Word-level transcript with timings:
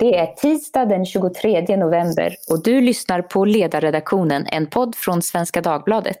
Det 0.00 0.18
är 0.18 0.26
tisdag 0.26 0.84
den 0.84 1.06
23 1.06 1.76
november 1.76 2.36
och 2.50 2.62
du 2.62 2.80
lyssnar 2.80 3.22
på 3.22 3.44
Ledarredaktionen, 3.44 4.46
en 4.46 4.66
podd 4.66 4.94
från 4.94 5.22
Svenska 5.22 5.60
Dagbladet. 5.60 6.20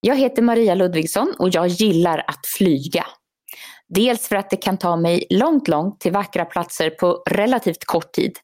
Jag 0.00 0.16
heter 0.16 0.42
Maria 0.42 0.74
Ludvigsson 0.74 1.34
och 1.38 1.48
jag 1.52 1.66
gillar 1.66 2.24
att 2.26 2.46
flyga. 2.46 3.06
Dels 3.88 4.28
för 4.28 4.36
att 4.36 4.50
det 4.50 4.56
kan 4.56 4.78
ta 4.78 4.96
mig 4.96 5.26
långt, 5.30 5.68
långt 5.68 6.00
till 6.00 6.12
vackra 6.12 6.44
platser 6.44 6.90
på 6.90 7.22
relativt 7.30 7.84
kort 7.84 8.12
tid. 8.12 8.38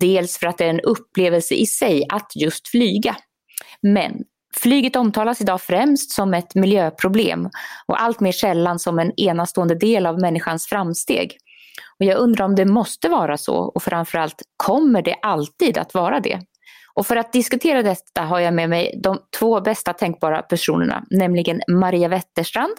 Dels 0.00 0.38
för 0.38 0.46
att 0.46 0.58
det 0.58 0.64
är 0.64 0.70
en 0.70 0.80
upplevelse 0.80 1.54
i 1.54 1.66
sig 1.66 2.04
att 2.08 2.32
just 2.34 2.68
flyga. 2.68 3.16
Men 3.82 4.12
flyget 4.56 4.96
omtalas 4.96 5.40
idag 5.40 5.60
främst 5.62 6.10
som 6.10 6.34
ett 6.34 6.54
miljöproblem 6.54 7.48
och 7.86 8.02
allt 8.02 8.20
mer 8.20 8.32
sällan 8.32 8.78
som 8.78 8.98
en 8.98 9.20
enastående 9.20 9.74
del 9.74 10.06
av 10.06 10.20
människans 10.20 10.66
framsteg. 10.66 11.36
Och 11.98 12.06
jag 12.06 12.18
undrar 12.18 12.44
om 12.44 12.54
det 12.54 12.64
måste 12.64 13.08
vara 13.08 13.36
så 13.36 13.56
och 13.56 13.82
framförallt 13.82 14.42
kommer 14.56 15.02
det 15.02 15.14
alltid 15.22 15.78
att 15.78 15.94
vara 15.94 16.20
det? 16.20 16.40
Och 16.94 17.06
för 17.06 17.16
att 17.16 17.32
diskutera 17.32 17.82
detta 17.82 18.22
har 18.22 18.40
jag 18.40 18.54
med 18.54 18.68
mig 18.70 19.00
de 19.02 19.18
två 19.38 19.60
bästa 19.60 19.92
tänkbara 19.92 20.42
personerna, 20.42 21.04
nämligen 21.10 21.60
Maria 21.68 22.08
Wetterstrand, 22.08 22.74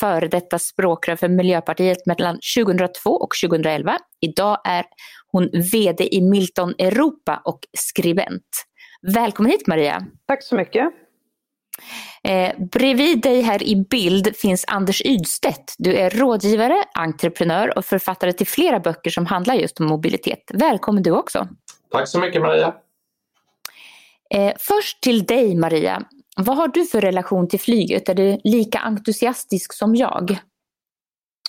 före 0.00 0.28
detta 0.28 0.58
språkrör 0.58 1.16
för 1.16 1.28
Miljöpartiet 1.28 2.06
mellan 2.06 2.38
2002 2.56 3.10
och 3.10 3.34
2011. 3.44 3.98
Idag 4.20 4.58
är 4.64 4.84
hon 5.34 5.50
VD 5.72 6.14
i 6.14 6.20
Milton 6.20 6.74
Europa 6.78 7.42
och 7.44 7.58
skribent. 7.78 8.42
Välkommen 9.14 9.52
hit 9.52 9.66
Maria! 9.66 10.06
Tack 10.26 10.42
så 10.42 10.54
mycket! 10.54 10.88
Eh, 12.24 12.52
bredvid 12.72 13.22
dig 13.22 13.40
här 13.40 13.62
i 13.62 13.76
bild 13.90 14.36
finns 14.36 14.64
Anders 14.68 15.02
Ydstedt. 15.04 15.74
Du 15.78 15.94
är 15.94 16.10
rådgivare, 16.10 16.84
entreprenör 16.94 17.78
och 17.78 17.84
författare 17.84 18.32
till 18.32 18.46
flera 18.46 18.80
böcker 18.80 19.10
som 19.10 19.26
handlar 19.26 19.54
just 19.54 19.80
om 19.80 19.86
mobilitet. 19.86 20.50
Välkommen 20.54 21.02
du 21.02 21.10
också! 21.10 21.48
Tack 21.90 22.08
så 22.08 22.20
mycket 22.20 22.42
Maria! 22.42 22.74
Eh, 24.34 24.52
först 24.58 25.02
till 25.02 25.24
dig 25.24 25.54
Maria. 25.56 26.02
Vad 26.36 26.56
har 26.56 26.68
du 26.68 26.84
för 26.84 27.00
relation 27.00 27.48
till 27.48 27.60
flyget? 27.60 28.08
Är 28.08 28.14
du 28.14 28.38
lika 28.44 28.78
entusiastisk 28.78 29.72
som 29.72 29.94
jag? 29.94 30.38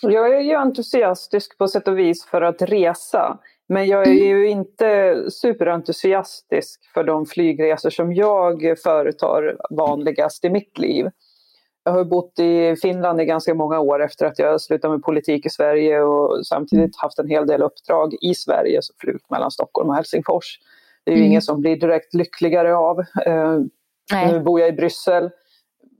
Jag 0.02 0.36
är 0.36 0.40
ju 0.40 0.56
entusiastisk 0.56 1.58
på 1.58 1.68
sätt 1.68 1.88
och 1.88 2.00
vis 2.00 2.26
för 2.26 2.42
att 2.42 2.62
resa. 2.62 3.40
Men 3.68 3.88
jag 3.88 4.08
är 4.08 4.12
mm. 4.12 4.24
ju 4.24 4.48
inte 4.48 5.16
superentusiastisk 5.32 6.86
för 6.94 7.04
de 7.04 7.26
flygresor 7.26 7.90
som 7.90 8.14
jag 8.14 8.76
företar 8.84 9.58
vanligast 9.70 10.46
i 10.46 10.50
mitt 10.50 10.78
liv. 10.78 11.10
Jag 11.84 11.92
har 11.92 12.04
bott 12.04 12.40
i 12.40 12.76
Finland 12.82 13.22
i 13.22 13.26
ganska 13.26 13.54
många 13.54 13.80
år 13.80 14.04
efter 14.04 14.26
att 14.26 14.40
jag 14.40 14.62
slutade 14.62 14.94
med 14.94 15.04
politik 15.04 15.46
i 15.46 15.50
Sverige 15.50 16.02
och 16.02 16.48
samtidigt 16.48 16.98
haft 16.98 17.20
en 17.20 17.28
hel 17.28 17.48
del 17.48 17.62
uppdrag 17.62 18.16
i 18.22 18.36
Sverige, 18.36 18.82
så 18.82 18.94
flugit 18.98 19.30
mellan 19.30 19.52
Stockholm 19.52 19.90
och 19.90 19.96
Helsingfors. 19.96 20.60
Det 21.04 21.12
är 21.12 21.16
ju 21.16 21.20
mm. 21.20 21.30
ingen 21.30 21.42
som 21.42 21.62
blir 21.62 21.80
direkt 21.80 22.14
lyckligare 22.14 22.76
av. 22.76 23.00
Uh, 23.00 23.60
nu 24.32 24.40
bor 24.40 24.60
jag 24.60 24.70
i 24.70 24.72
Bryssel. 24.72 25.30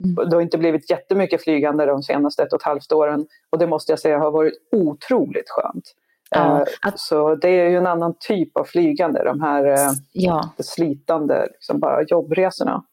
Mm. 0.04 0.28
Det 0.30 0.36
har 0.36 0.40
inte 0.40 0.58
blivit 0.58 0.90
jättemycket 0.90 1.42
flygande 1.42 1.86
de 1.86 2.02
senaste 2.02 2.42
ett 2.42 2.52
och 2.52 2.60
ett 2.60 2.66
halvt 2.66 2.92
åren 2.92 3.26
och 3.50 3.58
det 3.58 3.66
måste 3.66 3.92
jag 3.92 3.98
säga 3.98 4.18
har 4.18 4.30
varit 4.30 4.54
otroligt 4.72 5.50
skönt. 5.50 5.94
Ja, 6.30 6.60
eh, 6.60 6.66
att... 6.82 7.00
Så 7.00 7.34
det 7.34 7.48
är 7.48 7.68
ju 7.68 7.76
en 7.76 7.86
annan 7.86 8.14
typ 8.20 8.56
av 8.56 8.64
flygande, 8.64 9.24
de 9.24 9.40
här 9.40 9.64
eh, 9.64 9.92
ja. 10.12 10.54
slitande 10.58 11.46
liksom 11.52 11.80
bara 11.80 12.02
jobbresorna. 12.02 12.84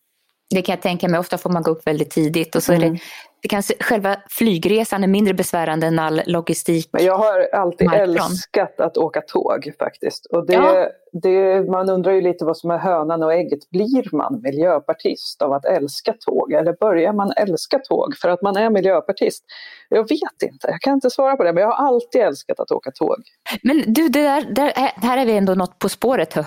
Det 0.50 0.62
kan 0.62 0.74
jag 0.74 0.82
tänka 0.82 1.08
mig, 1.08 1.20
ofta 1.20 1.38
får 1.38 1.50
man 1.50 1.64
gå 1.64 1.72
upp 1.72 1.88
väldigt 1.88 2.12
tidigt 2.12 2.56
och 2.56 2.64
så 2.64 2.74
mm. 2.74 2.84
är 2.84 2.90
det 2.92 3.00
det 3.44 3.50
kanske, 3.50 3.74
själva 3.80 4.16
flygresan 4.30 5.04
är 5.04 5.08
mindre 5.08 5.34
besvärande 5.34 5.88
än 5.88 6.00
all 6.00 6.22
logistik. 6.26 6.90
Men 6.92 7.06
jag 7.06 7.18
har 7.18 7.50
alltid 7.54 7.88
markplan. 7.88 8.32
älskat 8.32 8.80
att 8.80 8.98
åka 8.98 9.22
tåg 9.22 9.72
faktiskt. 9.80 10.26
Och 10.26 10.46
det, 10.48 10.54
ja 10.54 10.88
det, 11.22 11.70
man 11.72 11.90
undrar 11.90 12.12
ju 12.12 12.22
lite 12.22 12.46
vad 12.46 12.58
som 12.58 12.72
är 12.72 12.78
hönan 12.78 13.24
och 13.24 13.34
ägget. 13.34 13.70
Blir 13.70 14.16
man 14.16 14.42
miljöpartist 14.44 15.42
av 15.42 15.54
att 15.54 15.66
älska 15.66 16.14
tåg? 16.14 16.54
Eller 16.54 16.74
börjar 16.74 17.14
man 17.14 17.32
älska 17.38 17.80
tåg 17.80 18.18
för 18.22 18.30
att 18.30 18.42
man 18.42 18.58
är 18.58 18.70
miljöpartist? 18.70 19.44
Jag 19.90 20.10
vet 20.10 20.44
inte, 20.52 20.68
jag 20.68 20.82
kan 20.82 20.94
inte 20.94 21.10
svara 21.10 21.36
på 21.36 21.44
det. 21.44 21.54
Men 21.54 21.62
jag 21.62 21.72
har 21.72 21.88
alltid 21.88 22.22
älskat 22.22 22.60
att 22.60 22.72
åka 22.72 22.92
tåg. 22.92 23.16
Men 23.64 23.84
du, 23.94 24.10
det 24.10 24.22
där, 24.22 24.42
där, 24.42 24.72
här 24.96 25.18
är 25.18 25.26
vi 25.26 25.38
ändå 25.38 25.56
något 25.56 25.80
på 25.80 25.90
spåret. 25.90 26.38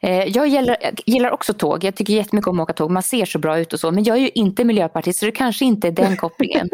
Eh, 0.00 0.24
jag 0.24 0.46
gillar, 0.46 0.76
gillar 1.06 1.30
också 1.30 1.54
tåg. 1.54 1.84
Jag 1.84 1.94
tycker 1.94 2.12
jättemycket 2.12 2.48
om 2.48 2.60
att 2.60 2.64
åka 2.64 2.72
tåg. 2.72 2.90
Man 2.90 3.02
ser 3.02 3.24
så 3.24 3.38
bra 3.38 3.58
ut 3.58 3.72
och 3.72 3.80
så. 3.80 3.90
Men 3.90 4.04
jag 4.04 4.16
är 4.16 4.20
ju 4.20 4.30
inte 4.34 4.64
miljöpartist 4.64 5.18
så 5.18 5.26
det 5.26 5.32
kanske 5.32 5.64
inte 5.64 5.88
är 5.88 5.92
den 5.92 6.16
kopplingen 6.16 6.68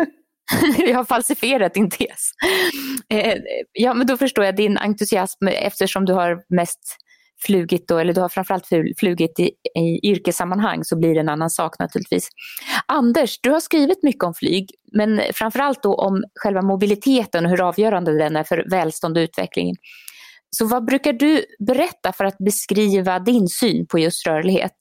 jag 0.78 0.96
har 0.96 1.04
falsifierat 1.04 1.74
din 1.74 1.90
tes. 1.90 2.30
Eh, 3.08 3.34
ja, 3.72 3.94
men 3.94 4.06
då 4.06 4.16
förstår 4.16 4.44
jag 4.44 4.56
din 4.56 4.78
entusiasm 4.78 5.46
eftersom 5.48 6.04
du 6.04 6.12
har 6.12 6.42
mest 6.48 7.03
flugit 7.46 7.88
då, 7.88 7.98
eller 7.98 8.12
du 8.12 8.20
har 8.20 8.28
framförallt 8.28 8.66
flugit 8.98 9.40
i, 9.40 9.50
i 9.78 10.10
yrkessammanhang 10.10 10.84
så 10.84 10.98
blir 10.98 11.14
det 11.14 11.20
en 11.20 11.28
annan 11.28 11.50
sak 11.50 11.78
naturligtvis. 11.78 12.28
Anders, 12.86 13.40
du 13.40 13.50
har 13.50 13.60
skrivit 13.60 14.02
mycket 14.02 14.24
om 14.24 14.34
flyg, 14.34 14.70
men 14.92 15.20
framförallt 15.34 15.82
då 15.82 15.94
om 15.94 16.24
själva 16.40 16.62
mobiliteten 16.62 17.44
och 17.44 17.50
hur 17.50 17.68
avgörande 17.68 18.18
den 18.18 18.36
är 18.36 18.44
för 18.44 18.70
välstånd 18.70 19.16
och 19.16 19.20
utveckling. 19.20 19.74
Så 20.50 20.66
vad 20.66 20.84
brukar 20.84 21.12
du 21.12 21.44
berätta 21.58 22.12
för 22.12 22.24
att 22.24 22.38
beskriva 22.38 23.18
din 23.18 23.48
syn 23.48 23.86
på 23.86 23.98
just 23.98 24.26
rörlighet? 24.26 24.76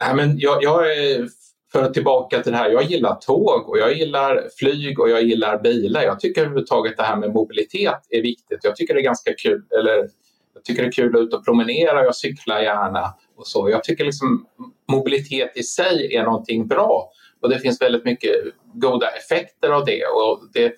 Nej, 0.00 0.14
men 0.14 0.38
jag, 0.38 0.62
jag 0.62 0.96
är 0.96 1.28
för 1.72 1.90
tillbaka 1.90 2.42
till 2.42 2.52
det 2.52 2.58
här, 2.58 2.70
jag 2.70 2.82
gillar 2.82 3.14
tåg 3.14 3.68
och 3.68 3.78
jag 3.78 3.96
gillar 3.96 4.48
flyg 4.58 5.00
och 5.00 5.10
jag 5.10 5.22
gillar 5.22 5.62
bilar. 5.62 6.02
Jag 6.02 6.20
tycker 6.20 6.40
överhuvudtaget 6.40 6.96
det 6.96 7.02
här 7.02 7.16
med 7.16 7.32
mobilitet 7.32 8.00
är 8.10 8.22
viktigt. 8.22 8.58
Jag 8.62 8.76
tycker 8.76 8.94
det 8.94 9.00
är 9.00 9.04
ganska 9.04 9.32
kul, 9.42 9.62
eller 9.78 10.08
jag 10.58 10.64
tycker 10.64 10.82
det 10.82 10.88
är 10.88 10.92
kul 10.92 11.16
att 11.16 11.22
ut 11.22 11.34
och 11.34 11.44
promenera, 11.44 12.04
jag 12.04 12.14
cyklar 12.14 12.60
gärna 12.60 13.14
och 13.36 13.46
så. 13.46 13.70
Jag 13.70 13.84
tycker 13.84 14.04
liksom 14.04 14.46
mobilitet 14.92 15.56
i 15.56 15.62
sig 15.62 16.14
är 16.14 16.24
någonting 16.24 16.66
bra 16.66 17.10
och 17.42 17.48
det 17.48 17.58
finns 17.58 17.80
väldigt 17.80 18.04
mycket 18.04 18.32
goda 18.74 19.06
effekter 19.08 19.70
av 19.70 19.84
det. 19.84 20.04
Och 20.04 20.40
det 20.52 20.72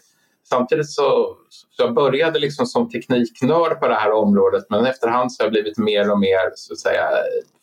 samtidigt 0.44 0.90
så, 0.90 1.36
så 1.48 1.82
jag 1.82 1.94
började 1.94 2.38
liksom 2.38 2.66
som 2.66 2.90
tekniknörd 2.90 3.80
på 3.80 3.88
det 3.88 3.94
här 3.94 4.12
området 4.12 4.64
men 4.70 4.86
efterhand 4.86 5.32
så 5.32 5.42
har 5.42 5.46
jag 5.46 5.52
blivit 5.52 5.78
mer 5.78 6.10
och 6.10 6.18
mer 6.18 6.52
så 6.54 6.72
att 6.72 6.78
säga, 6.78 7.08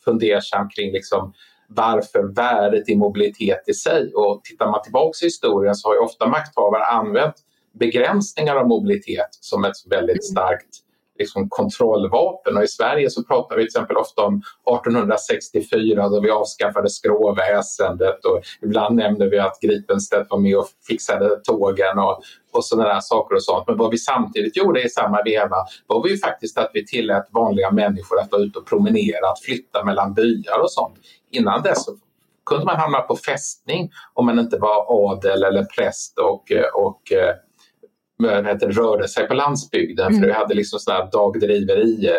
fundersam 0.04 0.68
kring 0.68 0.92
liksom 0.92 1.32
varför 1.68 2.22
värdet 2.22 2.88
i 2.88 2.96
mobilitet 2.96 3.62
i 3.66 3.74
sig. 3.74 4.12
Och 4.14 4.44
tittar 4.44 4.70
man 4.70 4.82
tillbaka 4.82 5.18
i 5.22 5.26
historien 5.26 5.74
så 5.74 5.88
har 5.88 5.94
ju 5.94 6.00
ofta 6.00 6.28
makthavare 6.28 6.84
använt 6.84 7.34
begränsningar 7.78 8.56
av 8.56 8.68
mobilitet 8.68 9.28
som 9.30 9.64
ett 9.64 9.76
väldigt 9.90 10.24
starkt 10.24 10.87
liksom, 11.18 11.48
kontrollvapen. 11.48 12.56
Och 12.56 12.62
I 12.62 12.68
Sverige 12.68 13.10
så 13.10 13.24
pratar 13.24 13.56
vi 13.56 13.62
till 13.62 13.66
exempel 13.66 13.96
ofta 13.96 14.22
om 14.22 14.42
1864 14.76 16.08
då 16.08 16.20
vi 16.20 16.30
avskaffade 16.30 16.90
skråväsendet 16.90 18.24
och 18.24 18.40
ibland 18.62 18.96
nämner 18.96 19.26
vi 19.26 19.38
att 19.38 19.60
Gripenstedt 19.60 20.30
var 20.30 20.38
med 20.38 20.56
och 20.56 20.66
fixade 20.88 21.36
tågen 21.36 21.98
och, 21.98 22.22
och 22.52 22.64
sådana 22.64 22.88
där 22.88 23.00
saker 23.00 23.34
och 23.34 23.42
sånt. 23.42 23.64
Men 23.66 23.76
vad 23.76 23.90
vi 23.90 23.98
samtidigt 23.98 24.56
gjorde 24.56 24.82
i 24.82 24.88
samma 24.88 25.22
veva 25.22 25.56
var 25.86 26.08
ju 26.08 26.18
faktiskt 26.18 26.58
att 26.58 26.70
vi 26.74 26.86
tillät 26.86 27.28
vanliga 27.30 27.70
människor 27.70 28.20
att 28.20 28.32
vara 28.32 28.42
ute 28.42 28.58
och 28.58 28.66
promenera, 28.66 29.30
att 29.30 29.40
flytta 29.40 29.84
mellan 29.84 30.14
byar 30.14 30.60
och 30.62 30.72
sånt. 30.72 30.94
Innan 31.30 31.62
dess 31.62 31.86
kunde 32.46 32.64
man 32.64 32.76
hamna 32.76 33.00
på 33.00 33.16
fästning 33.16 33.90
om 34.14 34.26
man 34.26 34.38
inte 34.38 34.58
var 34.58 34.86
adel 34.88 35.42
eller 35.42 35.64
präst 35.64 36.18
och, 36.18 36.52
och 36.74 37.12
heter, 38.24 38.70
rörde 38.70 39.08
sig 39.08 39.28
på 39.28 39.34
landsbygden. 39.34 40.06
Mm. 40.06 40.20
För 40.20 40.26
vi 40.26 40.32
hade 40.32 40.54
liksom 40.54 40.78
sådana 40.78 41.04
dagdriveri, 41.04 42.06
eh, 42.06 42.12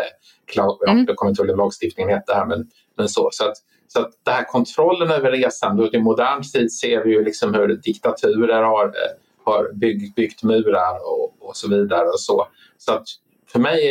ja, 0.55 0.79
mm. 0.87 1.05
jag 1.07 1.15
kommer 1.15 1.29
inte 1.29 1.41
ihåg 1.41 1.57
lagstiftningen 1.57 2.13
hette 2.13 2.33
här, 2.33 2.45
men, 2.45 2.67
men 2.97 3.09
så. 3.09 3.29
Så 3.31 3.45
att, 3.45 3.57
så 3.87 3.99
att 3.99 4.11
den 4.23 4.33
här 4.33 4.43
kontrollen 4.43 5.11
över 5.11 5.31
resan, 5.31 5.77
då 5.77 5.87
i 5.93 5.99
modern 5.99 6.43
tid 6.43 6.73
ser 6.73 7.03
vi 7.03 7.11
ju 7.11 7.23
liksom 7.23 7.53
hur 7.53 7.67
diktaturer 7.67 8.63
har, 8.63 8.93
har 9.43 9.73
byggt, 9.73 10.15
byggt 10.15 10.43
murar 10.43 10.95
och, 11.05 11.49
och 11.49 11.55
så 11.55 11.69
vidare. 11.69 12.07
och 12.07 12.19
Så 12.19 12.47
Så 12.77 12.91
att 12.91 13.05
för 13.51 13.59
mig 13.59 13.89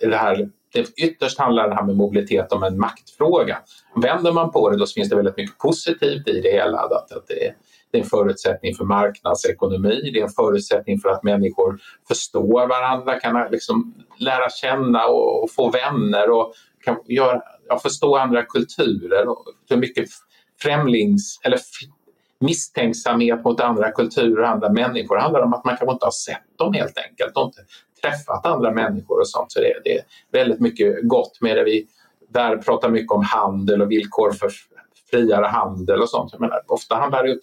är 0.00 0.10
det 0.10 0.16
här 0.16 0.48
det 0.72 0.86
ytterst 0.96 1.38
handlar 1.38 1.68
det 1.68 1.74
här 1.74 1.84
med 1.84 1.96
mobilitet 1.96 2.52
om 2.52 2.62
en 2.62 2.78
maktfråga. 2.78 3.58
Vänder 4.02 4.32
man 4.32 4.52
på 4.52 4.70
det 4.70 4.76
då 4.76 4.86
finns 4.86 5.08
det 5.08 5.16
väldigt 5.16 5.36
mycket 5.36 5.58
positivt 5.58 6.28
i 6.28 6.40
det 6.40 6.50
hela. 6.50 6.78
Att, 6.78 7.12
att 7.12 7.26
det, 7.28 7.54
det 7.90 7.98
är 7.98 8.02
en 8.02 8.08
förutsättning 8.08 8.74
för 8.74 8.84
marknadsekonomi, 8.84 10.10
det 10.12 10.18
är 10.18 10.22
en 10.22 10.28
förutsättning 10.28 10.98
för 10.98 11.08
att 11.08 11.22
människor 11.22 11.80
förstår 12.08 12.66
varandra, 12.66 13.20
kan 13.20 13.50
liksom 13.50 13.94
lära 14.18 14.50
känna 14.50 15.06
och, 15.06 15.42
och 15.42 15.50
få 15.50 15.70
vänner 15.70 16.30
och 16.30 16.52
kan 16.84 16.96
göra, 17.06 17.42
ja, 17.68 17.78
förstå 17.78 18.16
andra 18.16 18.42
kulturer. 18.42 19.28
Och 19.28 19.44
hur 19.68 19.76
mycket 19.76 20.08
främlings 20.62 21.40
eller 21.42 21.58
misstänksamhet 22.40 23.44
mot 23.44 23.60
andra 23.60 23.90
kulturer 23.90 24.42
och 24.42 24.48
andra 24.48 24.68
människor 24.68 25.16
det 25.16 25.22
handlar 25.22 25.40
om 25.40 25.54
att 25.54 25.64
man 25.64 25.76
kanske 25.76 25.92
inte 25.92 26.06
har 26.06 26.10
sett 26.10 26.58
dem 26.58 26.74
helt 26.74 26.98
enkelt 27.08 27.36
och 27.36 27.44
inte 27.44 27.60
träffat 28.02 28.46
andra 28.46 28.70
människor 28.70 29.20
och 29.20 29.28
sånt. 29.28 29.52
Så 29.52 29.60
det, 29.60 29.80
det 29.84 29.98
är 29.98 30.04
väldigt 30.32 30.60
mycket 30.60 31.08
gott 31.08 31.40
med 31.40 31.56
det. 31.56 31.64
Vi 31.64 31.86
där 32.28 32.56
pratar 32.56 32.90
mycket 32.90 33.12
om 33.12 33.24
handel 33.24 33.82
och 33.82 33.90
villkor 33.90 34.32
för 34.32 34.50
friare 35.10 35.46
handel 35.46 36.00
och 36.02 36.10
sånt. 36.10 36.32
Jag 36.32 36.40
menar, 36.40 36.60
ofta 36.66 36.94
handlar 36.94 37.22
det 37.22 37.28
ju 37.28 37.38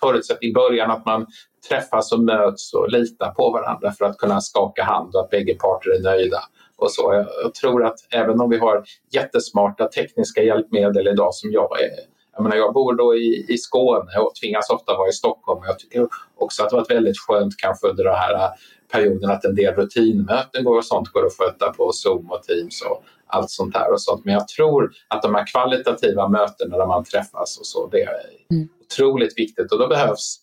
förutsatt 0.00 0.38
i 0.40 0.52
början 0.52 0.90
att 0.90 1.06
man 1.06 1.26
träffas 1.68 2.12
och 2.12 2.20
möts 2.20 2.74
och 2.74 2.88
litar 2.88 3.30
på 3.30 3.50
varandra 3.50 3.92
för 3.92 4.04
att 4.04 4.18
kunna 4.18 4.40
skaka 4.40 4.84
hand 4.84 5.14
och 5.14 5.20
att 5.20 5.30
bägge 5.30 5.54
parter 5.54 5.90
är 5.90 6.02
nöjda. 6.02 6.38
Och 6.76 6.92
så. 6.92 7.14
Jag, 7.14 7.26
jag 7.42 7.54
tror 7.54 7.84
att 7.84 7.98
även 8.10 8.40
om 8.40 8.50
vi 8.50 8.58
har 8.58 8.84
jättesmarta 9.12 9.88
tekniska 9.88 10.42
hjälpmedel 10.42 11.08
idag 11.08 11.34
som 11.34 11.52
jag 11.52 11.80
är 11.80 12.13
jag, 12.34 12.42
menar, 12.42 12.56
jag 12.56 12.74
bor 12.74 12.94
då 12.94 13.16
i, 13.16 13.46
i 13.48 13.58
Skåne 13.58 14.18
och 14.18 14.34
tvingas 14.34 14.70
ofta 14.70 14.96
vara 14.96 15.08
i 15.08 15.12
Stockholm. 15.12 15.60
Jag 15.66 15.78
tycker 15.78 16.08
också 16.34 16.62
att 16.62 16.70
det 16.70 16.76
varit 16.76 16.90
väldigt 16.90 17.18
skönt 17.18 17.56
kanske 17.56 17.88
under 17.88 18.04
den 18.04 18.14
här 18.14 18.50
perioden 18.92 19.30
att 19.30 19.44
en 19.44 19.54
del 19.54 19.74
rutinmöten 19.74 20.64
går 20.64 20.78
och 20.78 20.84
sånt 20.84 21.08
går 21.08 21.26
att 21.26 21.36
sköta 21.38 21.72
på 21.72 21.92
Zoom 21.92 22.30
och 22.30 22.42
Teams 22.42 22.82
och 22.82 23.04
allt 23.26 23.50
sånt 23.50 23.72
där 23.72 23.92
och 23.92 24.02
sånt. 24.02 24.24
Men 24.24 24.34
jag 24.34 24.48
tror 24.48 24.92
att 25.08 25.22
de 25.22 25.34
här 25.34 25.46
kvalitativa 25.52 26.28
mötena 26.28 26.76
där 26.76 26.86
man 26.86 27.04
träffas 27.04 27.58
och 27.58 27.66
så, 27.66 27.88
det 27.88 28.02
är 28.02 28.14
mm. 28.50 28.68
otroligt 28.84 29.38
viktigt 29.38 29.72
och 29.72 29.78
då 29.78 29.88
behövs 29.88 30.40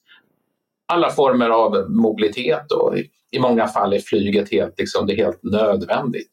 alla 0.94 1.10
former 1.10 1.50
av 1.50 1.90
mobilitet 1.90 2.72
och 2.72 2.98
i, 3.32 3.40
många 3.40 3.68
fall 3.68 3.94
är 3.94 4.00
flyget 4.00 4.52
helt, 4.52 4.80
liksom, 4.80 5.08
det 5.08 5.14
är 5.14 5.18
helt 5.18 5.44
nödvändigt. 5.44 6.30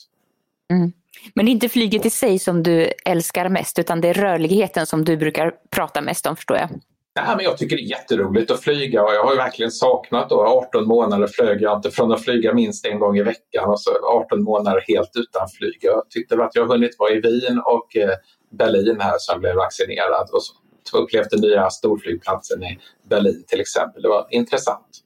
Mm. 0.73 0.93
Men 1.35 1.45
det 1.45 1.51
är 1.51 1.53
inte 1.53 1.69
flyget 1.69 2.07
i 2.07 2.11
sig 2.11 2.39
som 2.39 2.63
du 2.63 2.93
älskar 3.05 3.49
mest 3.49 3.79
utan 3.79 4.01
det 4.01 4.09
är 4.09 4.15
rörligheten 4.15 4.87
som 4.87 5.05
du 5.05 5.17
brukar 5.17 5.53
prata 5.71 6.01
mest 6.01 6.27
om 6.27 6.37
förstår 6.37 6.57
jag. 6.57 6.69
Nej, 7.17 7.37
men 7.37 7.45
jag 7.45 7.59
tycker 7.59 7.77
det 7.77 7.83
är 7.83 7.91
jätteroligt 7.91 8.51
att 8.51 8.61
flyga 8.61 9.03
och 9.03 9.15
jag 9.15 9.25
har 9.25 9.31
ju 9.33 9.37
verkligen 9.37 9.71
saknat 9.71 10.29
då. 10.29 10.47
18 10.47 10.89
månader 10.89 11.27
flög 11.27 11.63
jag 11.63 11.79
inte 11.79 11.91
från 11.91 12.13
att 12.13 12.25
flyga 12.25 12.55
minst 12.55 12.87
en 12.87 12.99
gång 12.99 13.19
i 13.19 13.23
veckan 13.23 13.71
och 13.71 13.81
så 13.81 13.91
18 13.91 14.43
månader 14.43 14.85
helt 14.89 15.11
utan 15.15 15.49
flyg. 15.49 15.79
Jag 15.81 16.11
tyckte 16.11 16.45
att 16.45 16.55
jag 16.55 16.67
hunnit 16.67 16.97
vara 16.99 17.11
i 17.11 17.21
Wien 17.21 17.63
och 17.65 17.97
eh, 17.97 18.11
Berlin 18.51 19.01
här 19.01 19.15
som 19.19 19.33
jag 19.33 19.41
blev 19.41 19.57
vaccinerad 19.57 20.29
och 20.33 20.43
så 20.85 20.99
upplevt 20.99 21.31
den 21.31 21.41
nya 21.41 21.71
storflygplatsen 21.71 22.63
i 22.63 22.79
Berlin 23.11 23.45
till 23.49 23.61
exempel. 23.61 24.03
Det 24.03 24.09
var 24.09 24.27
intressant. 24.31 25.05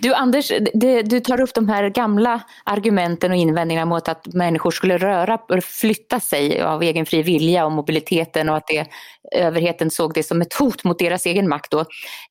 Du 0.00 0.14
Anders, 0.14 0.52
det, 0.74 1.02
du 1.02 1.20
tar 1.20 1.40
upp 1.40 1.54
de 1.54 1.68
här 1.68 1.88
gamla 1.88 2.42
argumenten 2.64 3.30
och 3.30 3.36
invändningarna 3.36 3.86
mot 3.86 4.08
att 4.08 4.26
människor 4.26 4.70
skulle 4.70 4.98
röra 4.98 5.34
och 5.34 5.64
flytta 5.64 6.20
sig 6.20 6.60
av 6.60 6.82
egen 6.82 7.06
fri 7.06 7.22
vilja 7.22 7.66
och 7.66 7.72
mobiliteten 7.72 8.48
och 8.48 8.56
att 8.56 8.66
det, 8.66 8.86
överheten 9.32 9.90
såg 9.90 10.14
det 10.14 10.22
som 10.22 10.40
ett 10.40 10.54
hot 10.54 10.84
mot 10.84 10.98
deras 10.98 11.26
egen 11.26 11.48
makt. 11.48 11.70
Då. 11.70 11.80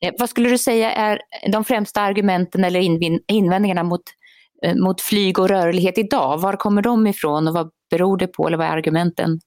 Eh, 0.01 0.13
vad 0.19 0.29
skulle 0.29 0.49
du 0.49 0.57
säga 0.57 0.91
är 0.91 1.21
de 1.51 1.63
främsta 1.63 2.01
argumenten 2.01 2.63
eller 2.63 2.79
invändningarna 3.31 3.83
mot, 3.83 4.03
eh, 4.65 4.75
mot 4.75 5.01
flyg 5.01 5.39
och 5.39 5.49
rörlighet 5.49 5.97
idag? 5.97 6.37
Var 6.37 6.53
kommer 6.53 6.81
de 6.81 7.07
ifrån 7.07 7.47
och 7.47 7.53
vad 7.53 7.69
beror 7.89 8.17
det 8.17 8.27
på 8.27 8.47
eller 8.47 8.57
vad 8.57 8.67
är 8.67 8.71
argumenten? 8.71 9.39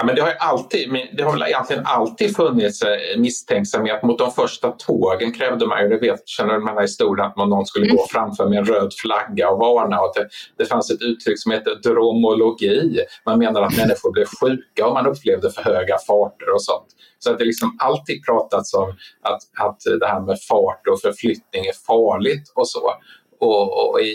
Ja, 0.00 0.06
men 0.06 0.14
det, 0.14 0.20
har 0.22 0.30
alltid, 0.38 1.08
det 1.12 1.22
har 1.22 1.32
väl 1.32 1.42
egentligen 1.42 1.86
alltid 1.86 2.36
funnits 2.36 2.82
eh, 2.82 3.18
misstänksamhet 3.18 4.02
mot 4.02 4.18
de 4.18 4.32
första 4.32 4.70
tågen 4.70 5.32
krävde 5.32 5.66
man 5.66 5.82
ju, 5.82 5.88
det 5.88 5.98
vet, 5.98 6.28
känner 6.28 6.58
man 6.58 6.74
här 6.74 6.82
historien 6.82 7.26
att 7.26 7.36
någon 7.36 7.66
skulle 7.66 7.86
gå 7.86 7.96
mm. 7.96 8.06
framför 8.10 8.48
med 8.48 8.58
en 8.58 8.64
röd 8.64 8.92
flagga 8.94 9.50
och 9.50 9.58
varna. 9.58 10.00
Och 10.00 10.12
det, 10.14 10.28
det 10.58 10.64
fanns 10.64 10.90
ett 10.90 11.02
uttryck 11.02 11.42
som 11.42 11.52
heter 11.52 11.74
dromologi. 11.74 13.00
Man 13.26 13.38
menar 13.38 13.62
att 13.62 13.76
människor 13.76 14.12
blev 14.12 14.26
sjuka 14.40 14.86
och 14.86 14.94
man 14.94 15.06
upplevde 15.06 15.50
för 15.50 15.62
höga 15.62 15.98
farter 15.98 16.54
och 16.54 16.62
sånt. 16.62 16.86
Så 17.18 17.30
att 17.30 17.38
det 17.38 17.44
liksom 17.44 17.76
alltid 17.78 18.24
pratats 18.24 18.74
om 18.74 18.88
att, 19.22 19.66
att 19.66 19.80
det 20.00 20.06
här 20.06 20.20
med 20.20 20.38
fart 20.48 20.86
och 20.92 21.00
förflyttning 21.00 21.66
är 21.66 21.86
farligt 21.86 22.52
och 22.54 22.68
så. 22.68 22.92
Och, 23.40 23.90
och 23.90 24.00
i, 24.00 24.06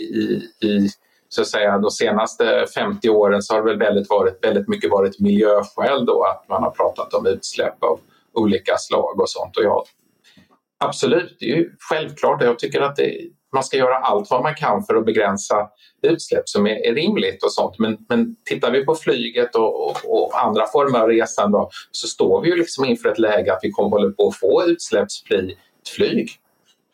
i 0.62 0.88
så 1.28 1.40
att 1.40 1.48
säga, 1.48 1.78
de 1.78 1.90
senaste 1.90 2.66
50 2.74 3.08
åren 3.08 3.42
så 3.42 3.54
har 3.54 3.62
det 3.62 3.68
väl 3.68 3.78
väldigt, 3.78 4.10
varit, 4.10 4.44
väldigt 4.44 4.68
mycket 4.68 4.90
varit 4.90 5.20
miljöskäl 5.20 6.06
då, 6.06 6.24
att 6.24 6.48
man 6.48 6.62
har 6.62 6.70
pratat 6.70 7.14
om 7.14 7.26
utsläpp 7.26 7.82
av 7.82 8.00
olika 8.34 8.76
slag 8.78 9.20
och 9.20 9.30
sånt. 9.30 9.56
Och 9.56 9.64
jag, 9.64 9.84
absolut, 10.84 11.36
det 11.40 11.52
är 11.52 11.56
ju 11.56 11.70
självklart. 11.78 12.42
Jag 12.42 12.58
tycker 12.58 12.80
att 12.80 12.96
det, 12.96 13.30
man 13.52 13.64
ska 13.64 13.76
göra 13.76 13.96
allt 13.96 14.30
vad 14.30 14.42
man 14.42 14.54
kan 14.54 14.82
för 14.82 14.94
att 14.94 15.04
begränsa 15.06 15.68
utsläpp 16.02 16.48
som 16.48 16.66
är, 16.66 16.86
är 16.86 16.94
rimligt 16.94 17.44
och 17.44 17.52
sånt. 17.52 17.78
Men, 17.78 17.96
men 18.08 18.36
tittar 18.44 18.70
vi 18.70 18.84
på 18.84 18.94
flyget 18.94 19.54
och, 19.54 19.86
och, 19.86 19.96
och 20.04 20.44
andra 20.44 20.66
former 20.66 20.98
av 20.98 21.08
resan 21.08 21.52
då, 21.52 21.70
så 21.90 22.08
står 22.08 22.40
vi 22.42 22.48
ju 22.48 22.56
liksom 22.56 22.84
inför 22.84 23.08
ett 23.08 23.18
läge 23.18 23.52
att 23.52 23.60
vi 23.62 23.70
kommer 23.70 23.90
hålla 23.90 24.12
på 24.12 24.28
att 24.28 24.36
få 24.36 24.64
utsläppsfritt 24.66 25.58
flyg. 25.96 26.30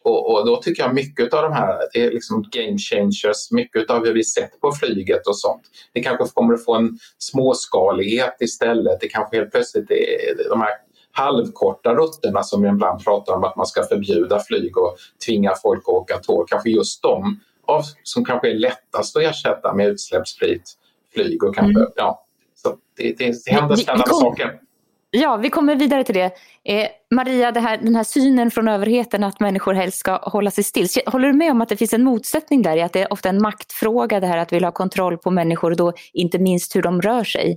Och, 0.05 0.33
och, 0.33 0.47
då 0.47 0.57
tycker 0.57 0.83
jag 0.83 0.95
mycket 0.95 1.35
av 1.35 1.43
de 1.43 1.53
här 1.53 1.79
det 1.93 2.05
är 2.05 2.11
liksom 2.11 2.45
game 2.51 2.79
changers, 2.79 3.51
mycket 3.51 3.91
av 3.91 4.05
hur 4.05 4.15
vi 4.15 4.25
sett 4.25 4.61
på 4.61 4.73
flyget 4.73 5.27
och 5.27 5.39
sånt. 5.39 5.63
Det 5.93 6.01
kanske 6.01 6.35
kommer 6.35 6.55
att 6.55 6.65
få 6.65 6.75
en 6.75 6.99
småskalighet 7.19 8.37
istället. 8.41 9.01
Det 9.01 9.09
kanske 9.09 9.37
helt 9.37 9.51
plötsligt 9.51 9.91
är 9.91 10.49
de 10.49 10.61
här 10.61 10.71
halvkorta 11.13 11.95
rutterna 11.95 12.43
som 12.43 12.63
vi 12.63 12.69
ibland 12.69 13.05
pratar 13.05 13.35
om 13.35 13.45
att 13.45 13.57
man 13.57 13.67
ska 13.67 13.83
förbjuda 13.83 14.41
flyg 14.41 14.79
och 14.79 14.97
tvinga 15.27 15.53
folk 15.63 15.83
att 15.83 15.95
åka 15.95 16.19
tåg. 16.19 16.49
Kanske 16.49 16.71
just 16.71 17.03
de 17.03 17.41
som 18.03 18.25
kanske 18.25 18.51
är 18.51 18.55
lättast 18.55 19.17
att 19.17 19.23
ersätta 19.23 19.75
med 19.75 19.89
utsläppsfritt 19.89 20.73
flyg. 21.15 21.45
Och 21.45 21.55
kanske, 21.55 21.81
mm. 21.81 21.93
ja, 21.97 22.27
så 22.55 22.77
det, 22.97 23.19
det, 23.19 23.35
det 23.45 23.53
händer 23.53 23.77
spännande 23.77 24.15
saker. 24.15 24.61
Ja, 25.11 25.37
vi 25.37 25.51
kommer 25.51 25.77
vidare 25.77 26.05
till 26.05 26.15
det. 26.15 26.33
Eh, 26.65 26.89
Maria, 27.15 27.51
här, 27.51 27.77
den 27.77 27.95
här 27.95 28.05
synen 28.05 28.51
från 28.51 28.69
överheten 28.69 29.25
att 29.25 29.41
människor 29.41 29.75
helst 29.75 29.99
ska 29.99 30.17
hålla 30.17 30.51
sig 30.51 30.65
still. 30.65 30.87
Håller 31.07 31.29
du 31.29 31.35
med 31.35 31.51
om 31.51 31.61
att 31.61 31.69
det 31.69 31.77
finns 31.77 31.93
en 31.93 32.05
motsättning 32.05 32.63
där 32.63 32.77
i 32.77 32.83
att 32.83 32.93
det 32.93 33.03
är 33.03 33.13
ofta 33.13 33.29
en 33.29 33.43
maktfråga 33.43 34.21
det 34.21 34.27
här 34.27 34.39
att 34.39 34.53
vilja 34.53 34.67
ha 34.67 34.73
kontroll 34.73 35.19
på 35.19 35.31
människor 35.31 35.71
och 35.71 35.77
då 35.77 35.93
inte 36.13 36.39
minst 36.39 36.77
hur 36.77 36.83
de 36.83 37.03
rör 37.03 37.25
sig? 37.25 37.57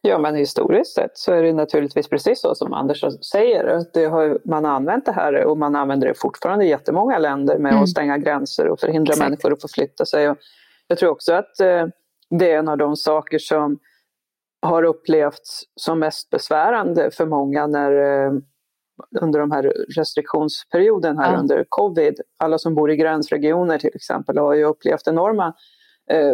Ja, 0.00 0.18
men 0.18 0.34
historiskt 0.34 0.94
sett 0.94 1.18
så 1.18 1.32
är 1.32 1.42
det 1.42 1.52
naturligtvis 1.52 2.08
precis 2.08 2.40
så 2.40 2.54
som 2.54 2.72
Anders 2.72 3.04
säger. 3.32 3.84
Det 3.94 4.04
har, 4.04 4.38
man 4.44 4.64
har 4.64 4.72
använt 4.72 5.06
det 5.06 5.12
här 5.12 5.44
och 5.44 5.58
man 5.58 5.76
använder 5.76 6.08
det 6.08 6.14
fortfarande 6.14 6.64
i 6.64 6.68
jättemånga 6.68 7.18
länder 7.18 7.58
med 7.58 7.72
mm. 7.72 7.82
att 7.82 7.88
stänga 7.88 8.18
gränser 8.18 8.68
och 8.68 8.80
förhindra 8.80 9.12
Exakt. 9.12 9.30
människor 9.30 9.52
att 9.52 9.60
förflytta 9.60 10.04
sig. 10.04 10.30
Och 10.30 10.36
jag 10.88 10.98
tror 10.98 11.10
också 11.10 11.32
att 11.32 11.60
eh, 11.60 11.86
det 12.30 12.52
är 12.52 12.58
en 12.58 12.68
av 12.68 12.78
de 12.78 12.96
saker 12.96 13.38
som 13.38 13.78
har 14.62 14.82
upplevts 14.82 15.62
som 15.80 15.98
mest 15.98 16.30
besvärande 16.30 17.10
för 17.10 17.26
många 17.26 17.66
när, 17.66 17.92
eh, 17.92 18.32
under 19.20 19.40
de 19.40 19.50
här 19.50 19.62
restriktionsperioden 19.96 21.18
här 21.18 21.32
ja. 21.32 21.38
under 21.38 21.64
covid. 21.68 22.20
Alla 22.38 22.58
som 22.58 22.74
bor 22.74 22.90
i 22.90 22.96
gränsregioner 22.96 23.78
till 23.78 23.94
exempel 23.94 24.38
har 24.38 24.54
ju 24.54 24.64
upplevt 24.64 25.08
enorma 25.08 25.54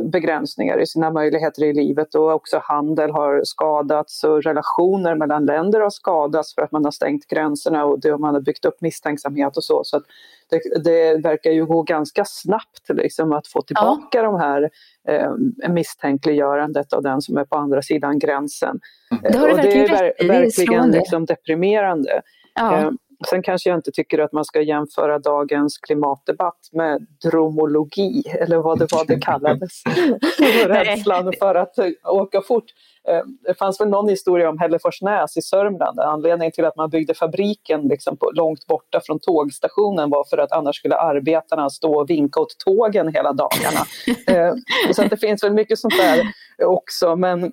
begränsningar 0.03 0.81
i 0.81 0.87
sina 0.87 1.11
möjligheter 1.11 1.65
i 1.65 1.73
livet 1.73 2.15
och 2.15 2.33
också 2.33 2.61
handel 2.63 3.11
har 3.11 3.41
skadats 3.45 4.25
och 4.25 4.43
relationer 4.43 5.15
mellan 5.15 5.47
länder 5.47 5.81
har 5.81 5.91
skadats 5.91 6.55
för 6.55 6.63
att 6.63 6.73
man 6.73 6.85
har 6.85 6.91
stängt 6.91 7.27
gränserna 7.27 7.85
och 7.85 8.01
det, 8.01 8.19
man 8.19 8.35
har 8.35 8.41
byggt 8.41 8.65
upp 8.65 8.81
misstänksamhet 8.81 9.57
och 9.57 9.65
så. 9.65 9.81
så 9.85 10.01
det, 10.51 10.85
det, 10.85 11.23
verkar 11.23 11.51
ju 11.51 11.67
gå 11.67 11.83
ganska 11.83 12.25
snabbt 12.25 12.89
liksom, 12.89 13.33
att 13.33 13.47
få 13.47 13.63
tillbaka 13.63 14.19
ja. 14.19 14.23
de 14.23 14.41
här 14.41 14.71
eh, 15.09 15.33
misstänkliggörandet 15.69 16.93
av 16.93 17.03
den 17.03 17.23
som 17.23 17.37
är 17.37 17.45
på 17.45 17.57
andra 17.57 17.83
sidan 17.83 18.19
gränsen. 18.19 18.81
Det, 19.23 19.39
har 19.39 19.49
det, 19.49 19.55
och 19.55 19.61
det 19.61 19.85
är 19.85 19.89
ver 19.89 20.29
verkligen 20.29 20.91
liksom 20.91 21.27
deprimerande. 21.27 22.23
Ja. 22.55 22.93
Eh, 23.25 23.29
sen 23.29 23.43
kanske 23.43 23.71
jag 23.71 23.79
inte 23.79 23.91
tycker 23.91 24.19
att 24.19 24.33
man 24.33 24.45
ska 24.45 24.61
jämföra 24.61 25.19
dagens 25.19 25.79
klimatdebatt 25.79 26.69
med 26.73 27.07
dromologi, 27.23 28.23
eller 28.41 28.57
vad 28.57 28.79
det 28.79 28.93
var 28.93 29.05
det 29.05 29.21
kallades. 29.21 29.83
Rädslan 30.67 31.33
för 31.39 31.55
att 31.55 31.75
åka 32.05 32.43
fort. 32.43 32.65
Eh, 33.09 33.23
det 33.47 33.55
fanns 33.55 33.81
väl 33.81 33.89
någon 33.89 34.09
historia 34.09 34.49
om 34.49 34.59
Hälleforsnäs 34.59 35.37
i 35.37 35.43
Sörmland. 35.43 36.01
Anledningen 36.01 36.53
till 36.53 36.65
att 36.65 36.77
man 36.77 36.91
byggde 36.91 37.15
fabriken 37.15 37.83
liksom 37.83 38.17
långt 38.35 38.67
borta 38.67 39.01
från 39.07 39.19
tågstationen 39.19 40.11
var 40.11 40.25
för 40.31 40.39
att 40.39 40.53
annars 40.53 40.77
skulle 40.77 40.97
arbetarna 40.97 41.71
stå 41.71 42.01
och 42.01 42.11
vinka 42.11 42.41
åt 42.41 42.59
tågen 42.59 43.09
hela 43.15 43.33
dagarna. 43.33 43.81
Eh, 44.27 44.55
så 44.93 45.03
det 45.03 45.17
finns 45.17 45.45
väl 45.45 45.53
mycket 45.53 45.79
sånt 45.79 45.95
där 45.97 46.23
också. 46.67 47.17
Men 47.17 47.53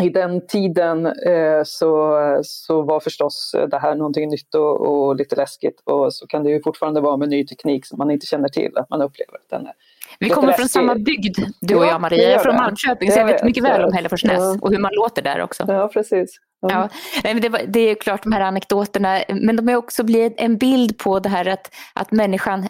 i 0.00 0.08
den 0.08 0.46
tiden 0.46 1.06
eh, 1.06 1.62
så, 1.64 2.18
så 2.44 2.82
var 2.82 3.00
förstås 3.00 3.54
det 3.70 3.78
här 3.78 3.94
någonting 3.94 4.28
nytt 4.28 4.54
och, 4.54 4.80
och, 4.80 5.16
lite 5.16 5.36
läskigt. 5.36 5.80
Och 5.84 6.14
så 6.14 6.26
kan 6.26 6.44
det 6.44 6.50
ju 6.50 6.62
fortfarande 6.62 7.00
vara 7.00 7.16
med 7.16 7.28
ny 7.28 7.46
teknik 7.46 7.86
som 7.86 7.98
man 7.98 8.10
inte 8.10 8.26
känner 8.26 8.48
till, 8.48 8.72
att 8.76 8.90
man 8.90 9.02
upplever 9.02 9.34
att 9.34 9.50
den 9.50 9.66
är 9.66 9.72
vi 10.18 10.30
kommer 10.30 10.52
från 10.52 10.68
samma 10.68 10.94
bygd, 10.94 11.38
du 11.60 11.74
och 11.74 11.86
jag 11.86 12.00
Maria. 12.00 12.22
Jag 12.22 12.32
är 12.32 12.38
från 12.38 12.56
Malmköping 12.56 13.12
så 13.12 13.18
jag 13.18 13.26
vet 13.26 13.44
mycket 13.44 13.64
väl 13.64 13.84
om 13.84 13.92
Hälleforsnäs 13.92 14.38
ja. 14.38 14.58
och 14.60 14.70
hur 14.70 14.78
man 14.78 14.90
låter 14.94 15.22
där 15.22 15.40
också. 15.40 15.64
Ja, 15.68 15.88
precis. 15.88 16.36
Ja. 16.60 16.88
ja 17.24 17.34
det, 17.34 17.48
det, 17.48 17.80
är 17.80 17.94
klart 17.94 18.22
de 18.22 18.32
här 18.32 18.40
anekdoterna, 18.40 19.20
men 19.28 19.56
de 19.56 19.68
har 19.68 19.76
också 19.76 20.02
en 20.36 20.56
bild 20.56 20.98
på 20.98 21.18
det 21.18 21.28
här 21.28 21.48
att, 21.48 21.74
att 21.94 22.10
människan 22.10 22.68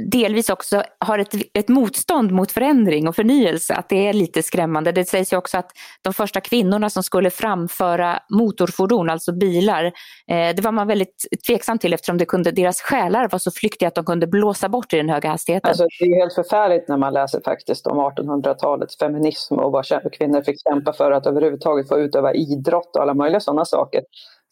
delvis 0.00 0.50
också 0.50 0.82
har 0.98 1.18
ett, 1.18 1.34
ett 1.54 1.68
motstånd 1.68 2.32
mot 2.32 2.52
förändring 2.52 3.08
och 3.08 3.16
förnyelse. 3.16 3.74
Att 3.74 3.88
det 3.88 4.08
är 4.08 4.12
lite 4.12 4.42
skrämmande. 4.42 4.92
Det 4.92 5.04
sägs 5.04 5.32
ju 5.32 5.36
också 5.36 5.58
att 5.58 5.70
de 6.02 6.14
första 6.14 6.40
kvinnorna 6.40 6.90
som 6.90 7.02
skulle 7.02 7.30
framföra 7.30 8.18
motorfordon, 8.30 9.10
alltså 9.10 9.32
bilar, 9.32 9.84
eh, 9.84 9.92
det 10.56 10.60
var 10.60 10.72
man 10.72 10.86
väldigt 10.86 11.26
tveksam 11.46 11.78
till 11.78 11.92
eftersom 11.92 12.18
det 12.18 12.24
kunde, 12.24 12.50
deras 12.50 12.80
själar 12.80 13.28
var 13.28 13.38
så 13.38 13.50
flyktiga 13.50 13.88
att 13.88 13.94
de 13.94 14.04
kunde 14.04 14.26
blåsa 14.26 14.68
bort 14.68 14.92
i 14.92 14.96
den 14.96 15.08
höga 15.08 15.28
hastigheten. 15.28 15.68
Alltså, 15.68 15.86
det 16.00 16.04
är 16.04 16.20
helt 16.20 16.34
förfärligt 16.34 16.88
när 16.88 16.96
man 16.96 17.12
läser 17.12 17.40
faktiskt 17.44 17.86
om 17.86 17.98
1800-talets 17.98 18.98
feminism 18.98 19.54
och 19.54 19.72
vad 19.72 19.86
kvinnor 20.12 20.42
fick 20.42 20.62
kämpa 20.68 20.92
för 20.92 21.12
att 21.12 21.26
överhuvudtaget 21.26 21.88
få 21.88 21.98
utöva 21.98 22.34
idrott 22.34 22.96
och 22.96 23.02
alla 23.02 23.14
möjliga 23.14 23.40
sådana 23.40 23.64
saker 23.64 24.00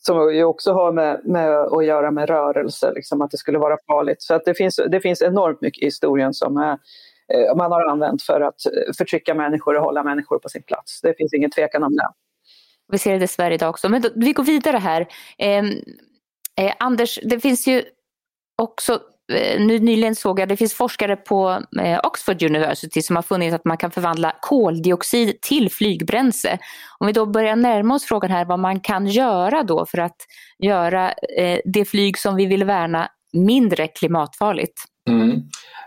som 0.06 0.34
ju 0.34 0.44
också 0.44 0.72
har 0.72 0.92
med, 0.92 1.20
med 1.24 1.50
att 1.50 1.84
göra 1.84 2.10
med 2.10 2.28
rörelse, 2.28 2.92
liksom, 2.94 3.22
att 3.22 3.30
det 3.30 3.36
skulle 3.36 3.58
vara 3.58 3.76
farligt. 3.86 4.22
Så 4.22 4.34
att 4.34 4.44
det, 4.44 4.54
finns, 4.54 4.80
det 4.88 5.00
finns 5.00 5.22
enormt 5.22 5.60
mycket 5.60 5.82
i 5.82 5.84
historien 5.84 6.34
som 6.34 6.56
är, 6.56 6.72
eh, 7.34 7.56
man 7.56 7.72
har 7.72 7.90
använt 7.90 8.22
för 8.22 8.40
att 8.40 8.66
eh, 8.66 8.92
förtrycka 8.98 9.34
människor 9.34 9.76
och 9.76 9.82
hålla 9.82 10.02
människor 10.02 10.38
på 10.38 10.48
sin 10.48 10.62
plats. 10.62 11.00
Det 11.00 11.14
finns 11.16 11.34
ingen 11.34 11.50
tvekan 11.50 11.82
om 11.82 11.96
det. 11.96 12.08
Vi 12.92 12.98
ser 12.98 13.12
det 13.12 13.18
dessvärre 13.18 13.54
idag 13.54 13.70
också. 13.70 13.88
Men 13.88 14.02
då, 14.02 14.08
vi 14.14 14.32
går 14.32 14.44
vidare 14.44 14.76
här. 14.76 15.06
Eh, 15.38 15.64
eh, 16.60 16.74
Anders, 16.78 17.18
det 17.22 17.40
finns 17.40 17.66
ju 17.66 17.84
också 18.62 19.00
nyligen 19.58 20.14
såg 20.14 20.40
jag, 20.40 20.48
det 20.48 20.56
finns 20.56 20.74
forskare 20.74 21.16
på 21.16 21.62
eh, 21.80 22.00
Oxford 22.04 22.42
University 22.42 23.02
som 23.02 23.16
har 23.16 23.22
funnit 23.22 23.54
att 23.54 23.64
man 23.64 23.76
kan 23.76 23.90
förvandla 23.90 24.36
koldioxid 24.40 25.40
till 25.40 25.70
flygbränsle. 25.70 26.58
Om 26.98 27.06
vi 27.06 27.12
då 27.12 27.26
börjar 27.26 27.56
närma 27.56 27.94
oss 27.94 28.04
frågan 28.04 28.30
här 28.30 28.44
vad 28.44 28.58
man 28.58 28.80
kan 28.80 29.06
göra 29.06 29.62
då 29.62 29.86
för 29.86 29.98
att 29.98 30.16
göra 30.58 31.12
eh, 31.38 31.58
det 31.64 31.84
flyg 31.84 32.18
som 32.18 32.36
vi 32.36 32.46
vill 32.46 32.64
värna 32.64 33.08
mindre 33.32 33.88
klimatfarligt. 33.88 34.82
Mm. 35.08 35.42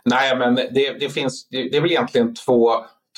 Nej, 0.05 0.37
men 0.37 0.55
det, 0.55 0.99
det 0.99 1.09
finns, 1.09 1.47
det, 1.49 1.69
det 1.69 1.77
är 1.77 1.81
väl 1.81 1.91
egentligen 1.91 2.35
två, 2.35 2.71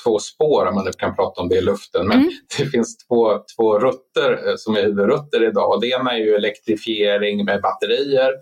två 0.04 0.18
spår 0.18 0.66
om 0.66 0.74
man 0.74 0.84
nu 0.84 0.90
kan 0.92 1.16
prata 1.16 1.40
om 1.40 1.48
det 1.48 1.56
i 1.56 1.60
luften. 1.60 2.06
Men 2.06 2.18
mm. 2.18 2.30
det 2.58 2.66
finns 2.66 3.06
två, 3.06 3.38
två 3.56 3.78
rutter 3.78 4.56
som 4.56 4.76
är 4.76 4.82
huvudrutter 4.82 5.48
idag. 5.48 5.80
Det 5.80 5.88
ena 5.88 6.12
är 6.12 6.18
ju 6.18 6.34
elektrifiering 6.34 7.44
med 7.44 7.60
batterier 7.62 8.32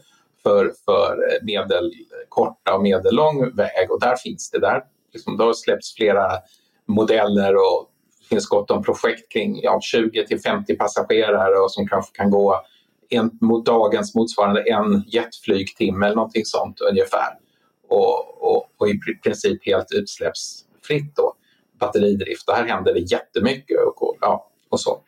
för, 0.48 0.72
för 0.84 1.18
medelkorta 1.42 2.74
och 2.74 2.82
medellång 2.82 3.56
väg 3.56 3.90
och 3.90 4.00
där 4.00 4.16
finns 4.16 4.50
det. 4.50 4.58
Där 4.58 4.82
liksom, 5.12 5.36
det 5.36 5.44
har 5.44 5.52
släppts 5.52 5.94
flera 5.94 6.32
modeller 6.86 7.54
och 7.54 7.90
det 8.20 8.28
finns 8.28 8.46
gott 8.48 8.70
om 8.70 8.82
projekt 8.82 9.32
kring 9.32 9.60
ja, 9.62 9.80
20 9.82 10.26
till 10.26 10.40
50 10.40 10.76
passagerare 10.76 11.58
och 11.58 11.72
som 11.72 11.88
kanske 11.88 12.16
kan 12.16 12.30
gå 12.30 12.60
en, 13.08 13.38
mot 13.40 13.66
dagens 13.66 14.14
motsvarande 14.14 14.62
en 14.62 15.04
jetflygtimme 15.06 16.06
eller 16.06 16.16
någonting 16.16 16.44
sånt 16.44 16.80
ungefär. 16.80 17.38
Och, 17.88 18.42
och, 18.42 18.64
och 18.76 18.88
i 18.88 18.98
princip 19.24 19.66
helt 19.66 19.92
utsläppsfritt 19.92 21.16
då, 21.16 21.34
batteridrift. 21.80 22.48
Och 22.48 22.54
här 22.54 22.66
händer 22.66 22.94
det 22.94 23.00
jättemycket 23.00 23.76
och, 23.96 24.16
ja, 24.20 24.50
och 24.68 24.80
så. 24.80 25.00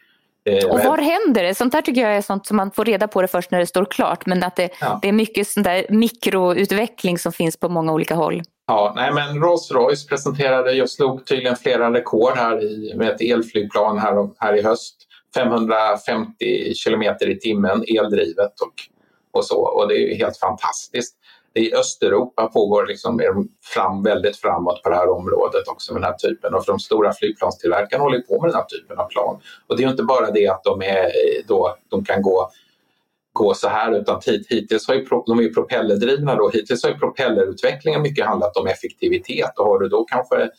Eh, 0.44 0.68
och 0.68 0.80
var 0.80 0.98
händer 0.98 1.42
det? 1.42 1.54
Sånt 1.54 1.72
där 1.72 1.82
tycker 1.82 2.00
jag 2.00 2.16
är 2.16 2.22
sånt 2.22 2.46
som 2.46 2.56
man 2.56 2.70
får 2.70 2.84
reda 2.84 3.08
på 3.08 3.22
det 3.22 3.28
först 3.28 3.50
när 3.50 3.58
det 3.58 3.66
står 3.66 3.84
klart. 3.84 4.26
Men 4.26 4.42
att 4.42 4.56
det, 4.56 4.70
ja. 4.80 4.98
det 5.02 5.08
är 5.08 5.12
mycket 5.12 5.48
sån 5.48 5.62
där 5.62 5.86
mikroutveckling 5.88 7.18
som 7.18 7.32
finns 7.32 7.56
på 7.56 7.68
många 7.68 7.92
olika 7.92 8.14
håll. 8.14 8.42
Ja, 8.66 8.92
nej, 8.96 9.12
men 9.12 9.42
Rolls-Royce 9.42 10.08
presenterade, 10.08 10.72
jag 10.72 10.90
slog 10.90 11.26
tydligen 11.26 11.56
flera 11.56 11.94
rekord 11.94 12.32
här 12.36 12.64
i, 12.64 12.94
med 12.96 13.08
ett 13.08 13.20
elflygplan 13.20 13.98
här, 13.98 14.28
här 14.38 14.56
i 14.56 14.62
höst. 14.62 15.06
550 15.34 16.74
kilometer 16.74 17.30
i 17.30 17.38
timmen 17.38 17.84
eldrivet 17.88 18.60
och, 18.60 18.74
och 19.32 19.44
så. 19.44 19.60
Och 19.60 19.88
det 19.88 19.94
är 19.94 20.16
helt 20.16 20.36
fantastiskt 20.36 21.16
i 21.54 21.74
Östeuropa 21.74 22.46
pågår 22.46 22.86
liksom 22.86 23.20
fram 23.74 24.02
väldigt 24.02 24.36
framåt 24.36 24.82
på 24.82 24.88
det 24.88 24.96
här 24.96 25.08
området 25.08 25.68
också 25.68 25.92
med 25.92 26.02
den 26.02 26.10
här 26.10 26.18
typen 26.18 26.54
och 26.54 26.64
för 26.64 26.72
de 26.72 26.78
stora 26.78 27.12
flygplanstillverkarna 27.12 28.02
håller 28.02 28.20
på 28.20 28.40
med 28.40 28.50
den 28.50 28.56
här 28.56 28.64
typen 28.64 28.98
av 28.98 29.08
plan. 29.08 29.40
Och 29.66 29.76
det 29.76 29.84
är 29.84 29.88
inte 29.88 30.02
bara 30.02 30.30
det 30.30 30.48
att 30.48 30.64
de, 30.64 30.82
är 30.82 31.10
då, 31.48 31.76
de 31.88 32.04
kan 32.04 32.22
gå 32.22 32.50
gå 33.32 33.54
så 33.54 33.68
här 33.68 33.92
utan 33.92 34.20
hittills 34.48 34.88
har 34.88 34.94
ju, 34.94 35.06
de 35.26 35.38
är 35.38 35.42
ju 35.42 35.54
propellerdrivna 35.54 36.34
då, 36.34 36.48
hittills 36.48 36.82
har 36.82 36.90
ju 36.90 36.98
propellerutvecklingen 36.98 38.02
mycket 38.02 38.26
handlat 38.26 38.56
om 38.56 38.66
effektivitet 38.66 39.58
och 39.58 39.66
har 39.66 39.78
du 39.78 39.88
då 39.88 40.04
kanske 40.04 40.50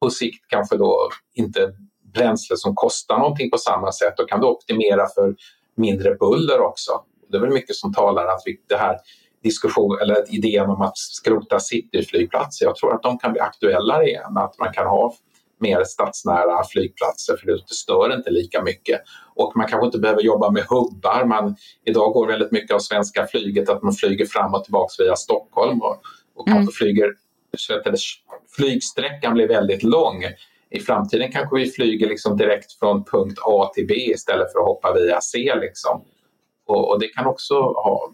på 0.00 0.10
sikt 0.10 0.44
kanske 0.48 0.76
då 0.76 1.08
inte 1.34 1.72
bränsle 2.14 2.56
som 2.56 2.74
kostar 2.74 3.18
någonting 3.18 3.50
på 3.50 3.58
samma 3.58 3.92
sätt 3.92 4.14
då 4.16 4.24
kan 4.24 4.40
du 4.40 4.46
optimera 4.46 5.06
för 5.14 5.34
mindre 5.76 6.14
buller 6.14 6.60
också. 6.60 6.92
Det 7.28 7.36
är 7.36 7.40
väl 7.40 7.50
mycket 7.50 7.76
som 7.76 7.94
talar 7.94 8.26
att 8.26 8.42
vi, 8.44 8.60
det 8.68 8.76
här 8.76 8.98
diskussion 9.44 9.98
eller 10.02 10.34
idén 10.34 10.70
om 10.70 10.82
att 10.82 10.98
skrota 10.98 11.60
cityflygplatser. 11.60 12.66
Jag 12.66 12.76
tror 12.76 12.94
att 12.94 13.02
de 13.02 13.18
kan 13.18 13.32
bli 13.32 13.40
aktuella 13.40 14.04
igen, 14.04 14.36
att 14.36 14.58
man 14.58 14.72
kan 14.72 14.86
ha 14.86 15.14
mer 15.58 15.84
stadsnära 15.84 16.64
flygplatser 16.64 17.36
för 17.36 17.46
det 17.46 17.58
stör 17.66 18.16
inte 18.16 18.30
lika 18.30 18.62
mycket. 18.62 19.00
Och 19.34 19.52
man 19.56 19.68
kanske 19.68 19.86
inte 19.86 19.98
behöver 19.98 20.22
jobba 20.22 20.50
med 20.50 20.62
hubbar. 20.62 21.24
Man, 21.24 21.56
idag 21.84 22.12
går 22.12 22.26
väldigt 22.26 22.52
mycket 22.52 22.74
av 22.74 22.78
svenska 22.78 23.26
flyget 23.26 23.68
att 23.68 23.82
man 23.82 23.92
flyger 23.92 24.26
fram 24.26 24.54
och 24.54 24.64
tillbaka 24.64 24.94
via 24.98 25.16
Stockholm 25.16 25.82
och, 25.82 26.00
och 26.34 26.48
mm. 26.48 26.58
kanske 26.58 26.76
flyger, 26.84 27.12
flygsträckan 28.56 29.34
blir 29.34 29.48
väldigt 29.48 29.82
lång. 29.82 30.24
I 30.70 30.80
framtiden 30.80 31.32
kanske 31.32 31.56
vi 31.56 31.70
flyger 31.70 32.08
liksom 32.08 32.36
direkt 32.36 32.72
från 32.72 33.04
punkt 33.04 33.38
A 33.44 33.70
till 33.74 33.86
B 33.86 33.94
istället 33.94 34.52
för 34.52 34.58
att 34.58 34.66
hoppa 34.66 34.92
via 34.92 35.20
C. 35.20 35.52
Liksom. 35.60 36.04
Och, 36.66 36.90
och 36.90 37.00
det 37.00 37.08
kan 37.08 37.26
också 37.26 37.54
ha 37.54 38.12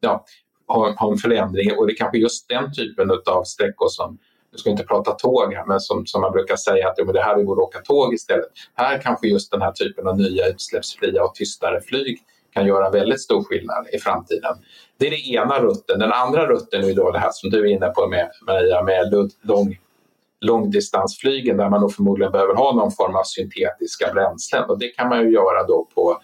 ja, 0.00 0.24
ha, 0.66 0.94
ha 0.98 1.12
en 1.12 1.18
förändring 1.18 1.78
och 1.78 1.86
det 1.86 1.92
är 1.92 1.96
kanske 1.96 2.18
just 2.18 2.48
den 2.48 2.72
typen 2.72 3.10
av 3.26 3.44
sträckor 3.44 3.88
som 3.88 4.18
nu 4.52 4.58
ska 4.58 4.70
inte 4.70 4.84
prata 4.84 5.12
tåg 5.12 5.54
här, 5.54 5.64
men 5.66 5.80
som, 5.80 6.06
som 6.06 6.20
man 6.20 6.32
brukar 6.32 6.56
säga 6.56 6.88
att 6.88 6.94
ja, 6.96 7.04
det 7.04 7.22
här 7.22 7.36
vi 7.36 7.44
borde 7.44 7.60
åka 7.60 7.78
tåg 7.78 8.14
istället. 8.14 8.48
Här 8.74 8.98
kanske 8.98 9.28
just 9.28 9.50
den 9.50 9.62
här 9.62 9.72
typen 9.72 10.06
av 10.06 10.18
nya 10.18 10.48
utsläppsfria 10.48 11.24
och 11.24 11.34
tystare 11.34 11.80
flyg 11.80 12.18
kan 12.52 12.66
göra 12.66 12.90
väldigt 12.90 13.20
stor 13.20 13.44
skillnad 13.44 13.86
i 13.92 13.98
framtiden. 13.98 14.54
Det 14.96 15.06
är 15.06 15.10
den 15.10 15.42
ena 15.42 15.60
rutten. 15.60 15.98
Den 15.98 16.12
andra 16.12 16.46
rutten 16.46 16.84
är 16.84 16.94
då 16.94 17.10
det 17.10 17.18
här 17.18 17.30
som 17.32 17.50
du 17.50 17.58
är 17.58 17.72
inne 17.72 17.88
på 17.88 18.06
med, 18.06 18.30
Maria, 18.46 18.82
med 18.82 19.28
lång, 19.42 19.78
långdistansflygen 20.40 21.56
där 21.56 21.70
man 21.70 21.80
då 21.80 21.88
förmodligen 21.88 22.32
behöver 22.32 22.54
ha 22.54 22.74
någon 22.74 22.90
form 22.90 23.16
av 23.16 23.22
syntetiska 23.24 24.12
bränslen 24.12 24.64
och 24.70 24.78
det 24.78 24.88
kan 24.88 25.08
man 25.08 25.20
ju 25.20 25.32
göra 25.32 25.66
då 25.66 25.88
på, 25.94 26.18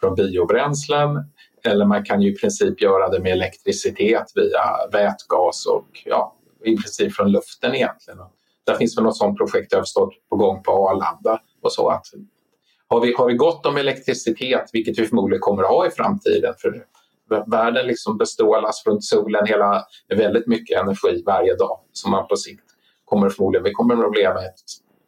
från 0.00 0.14
biobränslen 0.14 1.24
eller 1.66 1.84
man 1.84 2.04
kan 2.04 2.22
ju 2.22 2.32
i 2.32 2.36
princip 2.36 2.82
göra 2.82 3.08
det 3.08 3.20
med 3.20 3.32
elektricitet 3.32 4.32
via 4.34 4.62
vätgas 4.92 5.66
och 5.66 6.02
ja, 6.04 6.36
i 6.64 6.76
princip 6.76 7.12
från 7.12 7.32
luften 7.32 7.74
egentligen. 7.74 8.18
Där 8.66 8.74
finns 8.74 8.98
väl 8.98 9.04
något 9.04 9.16
sådant 9.16 9.38
projekt 9.38 9.72
jag 9.72 9.78
har 9.78 9.82
förstått 9.82 10.14
på 10.30 10.36
gång 10.36 10.62
på 10.62 10.88
Arlanda 10.88 11.40
och 11.62 11.72
så 11.72 11.88
att 11.88 12.06
har 12.88 13.00
vi, 13.00 13.14
har 13.14 13.26
vi 13.26 13.34
gott 13.34 13.66
om 13.66 13.76
elektricitet, 13.76 14.70
vilket 14.72 14.98
vi 14.98 15.06
förmodligen 15.06 15.40
kommer 15.40 15.62
att 15.62 15.68
ha 15.68 15.86
i 15.86 15.90
framtiden, 15.90 16.54
för 16.58 16.84
världen 17.46 17.86
liksom 17.86 18.18
bestrålas 18.18 18.86
runt 18.86 19.04
solen 19.04 19.46
hela, 19.46 19.84
med 20.08 20.18
väldigt 20.18 20.46
mycket 20.46 20.80
energi 20.80 21.22
varje 21.26 21.54
dag 21.54 21.80
som 21.92 22.10
man 22.10 22.28
på 22.28 22.36
sikt 22.36 22.64
kommer 23.04 23.28
förmodligen, 23.28 23.64
vi 23.64 23.72
kommer 23.72 24.06
att 24.06 24.16
leva 24.16 24.42
i 24.42 24.46
ett 24.46 24.60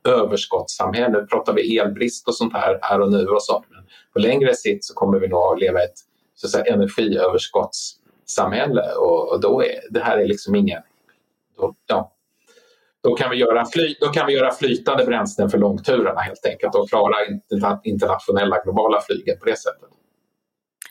överskottssamhälle. 0.08 1.08
Nu 1.08 1.26
pratar 1.26 1.52
vi 1.52 1.78
elbrist 1.78 2.28
och 2.28 2.34
sånt 2.34 2.52
här 2.52 2.78
här 2.82 3.00
och 3.00 3.12
nu 3.12 3.26
och 3.26 3.42
så. 3.42 3.64
Men 3.70 3.84
på 4.12 4.18
längre 4.18 4.54
sikt 4.54 4.84
så 4.84 4.94
kommer 4.94 5.18
vi 5.18 5.28
nog 5.28 5.40
att 5.40 5.60
leva 5.60 5.80
i 5.80 5.84
ett 5.84 6.00
så 6.40 6.46
att 6.46 6.50
säga, 6.50 6.64
energiöverskottssamhälle 6.64 8.92
och, 8.92 9.32
och 9.32 9.40
då 9.40 9.64
är 9.64 9.80
det 9.90 10.00
här 10.00 10.18
är 10.18 10.26
liksom 10.26 10.54
ingen... 10.54 10.82
Då, 11.56 11.74
ja, 11.86 12.12
då, 13.02 13.14
kan 13.14 13.30
vi 13.30 13.36
göra 13.36 13.66
fly, 13.66 13.96
då 14.00 14.06
kan 14.06 14.26
vi 14.26 14.32
göra 14.32 14.52
flytande 14.52 15.04
bränslen 15.04 15.50
för 15.50 15.58
långturerna 15.58 16.20
helt 16.20 16.46
enkelt 16.46 16.74
och 16.74 16.88
klara 16.88 17.14
internationella 17.84 18.62
globala 18.64 19.00
flyget 19.00 19.40
på 19.40 19.46
det 19.46 19.58
sättet. 19.58 19.88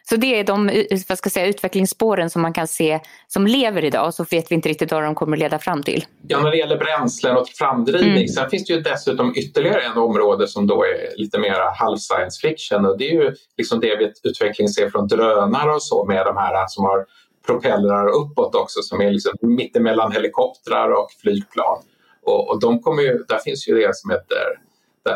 Så 0.09 0.15
det 0.15 0.39
är 0.39 0.43
de 0.43 0.85
vad 1.09 1.17
ska 1.17 1.29
säga, 1.29 1.47
utvecklingsspåren 1.47 2.29
som 2.29 2.41
man 2.41 2.53
kan 2.53 2.67
se 2.67 2.99
som 3.27 3.47
lever 3.47 3.85
idag 3.85 4.07
och 4.07 4.13
så 4.13 4.23
vet 4.23 4.51
vi 4.51 4.55
inte 4.55 4.69
riktigt 4.69 4.91
vad 4.91 5.03
de 5.03 5.15
kommer 5.15 5.37
leda 5.37 5.59
fram 5.59 5.83
till. 5.83 6.05
Ja, 6.27 6.39
när 6.41 6.51
det 6.51 6.57
gäller 6.57 6.77
bränslen 6.77 7.37
och 7.37 7.47
framdrivning. 7.47 8.11
Mm. 8.11 8.27
Sen 8.27 8.49
finns 8.49 8.67
det 8.67 8.73
ju 8.73 8.81
dessutom 8.81 9.33
ytterligare 9.35 9.81
en 9.81 9.97
område 9.97 10.47
som 10.47 10.67
då 10.67 10.83
är 10.83 11.17
lite 11.17 11.39
mer 11.39 11.75
halv 11.75 11.97
science 11.97 12.47
fiction 12.47 12.85
och 12.85 12.97
det 12.97 13.09
är 13.09 13.13
ju 13.13 13.35
liksom 13.57 13.79
det 13.79 13.95
vi 13.95 14.29
utveckling 14.29 14.69
ser 14.69 14.89
från 14.89 15.07
drönare 15.07 15.73
och 15.73 15.83
så 15.83 16.05
med 16.05 16.25
de 16.25 16.37
här 16.37 16.67
som 16.67 16.83
har 16.83 17.05
propellrar 17.45 18.07
uppåt 18.07 18.55
också 18.55 18.81
som 18.81 19.01
är 19.01 19.11
liksom 19.11 19.33
mittemellan 19.41 20.11
helikoptrar 20.11 20.91
och 20.91 21.07
flygplan. 21.21 21.77
Och, 22.23 22.49
och 22.49 22.59
de 22.59 22.81
kommer 22.81 23.03
ju, 23.03 23.23
där 23.27 23.39
finns 23.39 23.67
ju 23.67 23.75
det 23.75 23.95
som 23.95 24.11
heter 24.11 24.67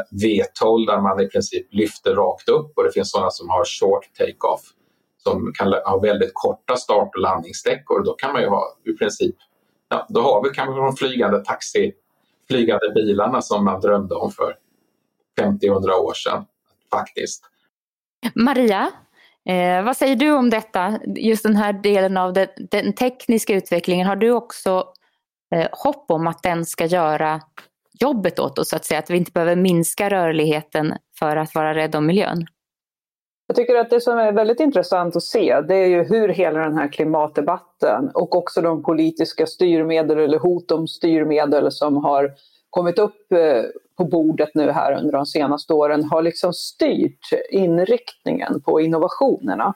VTOL 0.09 0.85
där 0.85 1.01
man 1.01 1.21
i 1.21 1.27
princip 1.27 1.67
lyfter 1.71 2.15
rakt 2.15 2.49
upp 2.49 2.77
och 2.77 2.83
det 2.83 2.91
finns 2.91 3.11
sådana 3.11 3.29
som 3.29 3.49
har 3.49 3.65
short 3.65 4.05
take-off 4.19 4.61
som 5.23 5.51
kan 5.53 5.73
ha 5.73 5.99
väldigt 5.99 6.31
korta 6.33 6.75
start 6.75 7.15
och 7.15 7.21
landningssträckor. 7.21 8.03
Då 8.03 8.13
kan 8.13 8.33
man 8.33 8.41
ju 8.41 8.47
ha 8.47 8.77
i 8.85 8.93
princip, 8.93 9.35
ja, 9.89 10.05
då 10.09 10.21
har 10.21 10.43
vi 10.43 10.49
kanske 10.49 10.81
de 10.81 10.95
flygande 10.95 11.45
taxi, 11.45 11.93
flygande 12.47 12.89
bilarna 12.95 13.41
som 13.41 13.65
man 13.65 13.81
drömde 13.81 14.15
om 14.15 14.31
för 14.31 14.55
50-100 15.41 15.91
år 15.91 16.13
sedan 16.13 16.45
faktiskt. 16.91 17.43
Maria, 18.35 18.91
Eh, 19.49 19.83
vad 19.83 19.97
säger 19.97 20.15
du 20.15 20.31
om 20.31 20.49
detta? 20.49 20.99
Just 21.15 21.43
den 21.43 21.55
här 21.55 21.73
delen 21.73 22.17
av 22.17 22.33
den, 22.33 22.47
den 22.71 22.93
tekniska 22.93 23.53
utvecklingen. 23.53 24.07
Har 24.07 24.15
du 24.15 24.31
också 24.31 24.85
eh, 25.55 25.67
hopp 25.71 26.11
om 26.11 26.27
att 26.27 26.43
den 26.43 26.65
ska 26.65 26.85
göra 26.85 27.41
jobbet 27.99 28.39
åt 28.39 28.59
oss, 28.59 28.69
så 28.69 28.75
att 28.75 28.85
säga? 28.85 28.99
Att 28.99 29.09
vi 29.09 29.17
inte 29.17 29.31
behöver 29.31 29.55
minska 29.55 30.09
rörligheten 30.09 30.93
för 31.19 31.37
att 31.37 31.55
vara 31.55 31.75
rädda 31.75 31.97
om 31.97 32.05
miljön? 32.05 32.45
Jag 33.51 33.55
tycker 33.55 33.75
att 33.75 33.89
det 33.89 34.01
som 34.01 34.17
är 34.17 34.31
väldigt 34.31 34.59
intressant 34.59 35.15
att 35.15 35.23
se 35.23 35.61
det 35.61 35.75
är 35.75 35.87
ju 35.87 36.03
hur 36.03 36.29
hela 36.29 36.59
den 36.59 36.77
här 36.77 36.87
klimatdebatten 36.87 38.09
och 38.13 38.35
också 38.35 38.61
de 38.61 38.83
politiska 38.83 39.45
styrmedel 39.45 40.19
eller 40.19 40.39
hot 40.39 40.71
om 40.71 40.87
styrmedel 40.87 41.71
som 41.71 41.97
har 41.97 42.31
kommit 42.69 42.99
upp 42.99 43.31
eh, 43.31 43.63
på 43.97 44.05
bordet 44.05 44.49
nu 44.53 44.71
här 44.71 44.97
under 44.97 45.11
de 45.11 45.25
senaste 45.25 45.73
åren 45.73 46.03
har 46.03 46.21
liksom 46.21 46.53
styrt 46.53 47.29
inriktningen 47.49 48.61
på 48.61 48.81
innovationerna. 48.81 49.73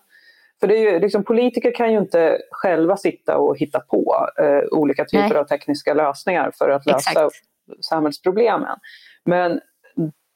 För 0.60 0.68
det 0.68 0.78
är 0.78 0.92
ju, 0.92 1.00
liksom, 1.00 1.24
politiker 1.24 1.72
kan 1.76 1.92
ju 1.92 1.98
inte 1.98 2.42
själva 2.52 2.98
sitta 2.98 3.38
och 3.38 3.58
hitta 3.58 3.80
på 3.80 4.28
eh, 4.40 4.78
olika 4.78 5.06
typer 5.06 5.30
Nej. 5.30 5.38
av 5.38 5.44
tekniska 5.44 5.94
lösningar 5.94 6.52
för 6.58 6.70
att 6.70 6.86
lösa 6.86 7.12
Exakt. 7.12 7.36
samhällsproblemen. 7.82 8.78
Men 9.26 9.60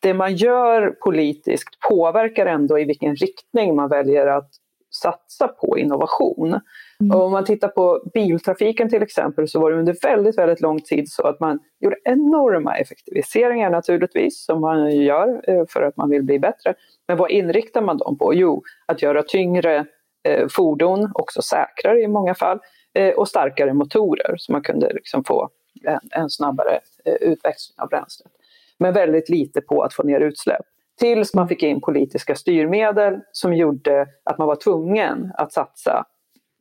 det 0.01 0.13
man 0.13 0.35
gör 0.35 0.91
politiskt 0.91 1.79
påverkar 1.89 2.45
ändå 2.45 2.79
i 2.79 2.85
vilken 2.85 3.15
riktning 3.15 3.75
man 3.75 3.89
väljer 3.89 4.27
att 4.27 4.49
satsa 4.91 5.47
på 5.47 5.77
innovation. 5.77 6.59
Mm. 6.99 7.15
Och 7.15 7.23
om 7.25 7.31
man 7.31 7.45
tittar 7.45 7.67
på 7.67 8.01
biltrafiken 8.13 8.89
till 8.89 9.03
exempel 9.03 9.47
så 9.47 9.59
var 9.59 9.71
det 9.71 9.77
under 9.77 9.95
väldigt, 10.01 10.37
väldigt 10.37 10.61
lång 10.61 10.81
tid 10.81 11.11
så 11.11 11.27
att 11.27 11.39
man 11.39 11.59
gjorde 11.79 11.97
enorma 12.03 12.77
effektiviseringar 12.77 13.69
naturligtvis, 13.69 14.45
som 14.45 14.61
man 14.61 14.91
gör 14.91 15.49
eh, 15.49 15.63
för 15.69 15.81
att 15.81 15.97
man 15.97 16.09
vill 16.09 16.23
bli 16.23 16.39
bättre. 16.39 16.73
Men 17.07 17.17
vad 17.17 17.31
inriktar 17.31 17.81
man 17.81 17.97
dem 17.97 18.17
på? 18.17 18.33
Jo, 18.33 18.63
att 18.85 19.01
göra 19.01 19.23
tyngre 19.23 19.85
eh, 20.27 20.47
fordon, 20.49 21.11
också 21.13 21.41
säkrare 21.41 22.01
i 22.01 22.07
många 22.07 22.35
fall, 22.35 22.59
eh, 22.93 23.13
och 23.13 23.27
starkare 23.27 23.73
motorer 23.73 24.35
så 24.37 24.51
man 24.51 24.61
kunde 24.61 24.93
liksom 24.93 25.23
få 25.23 25.49
en, 25.83 25.99
en 26.11 26.29
snabbare 26.29 26.79
utväxling 27.21 27.75
av 27.79 27.89
bränslet. 27.89 28.31
Men 28.79 28.93
väldigt 28.93 29.29
lite 29.29 29.61
på 29.61 29.83
att 29.83 29.93
få 29.93 30.03
ner 30.03 30.19
utsläpp. 30.19 30.65
Tills 30.99 31.33
man 31.33 31.47
fick 31.47 31.63
in 31.63 31.81
politiska 31.81 32.35
styrmedel 32.35 33.19
som 33.31 33.53
gjorde 33.53 34.07
att 34.23 34.37
man 34.37 34.47
var 34.47 34.55
tvungen 34.55 35.31
att 35.37 35.53
satsa 35.53 36.05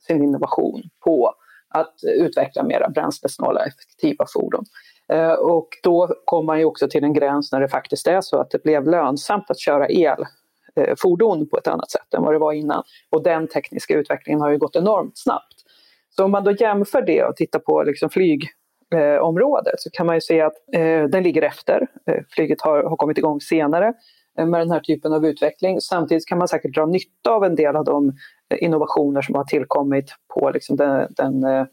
sin 0.07 0.23
innovation 0.23 0.83
på 1.05 1.35
att 1.69 1.95
utveckla 2.05 2.63
mera 2.63 2.89
bränslesnåla 2.89 3.65
effektiva 3.65 4.25
fordon. 4.35 4.65
Eh, 5.13 5.33
och 5.33 5.69
då 5.83 6.15
kom 6.25 6.47
man 6.47 6.59
ju 6.59 6.65
också 6.65 6.89
till 6.89 7.05
en 7.05 7.13
gräns 7.13 7.53
när 7.53 7.61
det 7.61 7.69
faktiskt 7.69 8.07
är 8.07 8.21
så 8.21 8.41
att 8.41 8.51
det 8.51 8.63
blev 8.63 8.87
lönsamt 8.87 9.51
att 9.51 9.61
köra 9.61 9.87
elfordon 9.87 11.41
eh, 11.41 11.47
på 11.47 11.59
ett 11.59 11.69
annat 11.69 11.91
sätt 11.91 12.15
än 12.15 12.23
vad 12.23 12.35
det 12.35 12.39
var 12.39 12.53
innan. 12.53 12.83
Och 13.11 13.23
den 13.23 13.49
tekniska 13.49 13.95
utvecklingen 13.95 14.41
har 14.41 14.51
ju 14.51 14.59
gått 14.59 14.77
enormt 14.77 15.19
snabbt. 15.19 15.55
Så 16.17 16.25
om 16.25 16.31
man 16.31 16.45
då 16.45 16.53
jämför 16.53 17.03
det 17.03 17.25
och 17.25 17.37
tittar 17.37 17.59
på 17.59 17.83
liksom 17.83 18.11
Eh, 18.95 19.23
området 19.23 19.81
så 19.81 19.91
kan 19.91 20.07
man 20.07 20.17
ju 20.17 20.21
se 20.21 20.41
att 20.41 20.55
eh, 20.73 21.05
den 21.05 21.23
ligger 21.23 21.43
efter. 21.43 21.87
Eh, 22.07 22.23
flyget 22.31 22.61
har, 22.61 22.83
har 22.83 22.97
kommit 22.97 23.19
igång 23.19 23.41
senare 23.41 23.93
eh, 24.39 24.47
med 24.47 24.61
den 24.61 24.71
här 24.71 24.81
typen 24.81 25.13
av 25.13 25.27
utveckling. 25.27 25.81
Samtidigt 25.81 26.27
kan 26.27 26.39
man 26.39 26.49
säkert 26.49 26.75
dra 26.75 26.87
nytta 26.87 27.31
av 27.31 27.45
en 27.45 27.55
del 27.55 27.77
av 27.77 27.85
de 27.85 28.09
eh, 28.51 28.63
innovationer 28.63 29.23
som 29.23 29.35
har 29.35 29.45
tillkommit 29.45 30.15
på 30.35 30.51
liksom 30.51 30.77
den, 30.77 31.07
den 31.11 31.45
eh, 31.45 31.67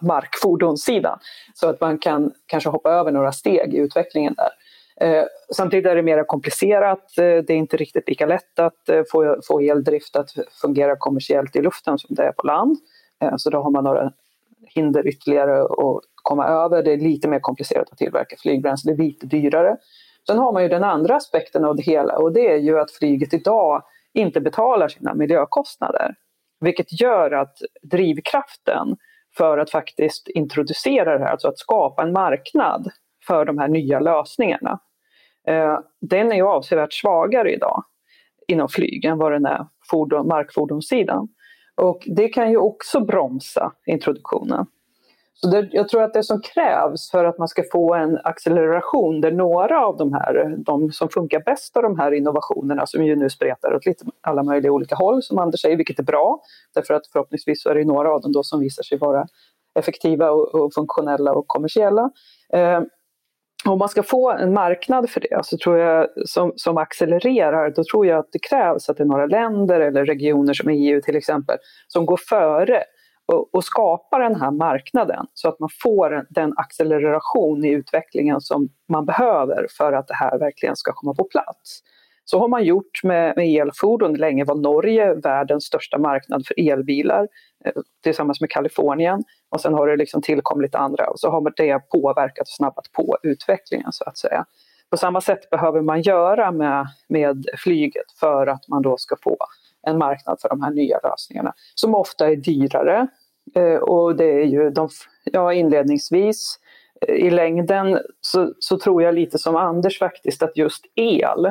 markfordonssidan. 0.00 1.18
Så 1.54 1.68
att 1.68 1.80
man 1.80 1.98
kan 1.98 2.32
kanske 2.46 2.70
hoppa 2.70 2.90
över 2.90 3.12
några 3.12 3.32
steg 3.32 3.74
i 3.74 3.78
utvecklingen 3.78 4.34
där. 4.34 4.50
Eh, 5.00 5.24
samtidigt 5.54 5.86
är 5.86 5.96
det 5.96 6.02
mer 6.02 6.24
komplicerat. 6.24 7.18
Eh, 7.18 7.24
det 7.24 7.50
är 7.50 7.56
inte 7.56 7.76
riktigt 7.76 8.08
lika 8.08 8.26
lätt 8.26 8.58
att 8.58 8.88
eh, 8.88 9.02
få, 9.12 9.36
få 9.46 9.60
eldrift 9.60 10.16
att 10.16 10.30
fungera 10.62 10.96
kommersiellt 10.96 11.56
i 11.56 11.62
luften 11.62 11.98
som 11.98 12.14
det 12.14 12.22
är 12.22 12.32
på 12.32 12.46
land. 12.46 12.76
Eh, 13.22 13.34
så 13.36 13.50
då 13.50 13.62
har 13.62 13.70
man 13.70 13.84
några 13.84 14.12
hinder 14.74 15.08
ytterligare 15.08 15.62
att 15.62 16.02
komma 16.22 16.46
över. 16.46 16.82
Det 16.82 16.92
är 16.92 16.96
lite 16.96 17.28
mer 17.28 17.40
komplicerat 17.40 17.90
att 17.92 17.98
tillverka 17.98 18.36
flygbränsle, 18.42 18.92
det 18.92 19.02
är 19.02 19.06
lite 19.06 19.26
dyrare. 19.26 19.76
Sen 20.26 20.38
har 20.38 20.52
man 20.52 20.62
ju 20.62 20.68
den 20.68 20.84
andra 20.84 21.16
aspekten 21.16 21.64
av 21.64 21.76
det 21.76 21.82
hela 21.82 22.18
och 22.18 22.32
det 22.32 22.52
är 22.52 22.56
ju 22.56 22.78
att 22.80 22.90
flyget 22.90 23.34
idag 23.34 23.82
inte 24.12 24.40
betalar 24.40 24.88
sina 24.88 25.14
miljökostnader. 25.14 26.14
Vilket 26.60 27.00
gör 27.00 27.30
att 27.30 27.56
drivkraften 27.82 28.96
för 29.36 29.58
att 29.58 29.70
faktiskt 29.70 30.28
introducera 30.28 31.18
det 31.18 31.24
här, 31.24 31.32
alltså 31.32 31.48
att 31.48 31.58
skapa 31.58 32.02
en 32.02 32.12
marknad 32.12 32.90
för 33.26 33.44
de 33.44 33.58
här 33.58 33.68
nya 33.68 34.00
lösningarna, 34.00 34.80
eh, 35.46 35.78
den 36.00 36.32
är 36.32 36.36
ju 36.36 36.46
avsevärt 36.46 36.92
svagare 36.92 37.52
idag 37.52 37.82
inom 38.48 38.68
flyg 38.68 39.04
än 39.04 39.18
vad 39.18 39.32
den 39.32 39.46
är 39.46 39.66
på 39.90 40.24
markfordonssidan. 40.24 41.28
Och 41.74 42.02
det 42.06 42.28
kan 42.28 42.50
ju 42.50 42.56
också 42.56 43.00
bromsa 43.00 43.72
introduktionen. 43.86 44.66
Så 45.42 45.50
det, 45.50 45.68
jag 45.72 45.88
tror 45.88 46.02
att 46.02 46.14
det 46.14 46.22
som 46.22 46.40
krävs 46.40 47.10
för 47.10 47.24
att 47.24 47.38
man 47.38 47.48
ska 47.48 47.62
få 47.72 47.94
en 47.94 48.18
acceleration 48.24 49.20
där 49.20 49.32
några 49.32 49.86
av 49.86 49.96
de 49.96 50.12
här, 50.12 50.56
de 50.58 50.92
som 50.92 51.08
funkar 51.08 51.40
bäst 51.40 51.76
av 51.76 51.82
de 51.82 51.98
här 51.98 52.12
innovationerna 52.12 52.86
som 52.86 53.04
ju 53.04 53.16
nu 53.16 53.30
spretar 53.30 53.74
åt 53.74 53.86
lite 53.86 54.04
alla 54.20 54.42
möjliga 54.42 54.72
olika 54.72 54.94
håll 54.94 55.22
som 55.22 55.38
Anders 55.38 55.60
säger, 55.60 55.76
vilket 55.76 55.98
är 55.98 56.02
bra. 56.02 56.40
Därför 56.74 56.94
att 56.94 57.06
förhoppningsvis 57.06 57.62
så 57.62 57.70
är 57.70 57.74
det 57.74 57.84
några 57.84 58.14
av 58.14 58.20
dem 58.20 58.32
då 58.32 58.42
som 58.42 58.60
visar 58.60 58.82
sig 58.82 58.98
vara 58.98 59.26
effektiva 59.74 60.30
och, 60.30 60.54
och 60.54 60.74
funktionella 60.74 61.32
och 61.32 61.44
kommersiella. 61.46 62.10
Eh, 62.52 62.80
om 63.64 63.78
man 63.78 63.88
ska 63.88 64.02
få 64.02 64.30
en 64.30 64.52
marknad 64.52 65.10
för 65.10 65.20
det 65.20 65.40
så 65.44 65.58
tror 65.58 65.78
jag, 65.78 66.08
som, 66.24 66.52
som 66.56 66.78
accelererar, 66.78 67.70
då 67.70 67.84
tror 67.84 68.06
jag 68.06 68.18
att 68.18 68.32
det 68.32 68.38
krävs 68.38 68.88
att 68.88 68.96
det 68.96 69.02
är 69.02 69.06
några 69.06 69.26
länder 69.26 69.80
eller 69.80 70.04
regioner 70.04 70.54
som 70.54 70.68
EU 70.68 71.00
till 71.00 71.16
exempel 71.16 71.58
som 71.88 72.06
går 72.06 72.16
före 72.16 72.82
och, 73.30 73.54
och 73.54 73.64
skapa 73.64 74.18
den 74.18 74.40
här 74.40 74.50
marknaden 74.50 75.26
så 75.34 75.48
att 75.48 75.60
man 75.60 75.68
får 75.82 76.26
den 76.30 76.52
acceleration 76.56 77.64
i 77.64 77.68
utvecklingen 77.68 78.40
som 78.40 78.68
man 78.88 79.06
behöver 79.06 79.66
för 79.76 79.92
att 79.92 80.08
det 80.08 80.14
här 80.14 80.38
verkligen 80.38 80.76
ska 80.76 80.92
komma 80.92 81.14
på 81.14 81.24
plats. 81.24 81.82
Så 82.24 82.38
har 82.38 82.48
man 82.48 82.64
gjort 82.64 83.04
med, 83.04 83.36
med 83.36 83.60
elfordon. 83.60 84.14
Länge 84.14 84.44
var 84.44 84.54
Norge 84.54 85.14
världens 85.14 85.64
största 85.64 85.98
marknad 85.98 86.46
för 86.46 86.70
elbilar 86.70 87.28
eh, 87.64 87.72
tillsammans 88.02 88.40
med 88.40 88.50
Kalifornien. 88.50 89.24
Och 89.50 89.60
sen 89.60 89.74
har 89.74 89.88
det 89.88 89.96
liksom 89.96 90.22
tillkommit 90.22 90.74
andra 90.74 91.06
och 91.06 91.20
så 91.20 91.30
har 91.30 91.52
det 91.56 91.78
påverkat 91.78 92.42
och 92.42 92.54
snabbat 92.56 92.92
på 92.92 93.18
utvecklingen 93.22 93.92
så 93.92 94.04
att 94.04 94.18
säga. 94.18 94.44
På 94.90 94.96
samma 94.96 95.20
sätt 95.20 95.50
behöver 95.50 95.80
man 95.80 96.02
göra 96.02 96.52
med, 96.52 96.86
med 97.08 97.46
flyget 97.58 98.12
för 98.20 98.46
att 98.46 98.68
man 98.68 98.82
då 98.82 98.96
ska 98.96 99.16
få 99.22 99.36
en 99.86 99.98
marknad 99.98 100.40
för 100.40 100.48
de 100.48 100.62
här 100.62 100.70
nya 100.70 101.00
lösningarna 101.02 101.52
som 101.74 101.94
ofta 101.94 102.30
är 102.30 102.36
dyrare 102.36 103.08
Eh, 103.54 103.76
och 103.76 104.16
det 104.16 104.42
är 104.42 104.44
ju 104.44 104.70
de, 104.70 104.88
ja, 105.24 105.52
inledningsvis 105.52 106.58
eh, 107.08 107.14
i 107.14 107.30
längden 107.30 107.98
så, 108.20 108.54
så, 108.58 108.78
tror 108.78 109.02
jag 109.02 109.14
lite 109.14 109.38
som 109.38 109.56
Anders 109.56 109.98
faktiskt 109.98 110.42
att 110.42 110.56
just 110.56 110.84
el 110.94 111.46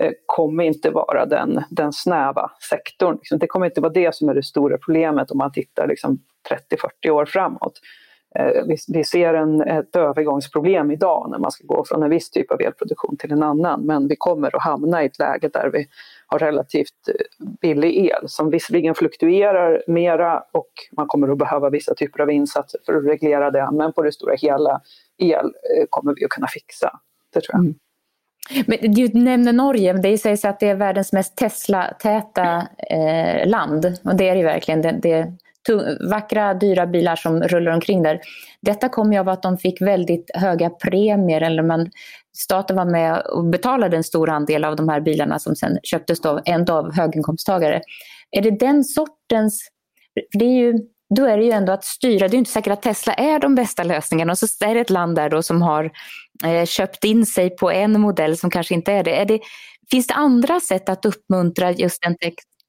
eh, 0.00 0.12
kommer 0.26 0.64
inte 0.64 0.90
vara 0.90 1.26
den, 1.26 1.64
den 1.70 1.92
snäva 1.92 2.50
sektorn. 2.70 3.14
Liksom, 3.14 3.38
det 3.38 3.46
kommer 3.46 3.66
inte 3.66 3.80
vara 3.80 3.92
det 3.92 4.14
som 4.14 4.28
är 4.28 4.34
det 4.34 4.42
stora 4.42 4.78
problemet 4.78 5.30
om 5.30 5.38
man 5.38 5.52
tittar 5.52 5.86
liksom 5.86 6.18
30-40 7.04 7.10
år 7.10 7.24
framåt. 7.24 7.80
Vi, 8.66 8.76
vi, 8.88 9.04
ser 9.04 9.34
en, 9.34 9.60
ett 9.60 9.96
övergångsproblem 9.96 10.90
idag 10.90 11.28
när 11.30 11.38
man 11.38 11.50
ska 11.50 11.66
gå 11.66 11.84
från 11.84 12.02
en 12.02 12.10
viss 12.10 12.30
typ 12.30 12.50
av 12.50 12.60
elproduktion 12.60 13.16
till 13.16 13.32
en 13.32 13.42
annan 13.42 13.80
men 13.86 14.08
vi 14.08 14.16
kommer 14.16 14.56
att 14.56 14.62
hamna 14.62 15.02
i 15.02 15.06
ett 15.06 15.18
läge 15.18 15.48
där 15.48 15.70
vi 15.72 15.86
har 16.26 16.38
relativt 16.38 17.08
eh, 17.08 17.46
billig 17.60 18.06
el 18.06 18.28
som 18.28 18.50
visserligen 18.50 18.94
fluktuerar 18.94 19.82
mera 19.86 20.44
och 20.52 20.70
man 20.96 21.06
kommer 21.06 21.28
att 21.28 21.38
behöva 21.38 21.70
vissa 21.70 21.94
typer 21.94 22.22
av 22.22 22.30
insatser 22.30 22.80
för 22.86 22.94
att 22.94 23.04
reglera 23.04 23.50
det 23.50 23.68
men 23.72 23.92
på 23.92 24.02
det 24.02 24.12
stora 24.12 24.34
hela 24.34 24.80
el 25.18 25.46
eh, 25.46 25.84
kommer 25.90 26.14
vi 26.14 26.24
att 26.24 26.30
kunna 26.30 26.46
fixa. 26.46 26.90
Det 27.34 27.40
tror 27.40 27.54
jag. 27.54 27.60
Mm. 27.60 27.74
Men 28.66 28.94
du 28.94 29.08
nämner 29.08 29.52
Norge, 29.52 29.92
det 29.92 30.18
sägs 30.18 30.44
att 30.44 30.60
det 30.60 30.68
är 30.68 30.74
världens 30.74 31.12
mest 31.12 31.36
Tesla-täta 31.36 32.66
eh, 32.90 33.48
land 33.48 33.98
och 34.04 34.16
det 34.16 34.28
är 34.28 34.36
det 34.36 34.42
verkligen. 34.42 34.82
Det, 34.82 34.98
det 35.02 35.32
vackra, 36.10 36.54
dyra 36.54 36.86
bilar 36.86 37.16
som 37.16 37.42
rullar 37.42 37.72
omkring 37.72 38.02
där. 38.02 38.20
Detta 38.60 38.88
kom 38.88 39.12
ju 39.12 39.18
av 39.18 39.28
att 39.28 39.42
de 39.42 39.58
fick 39.58 39.82
väldigt 39.82 40.30
höga 40.34 40.70
premier, 40.70 41.40
eller 41.40 41.62
man, 41.62 41.90
staten 42.36 42.76
var 42.76 42.84
med 42.84 43.20
och 43.20 43.44
betalade 43.44 43.96
en 43.96 44.04
stor 44.04 44.30
andel 44.30 44.64
av 44.64 44.76
de 44.76 44.88
här 44.88 45.00
bilarna 45.00 45.38
som 45.38 45.56
sen 45.56 45.78
köptes 45.82 46.20
av, 46.20 46.40
ändå 46.44 46.72
av 46.72 46.94
höginkomsttagare. 46.94 47.82
Är 48.30 48.42
det 48.42 48.50
den 48.50 48.84
sortens, 48.84 49.68
för 50.32 50.38
det 50.38 50.44
är 50.44 50.58
ju, 50.58 50.74
då 51.16 51.24
är 51.24 51.38
det 51.38 51.44
ju 51.44 51.50
ändå 51.50 51.72
att 51.72 51.84
styra, 51.84 52.28
det 52.28 52.32
är 52.32 52.36
ju 52.36 52.38
inte 52.38 52.50
säkert 52.50 52.72
att 52.72 52.82
Tesla 52.82 53.14
är 53.14 53.38
de 53.38 53.54
bästa 53.54 53.84
lösningarna 53.84 54.32
och 54.32 54.38
så 54.38 54.46
är 54.64 54.74
det 54.74 54.80
ett 54.80 54.90
land 54.90 55.16
där 55.16 55.30
då 55.30 55.42
som 55.42 55.62
har 55.62 55.90
eh, 56.44 56.64
köpt 56.64 57.04
in 57.04 57.26
sig 57.26 57.56
på 57.56 57.70
en 57.70 58.00
modell 58.00 58.36
som 58.36 58.50
kanske 58.50 58.74
inte 58.74 58.92
är 58.92 59.04
det. 59.04 59.20
Är 59.20 59.24
det 59.24 59.40
finns 59.90 60.06
det 60.06 60.14
andra 60.14 60.60
sätt 60.60 60.88
att 60.88 61.04
uppmuntra 61.04 61.70
just 61.70 62.02
den 62.02 62.16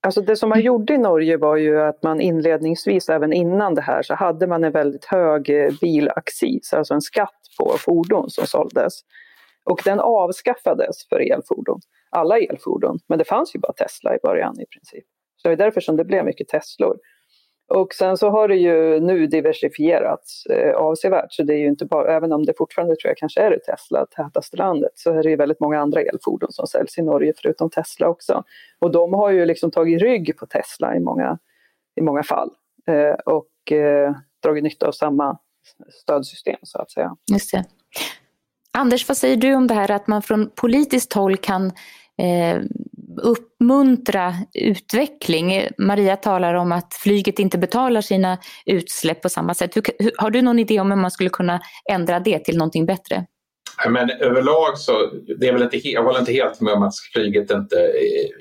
Alltså 0.05 0.21
det 0.21 0.35
som 0.35 0.49
man 0.49 0.57
mm. 0.57 0.65
gjorde 0.65 0.93
i 0.93 0.97
Norge 0.97 1.37
var 1.37 1.55
ju 1.55 1.81
att 1.81 2.03
man 2.03 2.21
inledningsvis, 2.21 3.09
även 3.09 3.33
innan 3.33 3.75
det 3.75 3.81
här, 3.81 4.01
så 4.01 4.15
hade 4.15 4.47
man 4.47 4.63
en 4.63 4.71
väldigt 4.71 5.05
hög 5.05 5.49
eh, 5.49 5.71
bilaccis, 5.81 6.73
alltså 6.73 6.93
en 6.93 7.01
skatt 7.01 7.39
på 7.59 7.75
fordon 7.77 8.29
som 8.29 8.47
såldes. 8.47 8.93
Och 9.63 9.81
den 9.85 9.99
avskaffades 9.99 11.07
för 11.09 11.31
elfordon, 11.33 11.79
alla 12.09 12.39
elfordon, 12.39 12.99
men 13.07 13.17
det 13.17 13.25
fanns 13.25 13.55
ju 13.55 13.59
bara 13.59 13.73
Tesla 13.73 14.15
i 14.15 14.17
början 14.23 14.59
i 14.59 14.65
princip. 14.65 15.05
Så 15.35 15.47
det 15.47 15.53
är 15.53 15.57
därför 15.57 15.81
som 15.81 15.97
det 15.97 16.05
blev 16.05 16.25
mycket 16.25 16.47
Teslor. 16.47 16.97
Och 17.67 17.93
sen 17.93 18.17
så 18.17 18.29
har 18.29 18.47
det 18.47 18.55
ju 18.55 18.99
nu 18.99 19.27
diversifierats 19.27 20.45
eh, 20.45 20.75
avsevärt, 20.75 21.33
så 21.33 21.43
det 21.43 21.53
är 21.53 21.57
ju 21.57 21.67
inte 21.67 21.85
bara, 21.85 22.15
även 22.15 22.31
om 22.31 22.45
det 22.45 22.53
fortfarande 22.57 22.95
tror 22.95 23.09
jag 23.09 23.17
kanske 23.17 23.41
är 23.41 23.49
det 23.49 23.59
Tesla, 23.59 24.05
tätaste 24.05 24.57
landet, 24.57 24.91
så 24.95 25.11
är 25.11 25.23
det 25.23 25.29
ju 25.29 25.35
väldigt 25.35 25.59
många 25.59 25.79
andra 25.79 26.01
elfordon 26.01 26.51
som 26.51 26.67
säljs 26.67 26.97
i 26.97 27.01
Norge 27.01 27.33
förutom 27.37 27.69
Tesla 27.69 28.07
också. 28.07 28.43
Och 28.79 28.91
de 28.91 29.13
har 29.13 29.29
ju 29.29 29.45
liksom 29.45 29.71
tagit 29.71 30.01
rygg 30.01 30.37
på 30.37 30.45
Tesla 30.45 30.95
i 30.95 30.99
många, 30.99 31.37
i 31.95 32.01
många 32.01 32.23
fall 32.23 32.49
eh, 32.87 33.15
och 33.25 33.71
eh, 33.71 34.15
dragit 34.43 34.63
nytta 34.63 34.87
av 34.87 34.91
samma 34.91 35.37
stödsystem 35.89 36.57
så 36.61 36.79
att 36.79 36.91
säga. 36.91 37.15
Just 37.31 37.51
det. 37.51 37.63
Anders, 38.71 39.07
vad 39.07 39.17
säger 39.17 39.37
du 39.37 39.55
om 39.55 39.67
det 39.67 39.73
här 39.73 39.91
att 39.91 40.07
man 40.07 40.21
från 40.21 40.49
politiskt 40.55 41.13
håll 41.13 41.37
kan 41.37 41.65
eh, 42.17 42.61
uppmuntra 43.17 44.35
utveckling? 44.53 45.67
Maria 45.77 46.15
talar 46.15 46.53
om 46.53 46.71
att 46.71 46.93
flyget 46.93 47.39
inte 47.39 47.57
betalar 47.57 48.01
sina 48.01 48.37
utsläpp 48.65 49.21
på 49.21 49.29
samma 49.29 49.53
sätt. 49.53 49.75
Hur, 49.75 49.83
har 50.21 50.29
du 50.29 50.41
någon 50.41 50.59
idé 50.59 50.79
om 50.79 50.91
hur 50.91 50.97
man 50.97 51.11
skulle 51.11 51.29
kunna 51.29 51.61
ändra 51.91 52.19
det 52.19 52.39
till 52.39 52.57
någonting 52.57 52.85
bättre? 52.85 53.25
Men 53.89 54.09
överlag 54.09 54.77
så, 54.77 55.11
det 55.39 55.47
är 55.47 55.53
väl 55.53 55.63
inte, 55.63 55.89
jag 55.89 56.03
håller 56.03 56.19
inte 56.19 56.31
helt 56.31 56.61
med 56.61 56.73
om 56.73 56.83
att 56.83 56.93
flyget 57.13 57.51
inte 57.51 57.77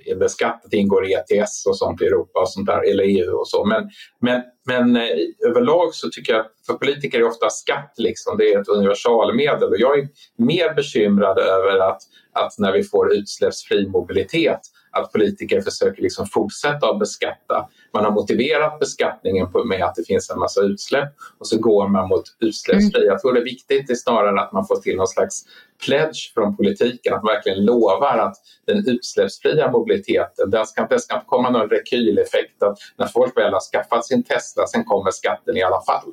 är 0.07 0.17
beskattat, 0.17 0.73
ingår 0.73 1.07
i 1.07 1.13
ETS 1.15 1.67
och 1.67 1.79
sånt 1.79 2.03
i 2.03 2.05
Europa 2.05 2.41
och 2.41 2.51
sånt 2.51 2.67
där, 2.67 2.91
eller 2.91 3.05
EU 3.05 3.33
och 3.33 3.49
så. 3.49 3.65
Men, 3.65 3.91
men, 4.21 4.43
men 4.67 4.97
eh, 4.97 5.49
överlag 5.49 5.95
så 5.95 6.09
tycker 6.11 6.33
jag 6.33 6.41
att 6.41 6.53
för 6.67 6.75
politiker 6.75 7.19
är 7.19 7.25
ofta 7.25 7.51
skatt 7.51 7.95
liksom, 7.97 8.39
det 8.39 8.53
är 8.53 8.61
ett 8.61 8.69
universalmedel 8.69 9.69
och 9.69 9.79
jag 9.79 9.99
är 9.99 10.09
mer 10.39 10.75
bekymrad 10.75 11.39
över 11.39 11.79
att, 11.79 12.01
att 12.33 12.59
när 12.59 12.73
vi 12.73 12.83
får 12.83 13.15
utsläppsfri 13.15 13.89
mobilitet 13.89 14.61
att 14.93 15.13
politiker 15.13 15.61
försöker 15.61 16.03
liksom 16.03 16.27
fortsätta 16.27 16.91
att 16.91 16.99
beskatta. 16.99 17.69
Man 17.93 18.05
har 18.05 18.11
motiverat 18.11 18.81
beskattningen 18.81 19.49
med 19.65 19.83
att 19.83 19.95
det 19.95 20.05
finns 20.05 20.31
en 20.31 20.39
massa 20.39 20.61
utsläpp 20.61 21.09
och 21.39 21.47
så 21.47 21.59
går 21.59 21.89
man 21.89 22.09
mot 22.09 22.25
utsläppsfri. 22.41 23.01
Mm. 23.01 23.09
Jag 23.09 23.21
tror 23.21 23.33
det 23.33 23.41
är 23.41 23.45
viktigt 23.45 23.91
är 23.91 23.95
snarare 23.95 24.41
att 24.41 24.53
man 24.53 24.67
får 24.67 24.77
till 24.77 24.97
någon 24.97 25.07
slags 25.07 25.45
pledge 25.85 26.33
från 26.35 26.57
politiken, 26.57 27.15
att 27.15 27.23
man 27.23 27.35
verkligen 27.35 27.65
lovar 27.65 28.19
att 28.19 28.37
den 28.67 28.89
utsläppsfria 28.89 29.71
mobiliteten, 29.71 30.51
det 30.51 30.67
ska, 30.67 30.87
det 30.87 31.01
ska 31.01 31.21
komma 31.21 31.51
någon 31.51 31.69
rekyleffekt 31.69 32.63
att 32.63 32.79
när 32.97 33.07
folk 33.07 33.37
väl 33.37 33.53
har 33.53 33.61
skaffat 33.61 34.07
sin 34.07 34.23
Tesla, 34.23 34.67
sen 34.67 34.85
kommer 34.85 35.11
skatten 35.11 35.57
i 35.57 35.63
alla 35.63 35.83
fall. 35.87 36.13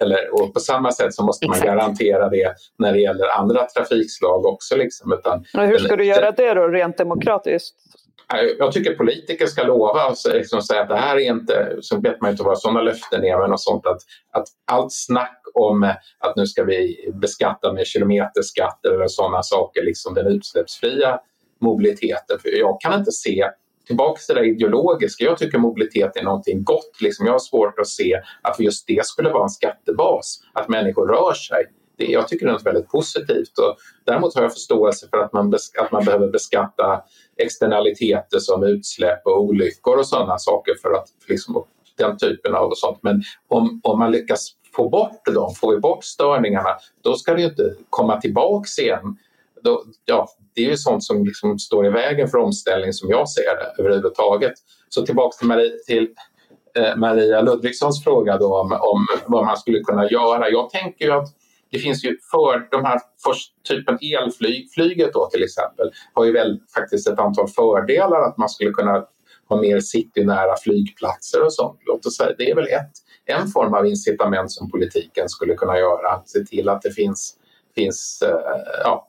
Eller, 0.00 0.34
och 0.34 0.54
på 0.54 0.60
samma 0.60 0.92
sätt 0.92 1.14
så 1.14 1.24
måste 1.24 1.46
man 1.46 1.56
Exakt. 1.56 1.72
garantera 1.72 2.28
det 2.28 2.54
när 2.78 2.92
det 2.92 3.00
gäller 3.00 3.28
andra 3.38 3.66
trafikslag 3.66 4.46
också. 4.46 4.76
Liksom, 4.76 5.12
utan, 5.12 5.44
hur 5.52 5.78
ska 5.78 5.96
du 5.96 6.04
göra 6.04 6.30
det 6.30 6.54
då 6.54 6.68
rent 6.68 6.98
demokratiskt? 6.98 7.76
Eh, 8.34 8.40
jag 8.58 8.72
tycker 8.72 8.94
politiker 8.94 9.46
ska 9.46 9.62
lova 9.62 10.06
och 10.06 10.16
liksom 10.34 10.62
säga 10.62 10.82
att 10.82 10.88
det 10.88 10.96
här 10.96 11.16
är 11.16 11.30
inte, 11.30 11.76
så 11.80 12.00
vet 12.00 12.20
man 12.20 12.30
inte 12.30 12.42
vad 12.42 12.58
sådana 12.58 12.82
löften 12.82 13.24
är, 13.24 13.38
men 13.38 13.52
och 13.52 13.60
sånt 13.60 13.86
att, 13.86 14.00
att 14.32 14.48
allt 14.66 14.92
snack 14.92 15.42
om 15.54 15.82
att 16.18 16.36
nu 16.36 16.46
ska 16.46 16.64
vi 16.64 17.10
beskatta 17.14 17.72
med 17.72 17.86
kilometerskatt 17.86 18.86
eller 18.86 19.06
sådana 19.08 19.42
saker, 19.42 19.84
liksom 19.84 20.14
den 20.14 20.26
utsläppsfria 20.26 21.20
mobiliteten. 21.60 22.38
För 22.38 22.58
jag 22.58 22.80
kan 22.80 22.98
inte 22.98 23.12
se 23.12 23.50
tillbaka 23.86 24.20
till 24.26 24.34
det 24.34 24.46
ideologiska. 24.46 25.24
Jag 25.24 25.38
tycker 25.38 25.58
mobilitet 25.58 26.16
är 26.16 26.22
någonting 26.22 26.64
gott. 26.64 27.00
Liksom 27.00 27.26
jag 27.26 27.32
har 27.32 27.38
svårt 27.38 27.78
att 27.78 27.88
se 27.88 28.22
att 28.42 28.60
just 28.60 28.86
det 28.86 29.06
skulle 29.06 29.30
vara 29.30 29.42
en 29.42 29.48
skattebas, 29.48 30.40
att 30.52 30.68
människor 30.68 31.08
rör 31.08 31.34
sig 31.34 31.64
det, 31.96 32.04
jag 32.04 32.28
tycker 32.28 32.46
det 32.46 32.50
är 32.50 32.52
något 32.52 32.66
väldigt 32.66 32.88
positivt. 32.88 33.58
Och 33.58 33.76
däremot 34.04 34.34
har 34.34 34.42
jag 34.42 34.52
förståelse 34.52 35.06
för 35.10 35.18
att 35.18 35.32
man, 35.32 35.54
att 35.78 35.92
man 35.92 36.04
behöver 36.04 36.28
beskatta 36.28 37.02
externaliteter 37.36 38.38
som 38.38 38.64
utsläpp 38.64 39.26
och 39.26 39.42
olyckor 39.42 39.98
och 39.98 40.06
sådana 40.06 40.38
saker 40.38 40.74
för 40.82 40.92
att 40.92 41.08
liksom, 41.28 41.64
den 41.98 42.18
typen 42.18 42.54
av 42.54 42.70
och 42.70 42.78
sånt. 42.78 42.98
Men 43.02 43.22
om, 43.48 43.80
om 43.82 43.98
man 43.98 44.10
lyckas 44.10 44.50
få 44.76 44.88
bort 44.88 45.26
dem, 45.34 45.54
får 45.54 45.74
vi 45.74 45.78
bort 45.78 46.04
störningarna, 46.04 46.76
då 47.02 47.14
ska 47.14 47.34
det 47.34 47.40
ju 47.40 47.48
inte 47.48 47.74
komma 47.90 48.20
tillbaks 48.20 48.78
igen. 48.78 49.16
Då, 49.62 49.84
ja, 50.04 50.28
det 50.54 50.64
är 50.64 50.70
ju 50.70 50.76
sånt 50.76 51.04
som 51.04 51.24
liksom 51.24 51.58
står 51.58 51.86
i 51.86 51.90
vägen 51.90 52.28
för 52.28 52.38
omställning 52.38 52.92
som 52.92 53.10
jag 53.10 53.28
ser 53.28 53.56
det 53.56 53.82
överhuvudtaget. 53.82 54.52
Så 54.88 55.06
tillbaks 55.06 55.36
till 55.36 55.46
Maria, 55.46 55.72
till, 55.86 56.08
eh, 56.76 56.96
Maria 56.96 57.40
Ludvigssons 57.40 58.04
fråga 58.04 58.38
då 58.38 58.60
om, 58.60 58.72
om 58.72 59.06
vad 59.26 59.44
man 59.44 59.56
skulle 59.56 59.80
kunna 59.80 60.10
göra. 60.10 60.50
Jag 60.50 60.70
tänker 60.70 61.04
ju 61.04 61.12
att 61.12 61.28
det 61.70 61.78
finns 61.78 62.04
ju 62.04 62.18
för 62.30 62.68
de 62.70 62.84
här 62.84 63.00
först, 63.24 63.52
typen 63.68 63.98
elflyg, 64.00 64.72
flyget 64.72 65.12
då 65.12 65.28
till 65.32 65.42
exempel, 65.42 65.90
har 66.12 66.24
ju 66.24 66.32
väl 66.32 66.60
faktiskt 66.74 67.08
ett 67.08 67.18
antal 67.18 67.48
fördelar 67.48 68.20
att 68.22 68.36
man 68.36 68.48
skulle 68.48 68.70
kunna 68.70 69.06
ha 69.48 69.60
mer 69.60 69.80
citynära 69.80 70.56
flygplatser 70.62 71.44
och 71.44 71.52
sånt. 71.52 71.80
Låt 71.86 72.06
oss 72.06 72.16
säga, 72.16 72.34
det 72.38 72.50
är 72.50 72.54
väl 72.54 72.66
ett, 72.66 72.92
en 73.24 73.48
form 73.48 73.74
av 73.74 73.86
incitament 73.86 74.50
som 74.50 74.70
politiken 74.70 75.28
skulle 75.28 75.54
kunna 75.54 75.78
göra, 75.78 76.08
att 76.08 76.28
se 76.28 76.44
till 76.44 76.68
att 76.68 76.82
det 76.82 76.90
finns, 76.90 77.34
finns 77.74 78.22
eh, 78.22 78.60
ja, 78.84 79.08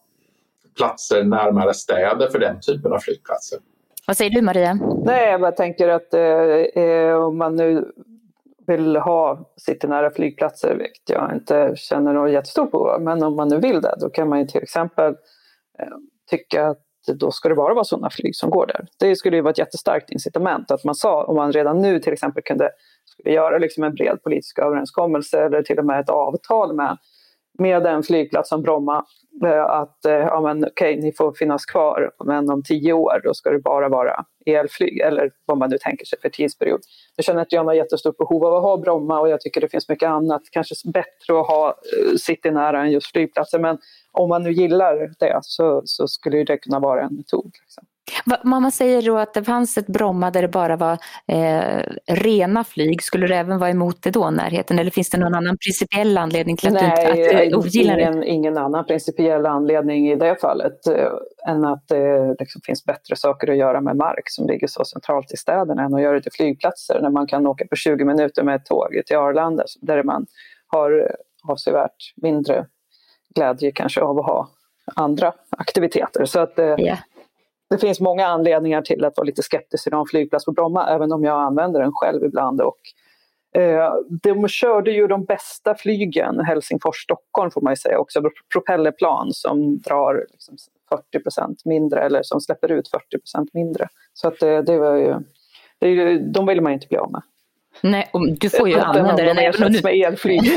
platser 0.78 1.24
närmare 1.24 1.74
städer 1.74 2.30
för 2.30 2.39
den 2.39 2.60
typen 2.60 2.93
av 2.93 3.00
flygplatser. 3.00 3.60
Vad 4.08 4.17
säger 4.17 4.32
du 4.32 4.41
Maria? 4.41 4.80
Nej, 5.06 5.32
jag 5.32 5.41
bara 5.41 5.52
tänker 5.52 5.89
att 5.89 6.13
eh, 6.13 6.84
eh 6.84 7.15
om 7.15 7.38
man 7.38 7.56
nu 7.56 7.91
vill 8.67 8.95
ha 8.95 9.51
citynära 9.58 10.12
flygplatser, 10.12 10.75
vilket 10.75 11.10
jag 11.10 11.34
inte 11.34 11.73
känner 11.75 12.13
något 12.13 12.32
jättestort 12.32 12.71
behov 12.71 12.88
av, 12.88 13.01
men 13.01 13.23
om 13.23 13.36
man 13.36 13.47
nu 13.47 13.60
vill 13.60 13.82
det, 13.82 13.95
då 13.99 14.10
kan 14.10 14.30
man 14.30 14.39
ju 14.39 14.45
till 14.47 14.63
exempel 14.63 15.15
eh, 15.80 15.88
tycka 16.30 16.67
att 16.67 16.84
då 17.13 17.32
ska 17.32 17.49
det 17.49 17.56
bara 17.56 17.73
vara 17.73 17.84
sådana 17.84 18.10
flyg 18.10 18.36
som 18.36 18.49
går 18.49 18.67
där. 18.67 18.88
Det 18.99 19.15
skulle 19.15 19.36
ju 19.36 19.41
vara 19.41 19.51
ett 19.51 19.58
jättestarkt 19.58 20.10
incitament 20.10 20.71
att 20.71 20.84
man 20.84 20.95
sa, 20.95 21.23
om 21.23 21.36
man 21.36 21.51
redan 21.51 21.82
nu 21.82 21.99
till 21.99 22.13
exempel 22.13 22.43
kunde 22.43 22.69
skulle 23.06 23.36
göra 23.36 23.58
liksom 23.58 23.84
en 23.84 23.93
bred 23.93 24.23
politisk 24.23 24.60
överenskommelse 24.60 25.39
eller 25.45 25.62
till 25.62 25.80
och 25.80 25.86
med 25.86 25.99
ett 25.99 26.10
avtal 26.10 26.75
med, 26.75 26.97
med 27.60 27.86
en 27.86 28.04
flygplats 28.04 28.50
som 28.50 28.62
Bromma, 28.62 29.06
eh, 29.46 29.63
att 29.63 30.06
eh, 30.06 30.13
ja, 30.13 30.41
men, 30.41 30.65
okej, 30.65 30.98
ni 31.02 31.12
får 31.12 31.34
finnas 31.34 31.65
kvar, 31.65 32.12
men 32.26 32.50
om 32.50 32.63
tio 32.63 32.93
år 32.93 33.22
då 33.24 33.34
ska 33.34 33.50
det 33.50 33.60
bara 33.60 33.89
vara 33.89 34.26
elflyg 34.46 35.00
eller 35.00 35.32
vad 35.46 35.58
man 35.58 35.70
nu 35.70 35.78
tänker 35.78 36.06
sig 36.06 36.20
för 36.22 36.30
tidsperiod. 36.30 36.80
Jag 37.15 37.26
känner 37.26 37.41
att 37.41 37.52
jag 37.52 37.63
har 37.63 37.74
jättestort 37.74 38.17
behov 38.17 38.46
av 38.46 38.54
att 38.54 38.62
ha 38.62 38.78
Bromma 38.78 39.20
och 39.20 39.30
jag 39.30 39.41
tycker 39.41 39.62
det 39.62 39.70
finns 39.70 39.89
mycket 39.89 40.10
annat, 40.10 40.41
kanske 40.52 40.76
bättre 40.91 41.39
att 41.39 41.48
ha 41.48 41.67
eh, 41.67 42.12
city 42.12 42.20
citynära 42.20 42.82
än 42.82 42.91
just 42.91 43.12
flygplatser. 43.12 43.60
Men 43.60 43.78
om 44.12 44.30
man 44.30 44.43
nu 44.43 44.52
gillar 44.52 45.13
det 45.20 45.39
så, 45.41 45.82
så 45.86 46.08
skulle 46.08 46.43
det 46.43 46.58
kunna 46.58 46.80
vara 46.80 47.02
en 47.02 47.15
metod. 47.15 47.52
Liksom. 47.62 47.84
Man 48.43 48.72
säger 48.72 49.02
då 49.02 49.17
att 49.17 49.34
det 49.34 49.43
fanns 49.43 49.78
ett 49.78 49.88
Bromma 49.88 50.32
där 50.32 50.41
det 50.41 50.48
bara 50.48 50.76
var 50.76 50.98
eh, 51.28 51.84
rena 52.08 52.63
flyg. 52.63 53.04
Skulle 53.04 53.28
du 53.28 53.36
även 53.36 53.60
vara 53.60 53.70
emot 53.70 54.02
det 54.02 54.12
då, 54.12 54.30
närheten? 54.30 54.80
Eller 54.80 54.91
finns 54.91 55.10
det 55.10 55.17
någon 55.17 55.36
annan 55.36 55.58
principiell 55.58 56.17
anledning 56.17 56.58
till 56.58 56.67
att 56.67 56.74
Nej, 56.74 57.15
du, 57.15 57.43
att 57.43 57.50
du 57.50 57.56
ogillar 57.56 57.98
ingen, 58.00 58.20
det? 58.20 58.28
ingen 58.28 58.58
annan 58.58 58.86
principiell 58.86 59.46
anledning 59.46 60.10
i 60.12 60.15
det 60.15 60.36
fallet 60.41 60.88
eh, 60.88 61.12
än 61.48 61.65
att 61.65 61.88
det 61.88 62.36
liksom 62.39 62.62
finns 62.62 62.86
bättre 62.86 63.15
saker 63.15 63.52
att 63.52 63.58
göra 63.58 63.82
med 63.82 63.96
mark 63.96 64.30
som 64.30 64.48
ligger 64.48 64.67
så 64.67 64.86
centralt 64.86 65.34
i 65.34 65.38
städerna 65.38 65.84
än 65.84 65.93
att 65.93 66.02
göra 66.02 66.13
det 66.13 66.22
till 66.22 66.32
flygplatser 66.32 67.00
när 67.02 67.10
man 67.10 67.28
kan 67.28 67.48
åka 67.48 67.65
på 67.67 67.76
20 67.76 68.06
minuter 68.06 68.43
med 68.43 68.56
ett 68.56 68.65
tåg 68.65 69.02
till 69.06 69.17
Arlanda 69.17 69.63
där 69.82 70.04
man 70.04 70.26
har 70.67 71.15
avsevärt 71.48 72.13
mindre 72.15 72.65
glädje 73.36 73.72
kanske 73.72 74.02
av 74.02 74.20
att 74.20 74.26
ha 74.26 74.50
andra 74.96 75.34
aktiviteter. 75.50 76.26
Så 76.26 76.39
att, 76.39 76.60
yeah 76.60 76.98
det 77.69 77.77
finns 77.77 77.99
många 77.99 78.25
anledningar 78.25 78.82
till 78.82 79.06
att 79.06 79.17
vara 79.17 79.25
lite 79.25 79.43
skeptisk 79.43 79.84
till 79.84 79.93
någon 79.93 80.08
flygplats 80.08 80.45
på 80.45 80.51
Bromma, 80.51 80.89
även 80.89 81.12
om 81.12 81.23
jag 81.23 81.41
använder 81.41 81.80
den 81.80 81.91
själv 81.93 82.23
ibland. 82.23 82.62
Och, 82.62 82.80
eh, 83.62 83.93
de 84.23 84.47
körde 84.47 84.91
ju 84.91 85.08
de 85.08 85.25
bästa 85.25 85.75
flygen, 85.75 86.39
Helsingfors-Stockholm 86.39 87.51
får 87.51 87.62
man 87.62 87.73
ju 87.73 87.77
säga 87.77 87.99
också, 87.99 88.21
propellerplan 88.53 89.27
som 89.32 89.80
drar 89.80 90.25
liksom 90.32 90.56
40% 90.89 91.56
mindre 91.65 92.01
eller 92.01 92.23
som 92.23 92.41
släpper 92.41 92.71
ut 92.71 92.89
40% 92.91 93.47
mindre. 93.53 93.88
Så 94.13 94.27
att 94.27 94.39
det, 94.39 94.62
det 94.62 94.77
var 94.77 94.95
ju, 94.95 95.15
det, 95.80 96.19
de 96.19 96.45
vill 96.45 96.62
man 96.62 96.71
ju 96.71 96.73
inte 96.73 96.88
bli 96.88 96.97
av 96.97 97.12
med. 97.12 97.21
Nej, 97.82 98.10
du 98.39 98.49
får 98.49 98.69
ju 98.69 98.75
använda 98.75 99.23
den 99.23 99.38
även 99.38 99.63
om 99.63 99.71
du... 99.71 99.82
med 99.84 99.93
elflyg. 99.93 100.41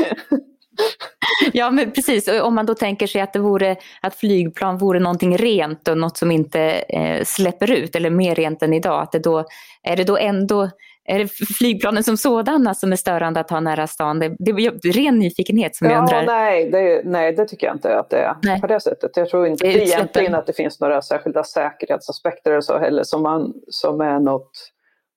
ja, 1.53 1.71
men 1.71 1.91
precis. 1.91 2.27
Om 2.27 2.55
man 2.55 2.65
då 2.65 2.75
tänker 2.75 3.07
sig 3.07 3.21
att, 3.21 3.33
det 3.33 3.39
vore, 3.39 3.75
att 4.01 4.15
flygplan 4.15 4.77
vore 4.77 4.99
någonting 4.99 5.37
rent 5.37 5.87
och 5.87 5.97
något 5.97 6.17
som 6.17 6.31
inte 6.31 6.61
eh, 6.89 7.23
släpper 7.23 7.71
ut, 7.71 7.95
eller 7.95 8.09
mer 8.09 8.35
rent 8.35 8.63
än 8.63 8.73
idag, 8.73 9.01
att 9.01 9.11
det 9.11 9.19
då, 9.19 9.45
är 9.83 9.95
det 9.95 10.03
då 10.03 10.17
ändå 10.17 10.69
är 11.05 11.19
det 11.19 11.27
flygplanen 11.57 12.03
som 12.03 12.17
sådana 12.17 12.73
som 12.73 12.91
är 12.91 12.95
störande 12.95 13.39
att 13.39 13.49
ha 13.49 13.59
nära 13.59 13.87
stan? 13.87 14.19
Det, 14.19 14.35
det 14.39 14.51
är 14.51 14.93
ren 14.93 15.19
nyfikenhet 15.19 15.75
som 15.75 15.87
ja, 15.87 15.93
jag 15.93 16.01
undrar. 16.01 16.25
Nej 16.25 16.69
det, 16.69 17.01
nej, 17.05 17.33
det 17.33 17.45
tycker 17.45 17.67
jag 17.67 17.75
inte 17.75 17.99
att 17.99 18.09
det 18.09 18.17
är 18.17 18.35
nej. 18.43 18.61
på 18.61 18.67
det 18.67 18.79
sättet. 18.79 19.17
Jag 19.17 19.29
tror 19.29 19.47
inte 19.47 19.67
det 19.67 19.83
egentligen 19.83 20.35
att 20.35 20.47
det 20.47 20.53
finns 20.53 20.79
några 20.79 21.01
särskilda 21.01 21.43
säkerhetsaspekter 21.43 22.51
eller 22.51 22.61
så 22.61 22.77
heller 22.77 23.03
som, 23.03 23.23
man, 23.23 23.53
som 23.67 24.01
är 24.01 24.19
något 24.19 24.51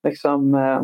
liksom, 0.05 0.55
eh, 0.55 0.83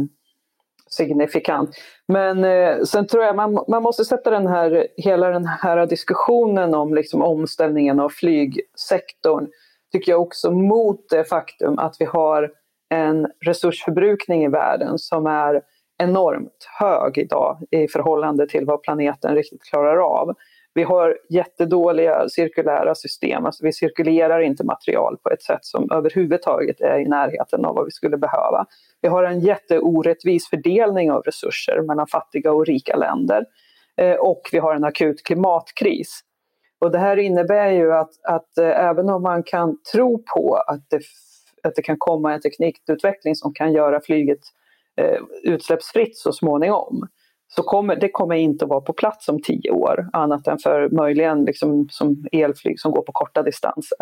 signifikant. 0.91 1.71
Men 2.09 2.45
eh, 2.45 2.83
sen 2.83 3.07
tror 3.07 3.25
jag 3.25 3.37
man, 3.37 3.65
man 3.69 3.83
måste 3.83 4.05
sätta 4.05 4.31
den 4.31 4.47
här, 4.47 4.87
hela 4.97 5.31
den 5.31 5.47
här 5.47 5.87
diskussionen 5.87 6.75
om 6.75 6.95
liksom 6.95 7.23
omställningen 7.23 8.01
av 8.01 8.09
flygsektorn, 8.09 9.49
tycker 9.93 10.13
jag 10.13 10.23
också 10.23 10.51
mot 10.51 11.09
det 11.09 11.25
faktum 11.25 11.79
att 11.79 11.97
vi 11.99 12.05
har 12.05 12.51
en 12.95 13.29
resursförbrukning 13.45 14.45
i 14.45 14.49
världen 14.49 14.99
som 14.99 15.27
är 15.27 15.63
enormt 15.99 16.67
hög 16.79 17.19
idag 17.19 17.59
i 17.71 17.89
förhållande 17.89 18.49
till 18.49 18.67
vad 18.67 18.83
planeten 18.83 19.35
riktigt 19.35 19.63
klarar 19.63 19.97
av. 19.97 20.35
Vi 20.75 20.83
har 20.83 21.19
jättedåliga 21.29 22.29
cirkulära 22.29 22.95
system, 22.95 23.47
alltså 23.47 23.65
vi 23.65 23.73
cirkulerar 23.73 24.41
inte 24.41 24.65
material 24.65 25.17
på 25.23 25.31
ett 25.31 25.43
sätt 25.43 25.65
som 25.65 25.91
överhuvudtaget 25.93 26.81
är 26.81 26.99
i 26.99 27.05
närheten 27.05 27.65
av 27.65 27.75
vad 27.75 27.85
vi 27.85 27.91
skulle 27.91 28.17
behöva. 28.17 28.67
Vi 29.01 29.09
har 29.09 29.25
en 29.25 29.41
jätteorättvis 29.41 30.49
fördelning 30.49 31.11
av 31.11 31.23
resurser 31.23 31.83
mellan 31.83 32.07
fattiga 32.07 32.53
och 32.53 32.67
rika 32.67 32.97
länder. 32.97 33.45
Eh, 33.97 34.15
och 34.15 34.49
vi 34.53 34.59
har 34.59 34.75
en 34.75 34.85
akut 34.85 35.23
klimatkris. 35.25 36.21
Och 36.79 36.91
det 36.91 36.99
här 36.99 37.17
innebär 37.17 37.71
ju 37.71 37.93
att, 37.93 38.11
att 38.23 38.59
eh, 38.59 38.85
även 38.85 39.11
om 39.11 39.23
man 39.23 39.43
kan 39.43 39.83
tro 39.93 40.23
på 40.35 40.55
att 40.67 40.91
det, 40.91 41.01
att 41.63 41.75
det 41.75 41.83
kan 41.83 41.97
komma 41.99 42.35
en 42.35 42.41
teknikutveckling 42.41 43.35
som 43.35 43.55
kan 43.55 43.73
göra 43.73 44.01
flyget 44.01 44.41
eh, 44.97 45.19
utsläppsfritt 45.43 46.19
så 46.19 46.33
småningom, 46.33 47.09
så 47.57 47.63
kommer 47.63 47.97
det 47.97 48.09
kommer 48.09 48.35
inte 48.35 48.65
att 48.65 48.69
vara 48.69 48.81
på 48.81 48.93
plats 48.93 49.29
om 49.29 49.43
tio 49.43 49.71
år, 49.71 50.09
annat 50.13 50.49
än 50.49 50.59
för 50.59 50.89
möjligen 50.89 51.45
liksom 51.45 51.89
som 51.91 52.25
elflyg 52.33 52.81
som 52.81 52.93
går 52.93 53.03
på 53.03 53.13
korta 53.13 53.43
distanser. 53.43 53.99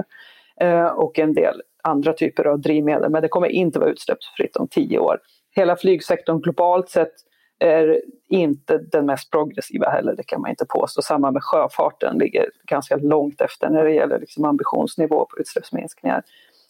Eh, 0.61 0.87
och 0.87 1.19
en 1.19 1.35
del 1.35 1.63
andra 1.83 2.13
typer 2.13 2.45
av 2.45 2.61
drivmedel, 2.61 3.11
men 3.11 3.23
det 3.23 3.29
kommer 3.29 3.49
inte 3.49 3.79
vara 3.79 3.91
utsläppsfritt 3.91 4.57
om 4.57 4.69
tio 4.69 4.99
år. 4.99 5.19
Hela 5.51 5.77
flygsektorn 5.77 6.41
globalt 6.41 6.91
sett 6.91 7.13
är 7.59 8.01
inte 8.29 8.79
den 8.79 9.07
mest 9.07 9.31
progressiva 9.31 9.91
heller, 9.91 10.17
det 10.17 10.23
kan 10.23 10.41
man 10.41 10.51
inte 10.51 10.67
påstå. 10.69 11.03
Samma 11.03 11.31
med 11.31 11.43
sjöfarten, 11.45 12.19
ligger 12.19 12.51
ganska 12.65 12.97
långt 12.97 13.41
efter 13.41 13.71
när 13.71 13.85
det 13.85 13.93
gäller 13.93 14.19
liksom 14.19 14.45
ambitionsnivå 14.45 15.25
på 15.25 15.39
utsläppsminskningar. 15.39 16.23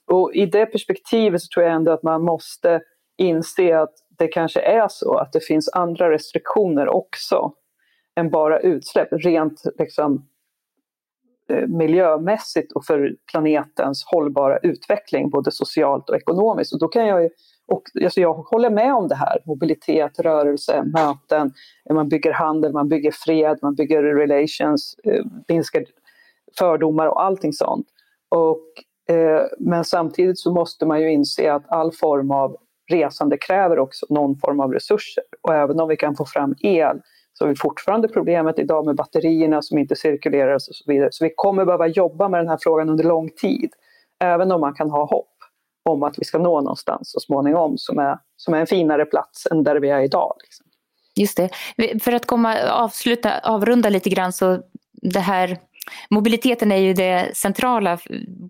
Och 0.07 0.35
I 0.35 0.47
det 0.47 0.67
perspektivet 0.67 1.43
så 1.43 1.47
tror 1.55 1.67
jag 1.67 1.75
ändå 1.75 1.93
att 1.93 2.03
man 2.03 2.23
måste 2.23 2.81
inse 3.17 3.79
att 3.79 3.95
det 4.19 4.29
kanske 4.29 4.61
är 4.61 4.89
så 4.89 5.15
att 5.15 5.33
det 5.33 5.41
finns 5.41 5.69
andra 5.73 6.11
restriktioner 6.11 6.89
också 6.89 7.53
än 8.17 8.31
bara 8.31 8.61
utsläpp, 8.61 9.09
rent 9.11 9.63
liksom, 9.79 10.29
eh, 11.49 11.67
miljömässigt 11.67 12.73
och 12.73 12.85
för 12.85 13.17
planetens 13.31 14.05
hållbara 14.07 14.59
utveckling, 14.59 15.31
både 15.31 15.51
socialt 15.51 16.11
och 16.11 16.17
ekonomiskt. 16.17 16.73
Och 16.73 16.79
då 16.79 16.89
kan 16.89 17.07
jag, 17.07 17.31
och, 17.67 17.83
alltså 18.05 18.21
jag 18.21 18.35
håller 18.35 18.71
med 18.71 18.95
om 18.95 19.09
det 19.09 19.15
här, 19.15 19.43
mobilitet, 19.47 20.19
rörelse, 20.19 20.83
möten, 20.95 21.53
eh, 21.91 21.95
man 21.95 22.09
bygger 22.09 22.33
handel, 22.33 22.73
man 22.73 22.89
bygger 22.89 23.13
fred, 23.15 23.59
man 23.63 23.75
bygger 23.75 24.03
relations, 24.03 24.97
eh, 25.05 25.25
minskar 25.49 25.85
fördomar 26.59 27.07
och 27.07 27.23
allting 27.23 27.53
sånt. 27.53 27.87
Och, 28.29 28.65
eh, 29.15 29.43
men 29.59 29.85
samtidigt 29.85 30.39
så 30.39 30.53
måste 30.53 30.87
man 30.87 31.01
ju 31.01 31.13
inse 31.13 31.53
att 31.53 31.65
all 31.69 31.93
form 31.93 32.31
av 32.31 32.57
resande 32.89 33.39
kräver 33.39 33.79
också 33.79 34.07
någon 34.09 34.39
form 34.39 34.61
av 34.61 34.73
resurser. 34.73 35.25
Och 35.43 35.55
även 35.55 35.81
om 35.81 35.89
vi 35.89 35.97
kan 35.97 36.17
få 36.17 36.25
fram 36.25 36.55
el 36.61 37.01
så 37.33 37.45
har 37.45 37.49
vi 37.49 37.57
fortfarande 37.57 38.09
problemet 38.09 38.59
idag 38.59 38.87
med 38.87 38.97
batterierna 38.97 39.63
som 39.63 39.79
inte 39.79 39.97
cirkulerar 39.97 40.55
och 40.55 40.63
så 40.63 40.73
vidare. 40.87 41.09
Så 41.13 41.25
vi 41.25 41.33
kommer 41.37 41.65
behöva 41.65 41.87
jobba 41.87 42.29
med 42.29 42.41
den 42.41 42.49
här 42.49 42.59
frågan 42.61 42.89
under 42.89 43.05
lång 43.05 43.31
tid. 43.31 43.71
Även 44.21 44.53
om 44.53 44.61
man 44.61 44.75
kan 44.75 44.91
ha 44.91 45.05
hopp 45.05 45.35
om 45.91 46.03
att 46.03 46.19
vi 46.19 46.25
ska 46.25 46.39
nå 46.39 46.61
någonstans 46.61 47.13
så 47.13 47.21
småningom 47.21 47.79
som 47.79 47.99
är, 47.99 48.19
som 48.37 48.55
är 48.55 48.61
en 48.61 48.67
finare 48.67 49.05
plats 49.05 49.47
än 49.51 49.65
där 49.65 49.77
vi 49.77 49.91
är 49.91 50.01
idag. 50.01 50.37
Liksom. 50.43 50.67
Just 51.17 51.37
det. 51.37 51.51
För 52.03 52.13
att 52.13 52.27
komma, 52.27 52.57
avsluta, 52.71 53.39
avrunda 53.39 53.89
lite 53.89 54.11
grann 54.11 54.33
så 54.33 54.59
det 55.03 55.21
här 55.21 55.59
Mobiliteten 56.11 56.73
är 56.73 56.77
ju 56.77 56.95
det 56.95 57.31
centrala. 57.37 57.99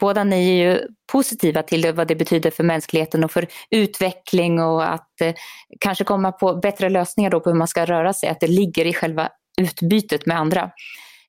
Båda 0.01 0.24
ni 0.24 0.51
är 0.51 0.70
ju 0.70 0.81
positiva 1.12 1.62
till 1.62 1.83
det, 1.83 1.92
vad 1.92 2.09
det 2.09 2.16
betyder 2.16 2.51
för 2.51 2.64
mänskligheten 2.64 3.24
och 3.24 3.31
för 3.31 3.46
utveckling 3.70 4.61
och 4.61 4.92
att 4.92 5.20
eh, 5.20 5.35
kanske 5.81 6.05
komma 6.05 6.33
på 6.33 6.55
bättre 6.55 6.88
lösningar 6.88 7.31
då 7.31 7.40
på 7.40 7.51
hur 7.51 7.57
man 7.57 7.68
ska 7.68 7.85
röra 7.85 8.12
sig. 8.12 8.29
Att 8.29 8.40
det 8.40 8.46
ligger 8.46 8.85
i 8.85 8.92
själva 8.92 9.29
utbytet 9.61 10.27
med 10.27 10.38
andra. 10.38 10.70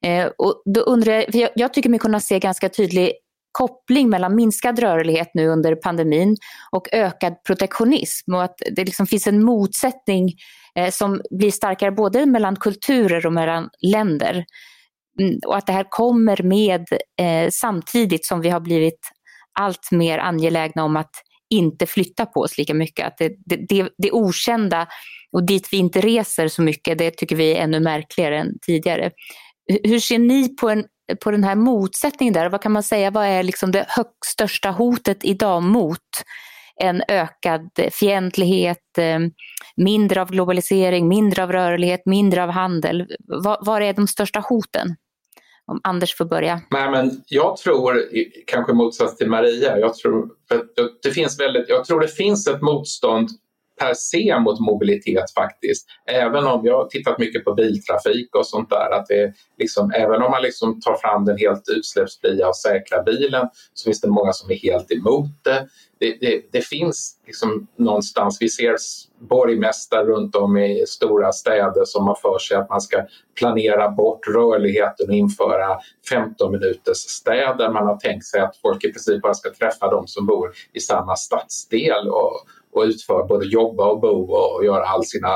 Eh, 0.06 0.28
och 0.38 0.62
då 0.66 0.82
undrar 0.82 1.14
jag, 1.14 1.36
jag, 1.36 1.50
jag 1.56 1.74
tycker 1.74 1.90
mig 1.90 2.00
kunna 2.00 2.20
se 2.20 2.40
ganska 2.40 2.70
tydlig 2.70 3.14
koppling 3.52 4.10
mellan 4.10 4.36
minskad 4.36 4.80
rörlighet 4.80 5.32
nu 5.34 5.48
under 5.48 5.76
pandemin 5.76 6.38
och 6.72 6.88
ökad 6.92 7.44
protektionism 7.44 8.34
och 8.34 8.44
att 8.44 8.62
det 8.72 8.86
liksom 8.86 9.08
finns 9.08 9.28
en 9.28 9.44
motsättning 9.44 10.34
eh, 10.76 10.90
som 10.90 11.22
blir 11.32 11.52
starkare 11.52 11.92
både 11.92 12.26
mellan 12.26 12.56
kulturer 12.56 13.26
och 13.26 13.34
mellan 13.34 13.70
länder. 13.82 14.46
Mm, 15.20 15.40
och 15.46 15.58
att 15.58 15.68
det 15.68 15.74
här 15.74 15.86
kommer 15.90 16.44
med 16.44 16.88
eh, 17.22 17.50
samtidigt 17.52 18.26
som 18.26 18.42
vi 18.42 18.50
har 18.50 18.60
blivit 18.60 19.00
allt 19.60 19.92
mer 19.92 20.18
angelägna 20.18 20.84
om 20.84 20.96
att 20.96 21.12
inte 21.50 21.86
flytta 21.86 22.26
på 22.26 22.40
oss 22.40 22.58
lika 22.58 22.74
mycket. 22.74 23.08
Att 23.08 23.18
det, 23.18 23.36
det, 23.46 23.56
det, 23.56 23.90
det 23.98 24.12
okända 24.12 24.88
och 25.32 25.44
dit 25.44 25.68
vi 25.72 25.78
inte 25.78 26.02
reser 26.02 26.48
så 26.48 26.62
mycket, 26.62 26.98
det 26.98 27.12
tycker 27.12 27.36
vi 27.36 27.56
är 27.56 27.64
ännu 27.64 27.80
märkligare 27.80 28.40
än 28.40 28.60
tidigare. 28.62 29.12
Hur 29.84 30.00
ser 30.00 30.20
ni 30.20 30.56
på, 30.56 30.70
en, 30.70 30.86
på 31.24 31.32
den 31.32 31.44
här 31.44 31.56
motsättningen 31.56 32.34
där? 32.34 32.50
Vad 32.50 32.62
kan 32.62 32.72
man 32.72 32.84
säga, 32.84 33.12
vad 33.12 33.26
är 33.26 33.44
liksom 33.44 33.72
det 33.72 33.86
högst 33.88 34.26
största 34.26 34.72
hotet 34.72 35.18
idag 35.26 35.64
mot 35.64 36.24
en 36.82 37.04
ökad 37.08 37.70
fientlighet, 37.92 38.98
eh, 38.98 39.20
mindre 39.76 40.22
av 40.22 40.32
globalisering, 40.32 41.08
mindre 41.08 41.44
av 41.44 41.52
rörlighet, 41.52 42.02
mindre 42.06 42.44
av 42.44 42.50
handel? 42.50 43.08
Var 43.62 43.82
är 43.82 43.94
de 43.94 44.08
största 44.08 44.40
hoten? 44.40 44.96
Om 45.70 45.80
Anders 45.84 46.16
får 46.16 46.26
börja. 46.26 46.62
Nej, 46.72 46.92
men 46.92 47.24
jag 47.28 47.58
tror, 47.58 48.04
kanske 48.48 48.72
i 48.72 48.76
motsats 48.76 49.18
till 49.18 49.30
Maria, 49.30 49.78
jag 49.78 49.96
tror, 49.96 50.30
det 51.04 51.12
finns 51.12 51.40
väldigt, 51.40 51.70
jag 51.70 51.86
tror 51.86 52.00
det 52.00 52.08
finns 52.08 52.48
ett 52.48 52.62
motstånd 52.62 53.30
per 53.80 53.94
se 53.94 54.40
mot 54.40 54.60
mobilitet 54.60 55.34
faktiskt. 55.36 55.88
Även 56.06 56.48
om 56.48 56.66
jag 56.66 56.78
har 56.78 56.86
tittat 56.86 57.20
mycket 57.20 57.46
på 57.46 57.54
biltrafik 57.54 58.36
och 58.36 58.48
sånt 58.48 58.70
där. 58.70 58.92
Att 58.92 59.08
det 59.08 59.34
liksom, 59.58 59.92
även 59.96 60.22
om 60.22 60.32
man 60.32 60.42
liksom 60.42 60.82
tar 60.82 60.96
fram 60.96 61.26
den 61.26 61.38
helt 61.38 61.70
utsläppsfria 61.78 62.48
och 62.48 62.56
säkra 62.56 63.04
bilen 63.04 63.48
så 63.74 63.84
finns 63.84 64.02
det 64.02 64.08
många 64.08 64.34
som 64.34 64.52
är 64.52 64.56
helt 64.56 64.92
emot 64.92 65.44
det. 65.44 65.68
Det, 66.00 66.18
det, 66.22 66.42
det 66.52 66.62
finns 66.62 67.20
liksom 67.26 67.68
någonstans, 67.78 68.38
vi 68.42 68.50
ser 68.50 68.76
borgmästare 69.20 70.06
runt 70.06 70.36
om 70.36 70.58
i 70.58 70.84
stora 70.88 71.32
städer 71.32 71.86
som 71.86 72.08
har 72.08 72.16
för 72.16 72.40
sig 72.40 72.58
att 72.58 72.70
man 72.70 72.82
ska 72.82 73.06
planera 73.40 73.90
bort 73.90 74.28
rörligheten 74.28 75.10
och 75.10 75.16
införa 75.16 75.78
15 76.10 76.52
minuters 76.52 76.98
städer. 76.98 77.70
Man 77.70 77.88
har 77.88 77.98
tänkt 77.98 78.26
sig 78.26 78.42
att 78.42 78.58
folk 78.58 78.84
i 78.84 78.92
princip 78.92 79.22
bara 79.22 79.34
ska 79.34 79.50
träffa 79.54 79.92
de 79.92 80.08
som 80.08 80.26
bor 80.26 80.52
i 80.74 80.80
samma 80.80 81.16
stadsdel 81.16 82.08
och, 82.08 82.34
och 82.74 82.84
utföra 82.84 83.26
både 83.26 83.46
jobba 83.46 83.86
och 83.86 84.00
bo 84.00 84.32
och 84.34 84.66
göra 84.66 84.84
all 84.84 85.06
sina, 85.06 85.30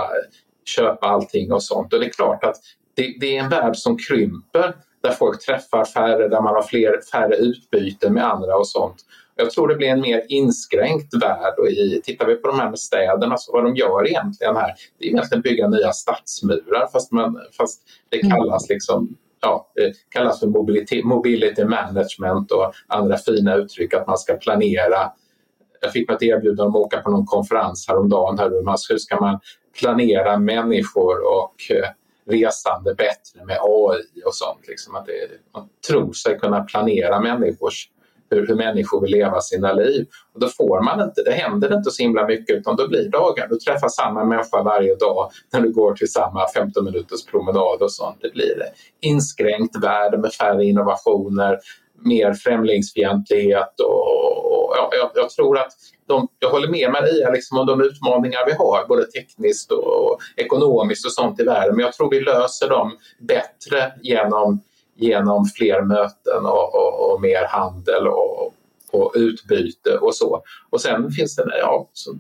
köpa 0.66 1.08
allting 1.08 1.52
och 1.52 1.64
sånt. 1.64 1.94
Och 1.94 2.00
det 2.00 2.06
är 2.06 2.10
klart 2.10 2.44
att 2.44 2.56
det, 2.96 3.16
det, 3.20 3.38
är 3.38 3.44
en 3.44 3.50
värld 3.50 3.76
som 3.76 3.98
krymper 3.98 4.76
där 5.02 5.12
folk 5.12 5.46
träffar 5.46 5.86
färre, 5.86 6.28
där 6.28 6.42
man 6.42 6.56
har 6.56 6.64
fler, 6.64 7.02
färre 7.12 7.36
utbyten 7.36 8.14
med 8.14 8.26
andra 8.26 8.58
och 8.58 8.68
sånt. 8.68 8.96
Jag 9.36 9.52
tror 9.52 9.68
det 9.68 9.76
blir 9.76 9.88
en 9.88 10.02
mer 10.02 10.24
inskränkt 10.30 11.14
värld 11.22 11.54
och 11.58 11.68
i, 11.68 12.02
tittar 12.04 12.26
vi 12.26 12.36
på 12.36 12.48
de 12.48 12.60
här 12.60 12.70
med 12.70 12.80
städerna 12.80 13.38
så 13.38 13.52
vad 13.52 13.64
de 13.64 13.76
gör 13.76 14.08
egentligen 14.08 14.56
här 14.56 14.74
det 15.00 15.06
är 15.06 15.10
egentligen 15.10 15.42
bygga 15.42 15.68
nya 15.68 15.92
stadsmurar 15.92 16.88
fast, 16.92 17.12
man, 17.12 17.40
fast 17.58 17.82
det 18.10 18.24
mm. 18.24 18.32
kallas 18.32 18.70
liksom 18.70 19.18
ja, 19.42 19.72
det 19.76 19.94
kallas 20.10 20.40
för 20.40 20.48
mobility, 20.48 21.04
mobility 21.04 21.66
management 21.66 22.52
och 22.52 22.74
andra 22.88 23.18
fina 23.18 23.56
uttryck 23.56 23.94
att 23.94 24.08
man 24.08 24.18
ska 24.18 24.34
planera 24.34 25.12
jag 25.84 25.92
fick 25.92 26.08
mig 26.08 26.16
ett 26.16 26.24
erbjudande 26.24 26.64
om 26.64 26.76
att 26.76 26.86
åka 26.86 27.02
på 27.02 27.12
någon 27.12 27.26
konferens 27.26 27.86
häromdagen 27.88 28.40
här 28.40 28.50
hur 28.90 28.98
ska 28.98 29.20
man 29.20 29.40
planera 29.80 30.38
människor 30.38 31.18
och 31.20 31.56
eh, 31.70 31.90
resande 32.34 32.96
bättre 32.96 33.46
med 33.46 33.58
AI 33.62 34.22
och 34.26 34.36
sånt. 34.36 34.68
Liksom 34.68 34.96
att 34.96 35.06
det, 35.06 35.14
man 35.54 35.70
tror 35.88 36.14
sig 36.14 36.40
kunna 36.40 36.64
planera 36.64 37.20
människors 37.20 37.90
hur, 38.30 38.48
hur 38.48 38.56
människor 38.56 39.02
vill 39.02 39.12
leva 39.12 39.42
sina 39.42 39.74
liv. 39.74 40.08
Och 40.34 40.40
då 40.40 40.48
får 40.48 40.82
man 40.82 41.02
inte, 41.02 41.24
det 41.24 41.32
händer 41.32 41.78
inte 41.78 41.92
så 41.92 42.04
himla 42.04 42.28
mycket 42.28 42.56
utan 42.56 42.76
då 42.76 42.88
blir 42.88 43.10
dagar, 43.10 43.48
du 43.48 43.56
träffar 43.56 43.88
samma 43.88 44.24
människa 44.24 44.64
varje 44.64 44.96
dag 44.96 45.32
när 45.54 45.62
du 45.62 45.72
går 45.72 45.94
till 45.94 46.12
samma 46.12 46.50
15 46.56 46.86
minuters 46.86 47.26
promenad 47.26 47.82
och 47.82 47.92
sånt. 47.92 48.18
Det 48.22 48.34
blir 48.34 48.64
inskränkt 49.02 49.84
värld 49.84 50.20
med 50.20 50.34
färre 50.34 50.66
innovationer, 50.66 51.60
mer 52.06 52.34
främlingsfientlighet 52.34 53.80
och, 53.80 54.53
jag, 54.78 55.12
jag, 55.16 55.30
tror 55.30 55.58
att 55.58 55.72
de, 56.08 56.28
jag 56.40 56.50
håller 56.50 56.68
med 56.68 56.92
Maria 56.92 57.30
liksom 57.30 57.58
om 57.58 57.66
de 57.66 57.82
utmaningar 57.82 58.46
vi 58.46 58.54
har, 58.54 58.88
både 58.88 59.06
tekniskt 59.06 59.72
och 59.72 60.20
ekonomiskt 60.36 61.06
och 61.06 61.14
sånt 61.14 61.40
i 61.40 61.44
världen, 61.44 61.76
men 61.76 61.86
jag 61.86 61.94
tror 61.94 62.10
vi 62.10 62.20
löser 62.20 62.70
dem 62.70 62.98
bättre 63.20 63.94
genom 64.02 64.62
genom 64.96 65.46
fler 65.46 65.82
möten 65.82 66.46
och, 66.46 66.76
och, 66.76 67.12
och 67.12 67.22
mer 67.22 67.46
handel 67.46 68.08
och, 68.08 68.54
och, 68.92 69.12
utbyte 69.16 69.98
och 69.98 70.16
så. 70.16 70.44
Och 70.70 70.82
sen 70.82 71.12
finns 71.12 71.36
det, 71.36 71.46
ja, 71.60 71.90
så 71.94 72.16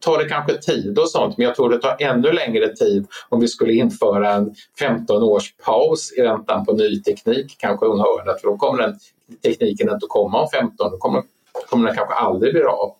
tar 0.00 0.18
det 0.18 0.28
kanske 0.28 0.58
tid 0.58 0.98
och 0.98 1.10
sånt 1.10 1.36
men 1.36 1.46
jag 1.46 1.56
tror 1.56 1.70
det 1.70 1.78
tar 1.78 1.96
ännu 1.98 2.32
längre 2.32 2.76
tid 2.76 3.06
om 3.28 3.40
vi 3.40 3.48
skulle 3.48 3.72
införa 3.72 4.32
en 4.32 4.54
15 4.78 5.22
års 5.22 5.54
paus 5.56 6.12
i 6.18 6.22
väntan 6.22 6.64
på 6.64 6.72
ny 6.72 7.02
teknik, 7.02 7.56
kanske 7.58 7.86
Unga 7.86 8.04
Örnar, 8.04 8.34
för 8.34 8.48
då 8.48 8.56
kommer 8.56 8.82
den 8.82 8.98
tekniken 9.42 9.88
inte 9.88 10.04
att 10.04 10.08
komma 10.08 10.42
om 10.42 10.48
15, 10.48 10.90
då 10.90 10.96
kommer, 10.96 11.22
kommer 11.68 11.86
den 11.86 11.96
kanske 11.96 12.14
aldrig 12.14 12.52
bli 12.52 12.62
av. 12.62 12.96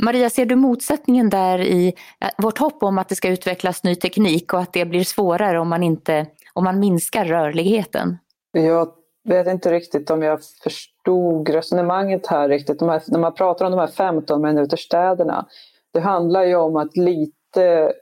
Maria, 0.00 0.30
ser 0.30 0.46
du 0.46 0.56
motsättningen 0.56 1.30
där 1.30 1.58
i 1.60 1.94
vårt 2.38 2.58
hopp 2.58 2.82
om 2.82 2.98
att 2.98 3.08
det 3.08 3.14
ska 3.14 3.28
utvecklas 3.28 3.84
ny 3.84 3.94
teknik 3.94 4.52
och 4.52 4.60
att 4.60 4.72
det 4.72 4.84
blir 4.84 5.04
svårare 5.04 5.60
om 5.60 5.68
man, 5.68 5.82
inte, 5.82 6.26
om 6.52 6.64
man 6.64 6.80
minskar 6.80 7.24
rörligheten? 7.24 8.18
Jag 8.52 8.88
vet 9.28 9.46
inte 9.46 9.72
riktigt 9.72 10.10
om 10.10 10.22
jag 10.22 10.38
förstod 10.62 11.48
resonemanget 11.48 12.26
här 12.26 12.48
riktigt. 12.48 12.80
Här, 12.80 13.02
när 13.08 13.18
man 13.18 13.34
pratar 13.34 13.64
om 13.64 13.70
de 13.70 13.80
här 13.80 13.86
15 13.86 14.42
minuters 14.42 14.80
städerna, 14.80 15.46
det 15.92 16.00
handlar 16.00 16.44
ju 16.44 16.56
om 16.56 16.76
att 16.76 16.96
lite 16.96 17.92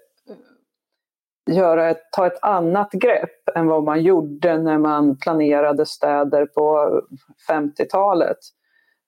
göra 1.50 1.90
ett, 1.90 2.02
ta 2.12 2.26
ett 2.26 2.38
annat 2.42 2.92
grepp 2.92 3.48
än 3.54 3.66
vad 3.66 3.84
man 3.84 4.02
gjorde 4.02 4.58
när 4.58 4.78
man 4.78 5.16
planerade 5.18 5.86
städer 5.86 6.46
på 6.46 7.00
50-talet. 7.50 8.38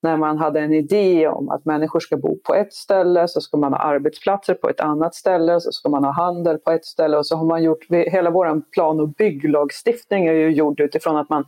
När 0.07 0.17
man 0.17 0.39
hade 0.39 0.61
en 0.61 0.73
idé 0.73 1.29
om 1.29 1.49
att 1.49 1.65
människor 1.65 2.01
ska 2.01 2.17
bo 2.17 2.39
på 2.39 2.55
ett 2.55 2.73
ställe, 2.73 3.29
så 3.29 3.41
ska 3.41 3.57
man 3.57 3.73
ha 3.73 3.81
arbetsplatser 3.81 4.55
på 4.55 4.69
ett 4.69 4.81
annat 4.81 5.15
ställe, 5.15 5.61
så 5.61 5.73
ska 5.73 5.89
man 5.89 6.05
ha 6.05 6.13
handel 6.13 6.59
på 6.59 6.71
ett 6.71 6.85
ställe 6.85 7.17
och 7.17 7.27
så 7.27 7.37
har 7.37 7.45
man 7.45 7.63
gjort, 7.63 7.87
hela 7.91 8.31
vår 8.31 8.63
plan 8.71 9.01
och 9.01 9.09
bygglagstiftning 9.09 10.27
är 10.27 10.33
ju 10.33 10.51
gjord 10.51 10.81
utifrån 10.81 11.17
att 11.17 11.29
man 11.29 11.45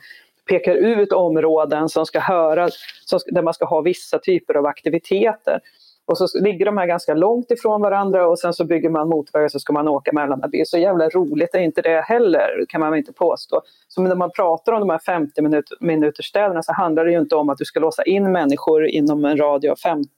pekar 0.49 0.75
ut 0.75 1.13
områden 1.13 1.89
som 1.89 2.07
ska 2.07 2.21
höra, 2.21 2.69
som, 3.05 3.21
där 3.27 3.43
man 3.43 3.55
ska 3.55 3.65
ha 3.65 3.81
vissa 3.81 4.19
typer 4.19 4.55
av 4.55 4.67
aktiviteter. 4.67 5.61
Och 6.09 6.19
så 6.19 6.39
ligger 6.39 6.67
de 6.67 6.79
här 6.79 6.87
ganska 6.87 7.15
långt 7.15 7.51
ifrån 7.51 7.81
varandra 7.81 8.29
och 8.29 8.39
sen 8.39 8.53
så 8.53 8.65
bygger 8.65 8.91
man 8.91 9.09
motorvägar 9.09 9.49
så 9.49 9.61
ska 9.61 9.73
man 9.73 9.89
åka 9.89 10.13
mellan. 10.13 10.43
Det 10.53 10.61
är 10.61 10.65
så 10.65 10.79
jävla 10.79 11.09
roligt 11.09 11.49
det 11.53 11.59
är 11.59 11.63
inte 11.63 11.83
det 11.83 12.01
heller, 12.01 12.65
kan 12.69 12.81
man 12.81 12.91
väl 12.91 12.99
inte 12.99 13.13
påstå. 13.13 13.61
Så 13.89 14.03
när 14.03 14.15
man 14.15 14.31
pratar 14.31 14.73
om 14.73 14.81
de 14.81 14.91
här 14.91 14.99
50 14.99 15.43
minut, 15.43 15.65
minuterstäderna 15.81 16.63
så 16.63 16.73
handlar 16.73 17.05
det 17.05 17.13
ju 17.13 17.19
inte 17.19 17.37
om 17.37 17.49
att 17.49 17.59
du 17.59 17.65
ska 17.65 17.81
låsa 17.81 18.03
in 18.03 18.33
människor 18.33 18.87
inom 18.87 19.25
en 19.25 19.37
radie 19.37 19.71
av 19.71 19.77
eh, 19.87 19.91
50 19.91 20.11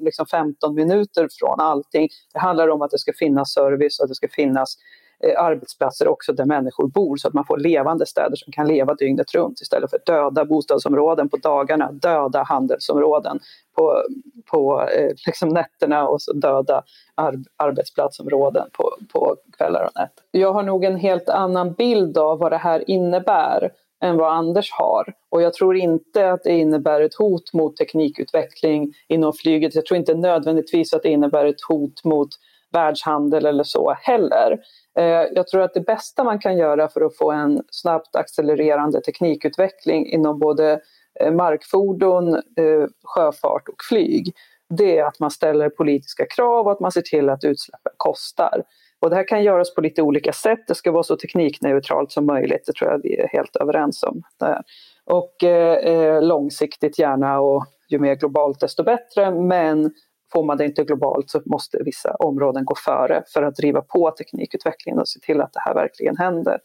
liksom 0.00 0.26
15 0.26 0.74
minuter 0.74 1.28
från 1.38 1.60
allting. 1.60 2.08
Det 2.32 2.38
handlar 2.38 2.68
om 2.68 2.82
att 2.82 2.90
det 2.90 2.98
ska 2.98 3.12
finnas 3.18 3.52
service 3.52 4.00
och 4.00 4.04
att 4.04 4.08
det 4.08 4.14
ska 4.14 4.28
finnas 4.28 4.76
Eh, 5.20 5.42
arbetsplatser 5.42 6.08
också 6.08 6.32
där 6.32 6.44
människor 6.44 6.88
bor 6.88 7.16
så 7.16 7.28
att 7.28 7.34
man 7.34 7.44
får 7.44 7.58
levande 7.58 8.06
städer 8.06 8.36
som 8.36 8.52
kan 8.52 8.68
leva 8.68 8.94
dygnet 8.94 9.34
runt 9.34 9.60
istället 9.60 9.90
för 9.90 10.00
döda 10.06 10.44
bostadsområden 10.44 11.28
på 11.28 11.36
dagarna, 11.36 11.92
döda 11.92 12.42
handelsområden 12.42 13.40
på, 13.76 14.02
på 14.50 14.88
eh, 14.88 15.12
liksom 15.26 15.48
nätterna 15.48 16.08
och 16.08 16.22
så 16.22 16.32
döda 16.32 16.82
ar 17.14 17.34
arbetsplatsområden 17.56 18.68
på, 18.72 18.96
på 19.12 19.36
kvällar 19.58 19.84
och 19.84 20.00
nätter. 20.00 20.24
Jag 20.30 20.52
har 20.52 20.62
nog 20.62 20.84
en 20.84 20.96
helt 20.96 21.28
annan 21.28 21.72
bild 21.72 22.18
av 22.18 22.38
vad 22.38 22.52
det 22.52 22.56
här 22.56 22.90
innebär 22.90 23.70
än 24.04 24.16
vad 24.16 24.32
Anders 24.32 24.72
har. 24.72 25.12
Och 25.30 25.42
jag 25.42 25.54
tror 25.54 25.76
inte 25.76 26.32
att 26.32 26.42
det 26.44 26.52
innebär 26.52 27.00
ett 27.00 27.14
hot 27.14 27.52
mot 27.52 27.76
teknikutveckling 27.76 28.92
inom 29.08 29.32
flyget. 29.32 29.74
Jag 29.74 29.86
tror 29.86 29.98
inte 29.98 30.14
nödvändigtvis 30.14 30.92
att 30.92 31.02
det 31.02 31.08
innebär 31.08 31.44
ett 31.46 31.62
hot 31.68 32.04
mot 32.04 32.28
världshandel 32.72 33.46
eller 33.46 33.64
så 33.64 33.94
heller. 34.00 34.58
Eh, 34.98 35.26
jag 35.34 35.48
tror 35.48 35.62
att 35.62 35.74
det 35.74 35.80
bästa 35.80 36.24
man 36.24 36.38
kan 36.38 36.56
göra 36.56 36.88
för 36.88 37.00
att 37.00 37.16
få 37.16 37.32
en 37.32 37.62
snabbt 37.70 38.16
accelererande 38.16 39.00
teknikutveckling 39.00 40.06
inom 40.06 40.38
både 40.38 40.80
eh, 41.20 41.32
markfordon, 41.32 42.34
eh, 42.34 42.86
sjöfart 43.04 43.68
och 43.68 43.84
flyg, 43.88 44.34
det 44.68 44.98
är 44.98 45.04
att 45.04 45.20
man 45.20 45.30
ställer 45.30 45.68
politiska 45.68 46.26
krav 46.26 46.66
och 46.66 46.72
att 46.72 46.80
man 46.80 46.92
ser 46.92 47.02
till 47.02 47.28
att 47.28 47.44
utsläppen 47.44 47.92
kostar. 47.96 48.62
Och 49.00 49.10
det 49.10 49.16
här 49.16 49.28
kan 49.28 49.42
göras 49.42 49.74
på 49.74 49.80
lite 49.80 50.02
olika 50.02 50.32
sätt. 50.32 50.64
Det 50.66 50.74
ska 50.74 50.92
vara 50.92 51.02
så 51.02 51.16
teknikneutralt 51.16 52.12
som 52.12 52.26
möjligt, 52.26 52.66
det 52.66 52.72
tror 52.72 52.90
jag 52.90 53.00
vi 53.02 53.16
är 53.16 53.28
helt 53.28 53.56
överens 53.56 54.02
om. 54.02 54.22
Där. 54.40 54.62
Och 55.04 55.44
eh, 55.44 56.22
långsiktigt 56.22 56.98
gärna 56.98 57.40
och 57.40 57.66
ju 57.88 57.98
mer 57.98 58.14
globalt 58.14 58.60
desto 58.60 58.82
bättre, 58.82 59.30
men 59.30 59.90
får 60.34 60.44
man 60.44 60.56
det 60.56 60.64
inte 60.64 60.84
globalt 60.84 61.30
så 61.30 61.42
måste 61.46 61.82
vissa 61.84 62.14
områden 62.14 62.64
gå 62.64 62.74
före 62.84 63.22
för 63.32 63.42
att 63.42 63.56
driva 63.56 63.80
på 63.80 64.10
teknikutvecklingen 64.10 65.00
och 65.00 65.08
se 65.08 65.20
till 65.20 65.40
att 65.40 65.52
det 65.52 65.60
här 65.60 65.74
verkligen 65.74 66.16
händer. 66.16 66.58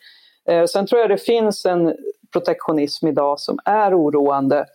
Eh, 0.49 0.65
sen 0.65 0.87
tror 0.87 1.01
jag 1.01 1.09
det 1.09 1.17
finns 1.17 1.65
en 1.65 1.95
protektionism 2.33 3.07
idag 3.07 3.39
som 3.39 3.59
är 3.65 3.99
oroande 3.99 4.65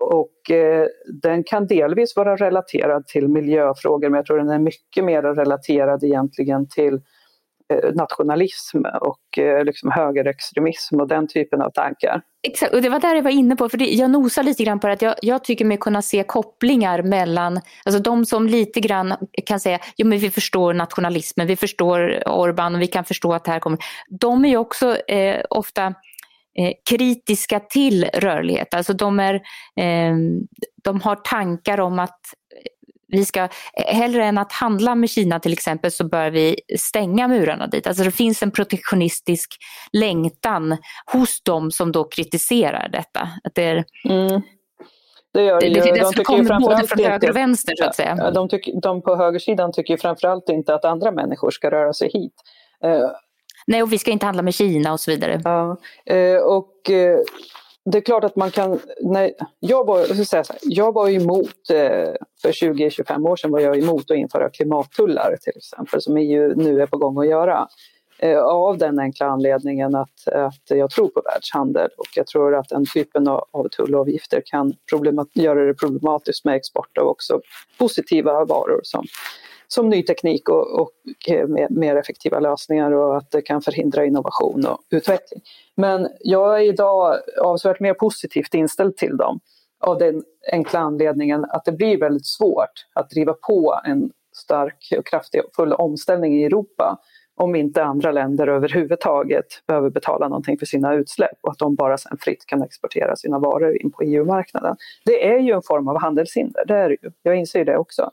och 0.00 0.50
eh, 0.50 0.86
den 1.22 1.44
kan 1.44 1.66
delvis 1.66 2.16
vara 2.16 2.36
relaterad 2.36 3.06
till 3.06 3.28
miljöfrågor 3.28 4.08
men 4.08 4.18
jag 4.18 4.26
tror 4.26 4.38
den 4.38 4.50
är 4.50 4.58
mycket 4.58 5.04
mer 5.04 5.22
relaterad 5.22 6.04
egentligen 6.04 6.68
till 6.68 6.94
Eh, 6.94 7.00
Eh, 7.72 7.94
nationalism 7.94 8.78
och 9.00 9.38
eh, 9.38 9.64
liksom 9.64 9.90
högerextremism 9.90 11.00
och 11.00 11.08
den 11.08 11.28
typen 11.28 11.62
av 11.62 11.70
tankar. 11.70 12.22
Exakt, 12.48 12.74
och 12.74 12.82
det 12.82 12.88
var 12.88 13.00
där 13.00 13.14
jag 13.14 13.22
var 13.22 13.30
inne 13.30 13.56
på, 13.56 13.68
för 13.68 13.78
det, 13.78 13.84
jag 13.84 14.10
nosar 14.10 14.42
lite 14.42 14.64
grann 14.64 14.80
på 14.80 14.88
att 14.88 15.02
jag, 15.02 15.14
jag 15.22 15.44
tycker 15.44 15.64
mig 15.64 15.76
kunna 15.76 16.02
se 16.02 16.22
kopplingar 16.22 17.02
mellan, 17.02 17.60
alltså 17.84 18.02
de 18.02 18.24
som 18.24 18.46
lite 18.46 18.80
grann 18.80 19.14
kan 19.46 19.60
säga, 19.60 19.78
jo 19.96 20.06
men 20.06 20.18
vi 20.18 20.30
förstår 20.30 20.74
nationalismen, 20.74 21.46
vi 21.46 21.56
förstår 21.56 22.28
Orban 22.28 22.74
och 22.74 22.80
vi 22.80 22.86
kan 22.86 23.04
förstå 23.04 23.32
att 23.32 23.44
det 23.44 23.50
här 23.50 23.60
kommer. 23.60 23.78
De 24.20 24.44
är 24.44 24.48
ju 24.48 24.56
också 24.56 24.96
eh, 24.96 25.44
ofta 25.50 25.86
eh, 26.58 26.72
kritiska 26.90 27.60
till 27.60 28.04
rörlighet, 28.04 28.74
alltså 28.74 28.92
de, 28.92 29.20
är, 29.20 29.34
eh, 29.80 30.14
de 30.84 31.00
har 31.00 31.16
tankar 31.16 31.80
om 31.80 31.98
att 31.98 32.20
vi 33.08 33.24
ska, 33.24 33.48
hellre 33.72 34.24
än 34.24 34.38
att 34.38 34.52
handla 34.52 34.94
med 34.94 35.10
Kina 35.10 35.40
till 35.40 35.52
exempel 35.52 35.90
så 35.90 36.04
bör 36.04 36.30
vi 36.30 36.60
stänga 36.78 37.28
murarna 37.28 37.66
dit. 37.66 37.86
Alltså 37.86 38.04
det 38.04 38.10
finns 38.10 38.42
en 38.42 38.50
protektionistisk 38.50 39.56
längtan 39.92 40.76
hos 41.12 41.42
dem 41.42 41.70
som 41.70 41.92
då 41.92 42.04
kritiserar 42.04 42.88
detta. 42.88 43.28
Att 43.44 43.54
det, 43.54 43.62
är, 43.62 43.84
mm. 44.08 44.42
Det 45.32 45.42
gör 45.42 45.60
det, 45.60 45.68
det, 45.68 45.80
det, 45.80 46.00
de 46.00 46.12
tycker 46.12 46.24
kommer 46.24 46.60
både 46.60 46.86
från 46.86 47.04
höger 47.04 47.30
och 47.30 47.36
vänster 47.36 47.74
så 47.76 47.84
att 47.84 47.94
säga. 47.94 48.30
De, 48.30 48.48
tycker, 48.48 48.80
de 48.80 49.02
på 49.02 49.16
högersidan 49.16 49.72
tycker 49.72 49.96
framförallt 49.96 50.48
inte 50.48 50.74
att 50.74 50.84
andra 50.84 51.10
människor 51.10 51.50
ska 51.50 51.70
röra 51.70 51.92
sig 51.92 52.10
hit. 52.12 52.34
Uh, 52.84 53.10
Nej, 53.66 53.82
och 53.82 53.92
vi 53.92 53.98
ska 53.98 54.10
inte 54.10 54.26
handla 54.26 54.42
med 54.42 54.54
Kina 54.54 54.92
och 54.92 55.00
så 55.00 55.10
vidare. 55.10 55.40
Ja, 55.44 55.76
uh, 56.12 56.38
och 56.38 56.90
det 57.84 57.98
är 57.98 58.02
klart 58.02 58.24
att 58.24 58.36
man 58.36 58.50
kan, 58.50 58.80
När, 59.00 59.32
jag, 59.60 59.86
var, 59.86 59.98
jag, 59.98 60.26
säga 60.26 60.44
så 60.44 60.52
här, 60.52 60.62
jag 60.64 60.92
var 60.94 61.08
emot, 61.08 61.70
eh, 61.70 62.14
för 62.42 62.52
20-25 62.52 63.28
år 63.28 63.36
sedan 63.36 63.50
var 63.50 63.60
jag 63.60 63.78
emot 63.78 64.10
att 64.10 64.16
införa 64.16 64.50
klimattullar 64.50 65.36
till 65.40 65.52
exempel, 65.56 66.02
som 66.02 66.16
EU 66.16 66.54
nu 66.56 66.82
är 66.82 66.86
på 66.86 66.98
gång 66.98 67.18
att 67.18 67.28
göra. 67.28 67.68
Eh, 68.18 68.38
av 68.38 68.78
den 68.78 68.98
enkla 68.98 69.26
anledningen 69.26 69.94
att, 69.94 70.28
att 70.28 70.62
jag 70.68 70.90
tror 70.90 71.08
på 71.08 71.22
världshandel 71.24 71.90
och 71.96 72.06
jag 72.14 72.26
tror 72.26 72.54
att 72.54 72.68
den 72.68 72.86
typen 72.94 73.28
av, 73.28 73.44
av 73.50 73.68
tullavgifter 73.68 74.42
kan 74.44 74.74
göra 75.32 75.64
det 75.64 75.74
problematiskt 75.74 76.44
med 76.44 76.54
export 76.54 76.98
av 76.98 77.08
också 77.08 77.40
positiva 77.78 78.44
varor 78.44 78.80
som 78.82 79.04
som 79.68 79.88
ny 79.88 80.02
teknik 80.02 80.48
och, 80.48 80.80
och 80.80 80.92
eh, 81.28 81.48
mer 81.70 81.96
effektiva 81.96 82.40
lösningar 82.40 82.92
och 82.92 83.16
att 83.16 83.30
det 83.30 83.42
kan 83.42 83.62
förhindra 83.62 84.04
innovation 84.04 84.66
och 84.66 84.78
utveckling. 84.90 85.40
Men 85.76 86.08
jag 86.20 86.60
är 86.60 86.68
idag 86.68 87.16
avsevärt 87.42 87.80
mer 87.80 87.94
positivt 87.94 88.54
inställd 88.54 88.96
till 88.96 89.16
dem 89.16 89.40
av 89.80 89.98
den 89.98 90.22
enkla 90.52 90.78
anledningen 90.78 91.44
att 91.44 91.64
det 91.64 91.72
blir 91.72 91.98
väldigt 91.98 92.26
svårt 92.26 92.86
att 92.94 93.10
driva 93.10 93.32
på 93.32 93.80
en 93.84 94.10
stark 94.36 94.92
och 94.98 95.06
kraftfull 95.06 95.72
omställning 95.72 96.34
i 96.34 96.44
Europa 96.44 96.98
om 97.36 97.56
inte 97.56 97.84
andra 97.84 98.12
länder 98.12 98.46
överhuvudtaget 98.46 99.46
behöver 99.66 99.90
betala 99.90 100.28
någonting 100.28 100.58
för 100.58 100.66
sina 100.66 100.94
utsläpp 100.94 101.38
och 101.40 101.50
att 101.50 101.58
de 101.58 101.74
bara 101.74 101.98
sen 101.98 102.16
fritt 102.20 102.46
kan 102.46 102.62
exportera 102.62 103.16
sina 103.16 103.38
varor 103.38 103.82
in 103.82 103.90
på 103.90 104.02
EU-marknaden. 104.02 104.76
Det 105.04 105.28
är 105.28 105.38
ju 105.38 105.52
en 105.52 105.62
form 105.62 105.88
av 105.88 106.00
handelshinder, 106.00 106.64
det 106.66 106.74
är 106.74 106.88
det 106.88 106.96
ju. 107.02 107.10
Jag 107.22 107.36
inser 107.36 107.64
det 107.64 107.76
också. 107.76 108.10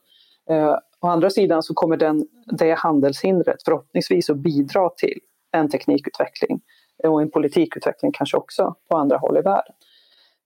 Eh, 0.49 0.77
Å 1.01 1.07
andra 1.07 1.29
sidan 1.29 1.63
så 1.63 1.73
kommer 1.73 1.97
den, 1.97 2.27
det 2.45 2.73
handelshindret 2.73 3.63
förhoppningsvis 3.65 4.29
att 4.29 4.37
bidra 4.37 4.89
till 4.89 5.19
en 5.51 5.69
teknikutveckling 5.69 6.61
och 7.03 7.21
en 7.21 7.31
politikutveckling 7.31 8.11
kanske 8.11 8.37
också 8.37 8.75
på 8.89 8.97
andra 8.97 9.17
håll 9.17 9.37
i 9.37 9.41
världen. 9.41 9.73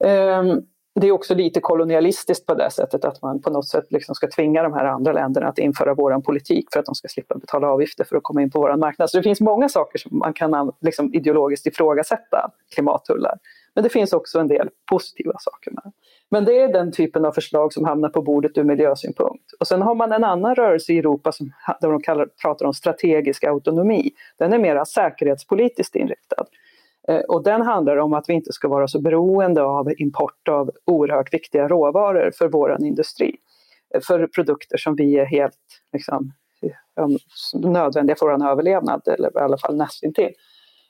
Ehm, 0.05 0.61
det 0.99 1.07
är 1.07 1.11
också 1.11 1.35
lite 1.35 1.59
kolonialistiskt 1.59 2.45
på 2.45 2.53
det 2.53 2.71
sättet 2.71 3.05
att 3.05 3.21
man 3.21 3.41
på 3.41 3.49
något 3.49 3.67
sätt 3.67 3.85
liksom 3.89 4.15
ska 4.15 4.27
tvinga 4.27 4.63
de 4.63 4.73
här 4.73 4.85
andra 4.85 5.11
länderna 5.11 5.47
att 5.47 5.57
införa 5.57 5.93
vår 5.93 6.21
politik 6.21 6.67
för 6.73 6.79
att 6.79 6.85
de 6.85 6.95
ska 6.95 7.07
slippa 7.07 7.35
betala 7.35 7.67
avgifter 7.67 8.03
för 8.03 8.15
att 8.15 8.23
komma 8.23 8.41
in 8.41 8.51
på 8.51 8.59
vår 8.59 8.77
marknad. 8.77 9.09
Så 9.09 9.17
det 9.17 9.23
finns 9.23 9.41
många 9.41 9.69
saker 9.69 9.99
som 9.99 10.17
man 10.17 10.33
kan 10.33 10.71
liksom 10.81 11.13
ideologiskt 11.13 11.67
ifrågasätta 11.67 12.51
klimattullar. 12.75 13.37
Men 13.75 13.83
det 13.83 13.89
finns 13.89 14.13
också 14.13 14.39
en 14.39 14.47
del 14.47 14.69
positiva 14.91 15.33
saker 15.39 15.71
med. 15.71 15.91
Men 16.29 16.45
det 16.45 16.61
är 16.61 16.73
den 16.73 16.91
typen 16.91 17.25
av 17.25 17.31
förslag 17.31 17.73
som 17.73 17.85
hamnar 17.85 18.09
på 18.09 18.21
bordet 18.21 18.57
ur 18.57 18.63
miljösynpunkt. 18.63 19.51
Och 19.59 19.67
sen 19.67 19.81
har 19.81 19.95
man 19.95 20.11
en 20.11 20.23
annan 20.23 20.55
rörelse 20.55 20.93
i 20.93 20.97
Europa 20.97 21.31
som, 21.31 21.51
där 21.81 21.89
de 21.89 22.01
kallar, 22.01 22.25
pratar 22.41 22.65
om 22.65 22.73
strategisk 22.73 23.43
autonomi. 23.43 24.11
Den 24.38 24.53
är 24.53 24.59
mer 24.59 24.83
säkerhetspolitiskt 24.83 25.95
inriktad. 25.95 26.45
Eh, 27.07 27.19
och 27.19 27.43
den 27.43 27.61
handlar 27.61 27.97
om 27.97 28.13
att 28.13 28.29
vi 28.29 28.33
inte 28.33 28.53
ska 28.53 28.67
vara 28.67 28.88
så 28.88 29.01
beroende 29.01 29.63
av 29.63 29.91
import 29.97 30.47
av 30.50 30.71
oerhört 30.85 31.33
viktiga 31.33 31.67
råvaror 31.67 32.31
för 32.37 32.47
vår 32.47 32.77
industri. 32.83 33.35
Eh, 33.95 34.02
för 34.08 34.27
produkter 34.27 34.77
som 34.77 34.95
vi 34.95 35.17
är 35.17 35.25
helt 35.25 35.81
liksom, 35.93 36.31
eh, 36.62 37.08
nödvändiga 37.71 38.15
för 38.15 38.25
vår 38.25 38.47
överlevnad, 38.52 39.02
eller 39.08 39.29
i 39.39 39.43
alla 39.43 39.58
fall 39.58 39.75
nästintill. 39.75 40.33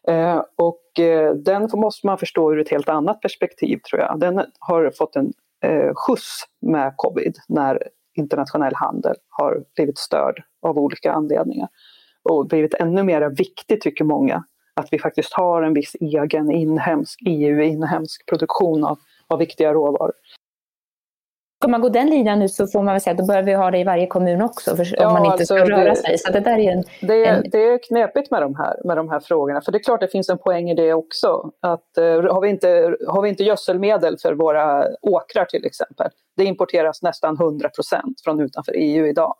Eh, 0.07 0.41
och 0.55 0.99
eh, 0.99 1.33
den 1.33 1.69
måste 1.73 2.07
man 2.07 2.17
förstå 2.17 2.53
ur 2.53 2.59
ett 2.59 2.69
helt 2.69 2.89
annat 2.89 3.21
perspektiv 3.21 3.79
tror 3.89 4.01
jag. 4.01 4.19
Den 4.19 4.45
har 4.59 4.91
fått 4.97 5.15
en 5.15 5.33
eh, 5.63 5.93
skjuts 5.95 6.45
med 6.61 6.93
covid 6.95 7.35
när 7.47 7.83
internationell 8.17 8.75
handel 8.75 9.15
har 9.29 9.63
blivit 9.75 9.97
störd 9.97 10.43
av 10.61 10.77
olika 10.77 11.11
anledningar. 11.11 11.67
Och 12.29 12.47
blivit 12.47 12.73
ännu 12.73 13.03
mer 13.03 13.29
viktigt 13.29 13.81
tycker 13.81 14.03
många 14.03 14.43
att 14.73 14.87
vi 14.91 14.99
faktiskt 14.99 15.33
har 15.33 15.61
en 15.61 15.73
viss 15.73 15.95
egen 15.99 16.51
inhemsk 16.51 17.19
EU-inhemsk 17.25 18.25
produktion 18.25 18.83
av, 18.83 18.99
av 19.27 19.39
viktiga 19.39 19.73
råvaror. 19.73 20.13
Ska 21.59 21.67
man 21.67 21.81
gå 21.81 21.89
den 21.89 22.09
linjen 22.09 22.39
nu 22.39 22.49
så 22.49 22.67
får 22.67 22.83
man 22.83 22.93
väl 22.93 23.01
säga 23.01 23.11
att 23.11 23.17
då 23.17 23.25
bör 23.25 23.41
vi 23.41 23.53
ha 23.53 23.71
det 23.71 23.77
i 23.77 23.83
varje 23.83 24.07
kommun 24.07 24.41
också 24.41 24.75
för, 24.75 24.95
ja, 24.97 25.07
om 25.07 25.13
man 25.13 25.25
inte 25.25 25.31
alltså 25.31 25.55
ska 25.55 25.65
röra 25.65 25.89
det, 25.89 25.95
sig. 25.95 26.17
Så 26.17 26.31
det, 26.31 26.39
där 26.39 26.57
är 26.57 26.71
en, 26.71 26.83
det, 27.01 27.25
en... 27.25 27.49
det 27.51 27.63
är 27.63 27.79
knepigt 27.87 28.31
med 28.31 28.41
de, 28.41 28.55
här, 28.55 28.81
med 28.85 28.97
de 28.97 29.09
här 29.09 29.19
frågorna. 29.19 29.61
För 29.61 29.71
det 29.71 29.77
är 29.77 29.83
klart 29.83 29.99
det 29.99 30.07
finns 30.07 30.29
en 30.29 30.37
poäng 30.37 30.69
i 30.69 30.75
det 30.75 30.93
också. 30.93 31.51
Att, 31.61 31.89
uh, 31.99 32.33
har, 32.33 32.41
vi 32.41 32.49
inte, 32.49 32.97
har 33.07 33.21
vi 33.21 33.29
inte 33.29 33.43
gödselmedel 33.43 34.17
för 34.21 34.33
våra 34.33 34.87
åkrar 35.01 35.45
till 35.45 35.65
exempel. 35.65 36.09
Det 36.37 36.43
importeras 36.43 37.01
nästan 37.01 37.35
100 37.35 37.69
procent 37.69 38.21
från 38.23 38.39
utanför 38.39 38.73
EU 38.75 39.07
idag. 39.07 39.35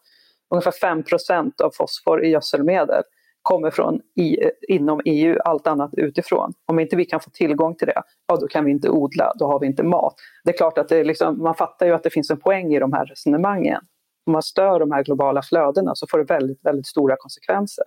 Ungefär 0.49 0.71
5 0.71 1.03
procent 1.03 1.61
av 1.61 1.71
fosfor 1.73 2.25
i 2.25 2.29
gödselmedel 2.29 3.03
kommer 3.45 3.71
från 3.71 4.01
i, 4.15 4.37
inom 4.67 5.01
EU, 5.05 5.37
allt 5.45 5.67
annat 5.67 5.93
utifrån. 5.93 6.53
Om 6.65 6.79
inte 6.79 6.95
vi 6.95 7.05
kan 7.05 7.19
få 7.19 7.29
tillgång 7.29 7.75
till 7.75 7.87
det, 7.87 8.01
ja 8.27 8.35
då 8.35 8.47
kan 8.47 8.65
vi 8.65 8.71
inte 8.71 8.89
odla, 8.89 9.31
då 9.35 9.47
har 9.47 9.59
vi 9.59 9.67
inte 9.67 9.83
mat. 9.83 10.15
Det 10.43 10.51
är 10.51 10.57
klart 10.57 10.77
att 10.77 10.89
det 10.89 11.03
liksom, 11.03 11.43
man 11.43 11.55
fattar 11.55 11.85
ju 11.85 11.91
att 11.91 12.03
det 12.03 12.09
finns 12.09 12.31
en 12.31 12.39
poäng 12.39 12.73
i 12.73 12.79
de 12.79 12.93
här 12.93 13.05
resonemangen. 13.05 13.81
Om 14.25 14.33
man 14.33 14.43
stör 14.43 14.79
de 14.79 14.91
här 14.91 15.03
globala 15.03 15.41
flödena 15.41 15.95
så 15.95 16.07
får 16.07 16.17
det 16.17 16.23
väldigt, 16.23 16.65
väldigt 16.65 16.87
stora 16.87 17.15
konsekvenser. 17.19 17.85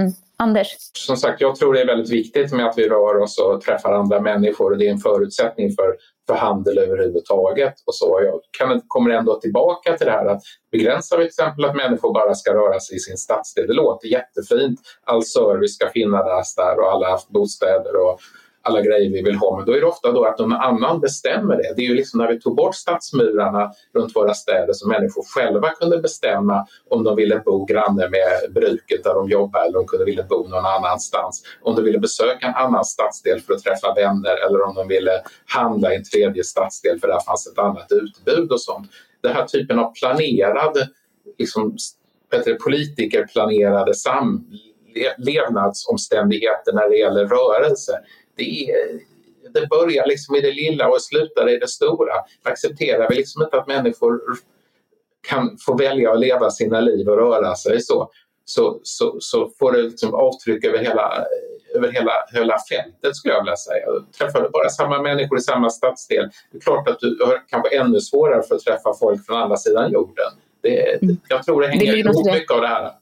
Mm. 0.00 0.12
Anders? 0.36 0.68
Som 0.92 1.16
sagt, 1.16 1.40
jag 1.40 1.56
tror 1.56 1.74
det 1.74 1.80
är 1.80 1.86
väldigt 1.86 2.10
viktigt 2.10 2.52
med 2.52 2.66
att 2.66 2.78
vi 2.78 2.88
rör 2.88 3.18
oss 3.18 3.38
och 3.38 3.60
träffar 3.60 3.92
andra 3.92 4.20
människor 4.20 4.72
och 4.72 4.78
det 4.78 4.86
är 4.86 4.90
en 4.90 4.98
förutsättning 4.98 5.72
för, 5.72 5.96
för 6.26 6.34
handel 6.34 6.78
överhuvudtaget. 6.78 7.74
Och 7.86 7.94
så. 7.94 8.20
Jag 8.24 8.40
kan, 8.58 8.80
kommer 8.86 9.10
ändå 9.10 9.40
tillbaka 9.40 9.96
till 9.96 10.06
det 10.06 10.12
här 10.12 10.26
att 10.26 10.42
begränsar 10.72 11.18
vi 11.18 11.22
till 11.22 11.28
exempel 11.28 11.64
att 11.64 11.76
människor 11.76 12.14
bara 12.14 12.34
ska 12.34 12.54
röra 12.54 12.80
sig 12.80 12.96
i 12.96 12.98
sin 12.98 13.16
stadsdel. 13.16 13.66
Det 13.66 13.72
låter 13.72 14.08
jättefint. 14.08 14.80
All 15.04 15.24
service 15.24 15.74
ska 15.74 15.90
finnas 15.90 16.54
där 16.54 16.78
och 16.78 16.92
alla 16.92 17.18
bostäder 17.28 17.96
och 17.96 18.20
alla 18.62 18.80
grejer 18.80 19.10
vi 19.10 19.22
vill 19.22 19.34
ha. 19.34 19.56
Men 19.56 19.66
då 19.66 19.72
är 19.72 19.80
det 19.80 19.86
ofta 19.86 20.12
då 20.12 20.24
att 20.24 20.38
någon 20.38 20.52
annan 20.52 21.00
bestämmer 21.00 21.56
det. 21.56 21.72
Det 21.76 21.82
är 21.82 21.88
ju 21.88 21.94
liksom 21.94 22.20
när 22.20 22.28
vi 22.28 22.40
tog 22.40 22.56
bort 22.56 22.74
stadsmurarna 22.74 23.72
runt 23.94 24.16
våra 24.16 24.34
städer 24.34 24.72
så 24.72 24.88
människor 24.88 25.24
själva 25.34 25.70
kunde 25.70 25.98
bestämma 25.98 26.66
om 26.90 27.04
de 27.04 27.16
ville 27.16 27.38
bo 27.38 27.64
granne 27.64 28.08
med 28.08 28.52
bruket 28.54 29.04
där 29.04 29.14
de 29.14 29.28
jobbar 29.28 29.60
eller 29.60 29.78
om 29.78 29.84
de 29.84 29.88
kunde 29.88 30.04
vilja 30.04 30.22
bo 30.22 30.48
någon 30.48 30.66
annanstans. 30.66 31.42
Om 31.62 31.76
de 31.76 31.82
ville 31.82 31.98
besöka 31.98 32.46
en 32.46 32.54
annan 32.54 32.84
stadsdel 32.84 33.40
för 33.40 33.54
att 33.54 33.62
träffa 33.62 33.94
vänner 33.94 34.46
eller 34.46 34.62
om 34.62 34.74
de 34.74 34.88
ville 34.88 35.22
handla 35.46 35.92
i 35.92 35.96
en 35.96 36.04
tredje 36.04 36.44
stadsdel 36.44 37.00
för 37.00 37.08
där 37.08 37.20
fanns 37.20 37.46
ett 37.46 37.58
annat 37.58 37.92
utbud 37.92 38.52
och 38.52 38.60
sånt. 38.60 38.90
Den 39.20 39.32
här 39.32 39.44
typen 39.44 39.78
av 39.78 39.92
planerad, 39.92 40.88
liksom, 41.38 41.76
politikerplanerade 42.64 43.94
samlevnadsomständigheter 43.94 46.72
när 46.72 46.88
det 46.88 46.96
gäller 46.96 47.26
rörelse 47.26 48.00
det, 48.36 48.74
det 49.54 49.66
börjar 49.66 50.06
liksom 50.06 50.36
i 50.36 50.40
det 50.40 50.52
lilla 50.52 50.88
och 50.88 51.02
slutar 51.02 51.48
i 51.48 51.58
det 51.58 51.68
stora. 51.68 52.14
Accepterar 52.42 53.08
vi 53.08 53.14
liksom 53.14 53.42
inte 53.42 53.56
att 53.56 53.66
människor 53.66 54.20
kan 55.28 55.56
få 55.66 55.76
välja 55.76 56.12
att 56.12 56.20
leva 56.20 56.50
sina 56.50 56.80
liv 56.80 57.08
och 57.08 57.16
röra 57.16 57.54
sig 57.54 57.80
så, 57.80 58.10
så, 58.44 58.80
så, 58.82 59.16
så 59.20 59.50
får 59.58 59.72
det 59.72 59.82
liksom 59.82 60.14
avtryck 60.14 60.64
över 60.64 60.78
hela, 60.78 61.24
över 61.74 61.92
hela, 61.92 62.12
hela 62.32 62.56
fältet 62.70 63.16
skulle 63.16 63.34
jag 63.34 63.42
vilja 63.42 63.56
säga. 63.56 63.86
Träffar 64.18 64.42
du 64.42 64.48
bara 64.48 64.68
samma 64.68 65.02
människor 65.02 65.38
i 65.38 65.40
samma 65.40 65.70
stadsdel, 65.70 66.30
det 66.50 66.58
är 66.58 66.60
klart 66.60 66.88
att 66.88 67.00
du 67.00 67.18
har 67.24 67.48
kanske 67.48 67.76
ännu 67.76 68.00
svårare 68.00 68.42
för 68.42 68.54
att 68.54 68.60
träffa 68.60 68.94
folk 69.00 69.26
från 69.26 69.36
andra 69.36 69.56
sidan 69.56 69.92
jorden. 69.92 70.32
Det, 70.60 71.02
mm. 71.02 71.16
jag 71.28 71.44
tror 71.44 71.60
det 71.60 71.68
hänger 71.68 71.96
ihop 71.96 72.26
mycket 72.26 72.50
av 72.50 72.60
det 72.60 72.66
här. 72.66 72.92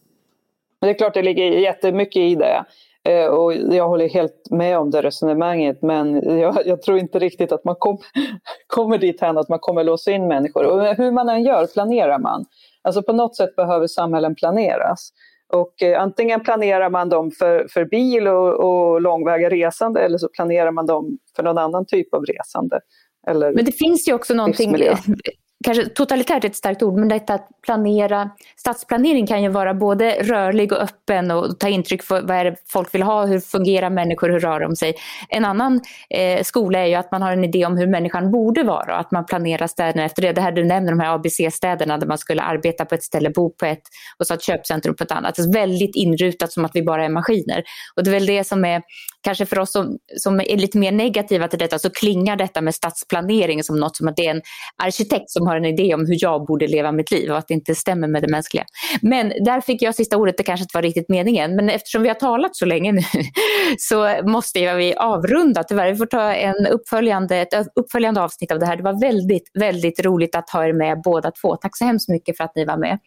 Det 0.80 0.88
är 0.88 0.94
klart 0.94 1.14
det 1.14 1.22
ligger 1.22 1.44
jättemycket 1.44 2.20
i 2.20 2.34
det. 2.34 2.64
Eh, 3.08 3.26
och 3.26 3.54
jag 3.54 3.88
håller 3.88 4.08
helt 4.08 4.50
med 4.50 4.78
om 4.78 4.90
det 4.90 5.02
resonemanget 5.02 5.82
men 5.82 6.38
jag, 6.38 6.66
jag 6.66 6.82
tror 6.82 6.98
inte 6.98 7.18
riktigt 7.18 7.52
att 7.52 7.64
man 7.64 7.76
kom, 7.78 7.98
kommer 8.66 8.98
dit 8.98 9.20
hän 9.20 9.38
att 9.38 9.48
man 9.48 9.58
kommer 9.58 9.84
låsa 9.84 10.10
in 10.10 10.28
människor. 10.28 10.64
Och 10.64 10.96
hur 10.96 11.12
man 11.12 11.28
än 11.28 11.44
gör 11.44 11.66
planerar 11.66 12.18
man. 12.18 12.44
Alltså 12.82 13.02
på 13.02 13.12
något 13.12 13.36
sätt 13.36 13.56
behöver 13.56 13.86
samhällen 13.86 14.34
planeras. 14.34 15.10
Och 15.52 15.82
eh, 15.82 16.02
antingen 16.02 16.40
planerar 16.40 16.90
man 16.90 17.08
dem 17.08 17.30
för, 17.30 17.66
för 17.70 17.84
bil 17.84 18.28
och, 18.28 18.54
och 18.54 19.00
långväga 19.00 19.50
resande 19.50 20.00
eller 20.00 20.18
så 20.18 20.28
planerar 20.28 20.70
man 20.70 20.86
dem 20.86 21.18
för 21.36 21.42
någon 21.42 21.58
annan 21.58 21.86
typ 21.86 22.14
av 22.14 22.24
resande. 22.24 22.80
Men 23.26 23.64
det 23.64 23.72
finns 23.72 24.08
ju 24.08 24.14
också 24.14 24.34
någonting, 24.34 24.70
kanske 25.64 25.88
totalitärt 25.88 26.44
är 26.44 26.48
ett 26.48 26.56
starkt 26.56 26.82
ord, 26.82 26.98
men 26.98 27.08
detta 27.08 27.34
att 27.34 27.48
planera, 27.62 28.30
stadsplanering 28.56 29.26
kan 29.26 29.42
ju 29.42 29.48
vara 29.48 29.74
både 29.74 30.12
rörlig 30.22 30.72
och 30.72 30.82
öppen 30.82 31.30
och 31.30 31.58
ta 31.58 31.68
intryck 31.68 32.02
för 32.02 32.22
vad 32.22 32.36
är 32.36 32.44
det 32.44 32.56
folk 32.68 32.94
vill 32.94 33.02
ha, 33.02 33.26
hur 33.26 33.40
fungerar 33.40 33.90
människor, 33.90 34.28
hur 34.28 34.40
rör 34.40 34.60
de 34.60 34.76
sig. 34.76 34.94
En 35.28 35.44
annan 35.44 35.80
eh, 36.10 36.42
skola 36.42 36.78
är 36.78 36.86
ju 36.86 36.94
att 36.94 37.12
man 37.12 37.22
har 37.22 37.32
en 37.32 37.44
idé 37.44 37.66
om 37.66 37.76
hur 37.76 37.86
människan 37.86 38.30
borde 38.30 38.62
vara 38.62 38.94
och 38.94 39.00
att 39.00 39.10
man 39.10 39.26
planerar 39.26 39.66
städerna 39.66 40.04
efter 40.04 40.22
det. 40.22 40.32
Det 40.32 40.40
här 40.40 40.52
du 40.52 40.64
nämner, 40.64 40.92
de 40.92 41.00
här 41.00 41.14
ABC-städerna 41.14 41.98
där 41.98 42.06
man 42.06 42.18
skulle 42.18 42.42
arbeta 42.42 42.84
på 42.84 42.94
ett 42.94 43.02
ställe, 43.02 43.30
bo 43.30 43.50
på 43.50 43.66
ett 43.66 43.82
och 44.18 44.26
så 44.26 44.34
ett 44.34 44.42
köpcentrum 44.42 44.96
på 44.96 45.04
ett 45.04 45.12
annat. 45.12 45.34
Det 45.34 45.42
är 45.42 45.52
väldigt 45.52 45.96
inrutat 45.96 46.52
som 46.52 46.64
att 46.64 46.70
vi 46.74 46.82
bara 46.82 47.04
är 47.04 47.08
maskiner. 47.08 47.62
Och 47.96 48.04
det 48.04 48.10
är 48.10 48.12
väl 48.12 48.26
det 48.26 48.44
som 48.44 48.64
är, 48.64 48.82
kanske 49.22 49.46
för 49.46 49.58
oss 49.58 49.72
som, 49.72 49.98
som 50.16 50.40
är 50.40 50.56
lite 50.56 50.78
mer 50.78 50.92
negativa 50.92 51.48
till 51.48 51.58
detta, 51.58 51.78
så 51.78 51.90
klingar 51.90 52.36
detta 52.36 52.60
med 52.60 52.74
stadsplanering 52.74 53.64
som 53.64 53.76
något 53.76 53.96
som 53.96 54.08
att 54.08 54.16
det 54.16 54.26
är 54.26 54.30
en 54.30 54.42
arkitekt 54.76 55.30
som 55.30 55.49
har 55.50 55.56
en 55.56 55.64
idé 55.64 55.94
om 55.94 56.06
hur 56.06 56.16
jag 56.18 56.46
borde 56.46 56.66
leva 56.66 56.92
mitt 56.92 57.10
liv 57.10 57.30
och 57.30 57.38
att 57.38 57.48
det 57.48 57.54
inte 57.54 57.74
stämmer 57.74 58.08
med 58.08 58.22
det 58.22 58.28
mänskliga. 58.28 58.64
Men 59.02 59.28
där 59.28 59.60
fick 59.60 59.82
jag 59.82 59.94
sista 59.94 60.16
ordet, 60.16 60.36
det 60.36 60.42
kanske 60.42 60.64
inte 60.64 60.76
var 60.76 60.82
riktigt 60.82 61.08
meningen, 61.08 61.56
men 61.56 61.70
eftersom 61.70 62.02
vi 62.02 62.08
har 62.08 62.14
talat 62.14 62.56
så 62.56 62.64
länge 62.64 62.92
nu 62.92 63.02
så 63.78 64.22
måste 64.24 64.74
vi 64.74 64.94
avrunda 64.94 65.64
tyvärr. 65.64 65.90
Vi 65.92 65.96
får 65.96 66.06
ta 66.06 66.34
en 66.34 66.66
uppföljande, 66.66 67.36
ett 67.36 67.54
uppföljande 67.74 68.20
avsnitt 68.20 68.52
av 68.52 68.58
det 68.58 68.66
här. 68.66 68.76
Det 68.76 68.82
var 68.82 69.00
väldigt, 69.00 69.50
väldigt 69.54 70.04
roligt 70.04 70.34
att 70.34 70.50
ha 70.50 70.66
er 70.66 70.72
med 70.72 71.02
båda 71.04 71.30
två. 71.30 71.56
Tack 71.56 71.76
så 71.76 71.84
hemskt 71.84 72.08
mycket 72.08 72.36
för 72.36 72.44
att 72.44 72.52
ni 72.56 72.64
var 72.64 72.76
med. 72.76 72.98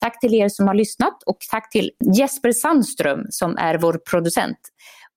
Tack 0.00 0.20
till 0.20 0.34
er 0.34 0.48
som 0.48 0.66
har 0.66 0.74
lyssnat 0.74 1.22
och 1.26 1.36
tack 1.50 1.70
till 1.70 1.90
Jesper 2.16 2.52
Sandström 2.52 3.26
som 3.30 3.56
är 3.56 3.78
vår 3.78 4.00
producent. 4.10 4.58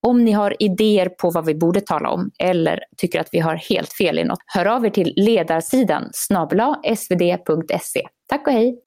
Om 0.07 0.23
ni 0.23 0.31
har 0.31 0.55
idéer 0.59 1.09
på 1.09 1.29
vad 1.29 1.45
vi 1.45 1.55
borde 1.55 1.81
tala 1.81 2.09
om 2.09 2.31
eller 2.39 2.79
tycker 2.97 3.19
att 3.19 3.29
vi 3.31 3.39
har 3.39 3.55
helt 3.55 3.93
fel 3.93 4.19
i 4.19 4.23
något, 4.23 4.39
hör 4.45 4.65
av 4.65 4.85
er 4.85 4.89
till 4.89 5.13
ledarsidan 5.15 6.09
snabla 6.13 6.81
svd.se. 6.95 8.01
Tack 8.29 8.47
och 8.47 8.53
hej! 8.53 8.81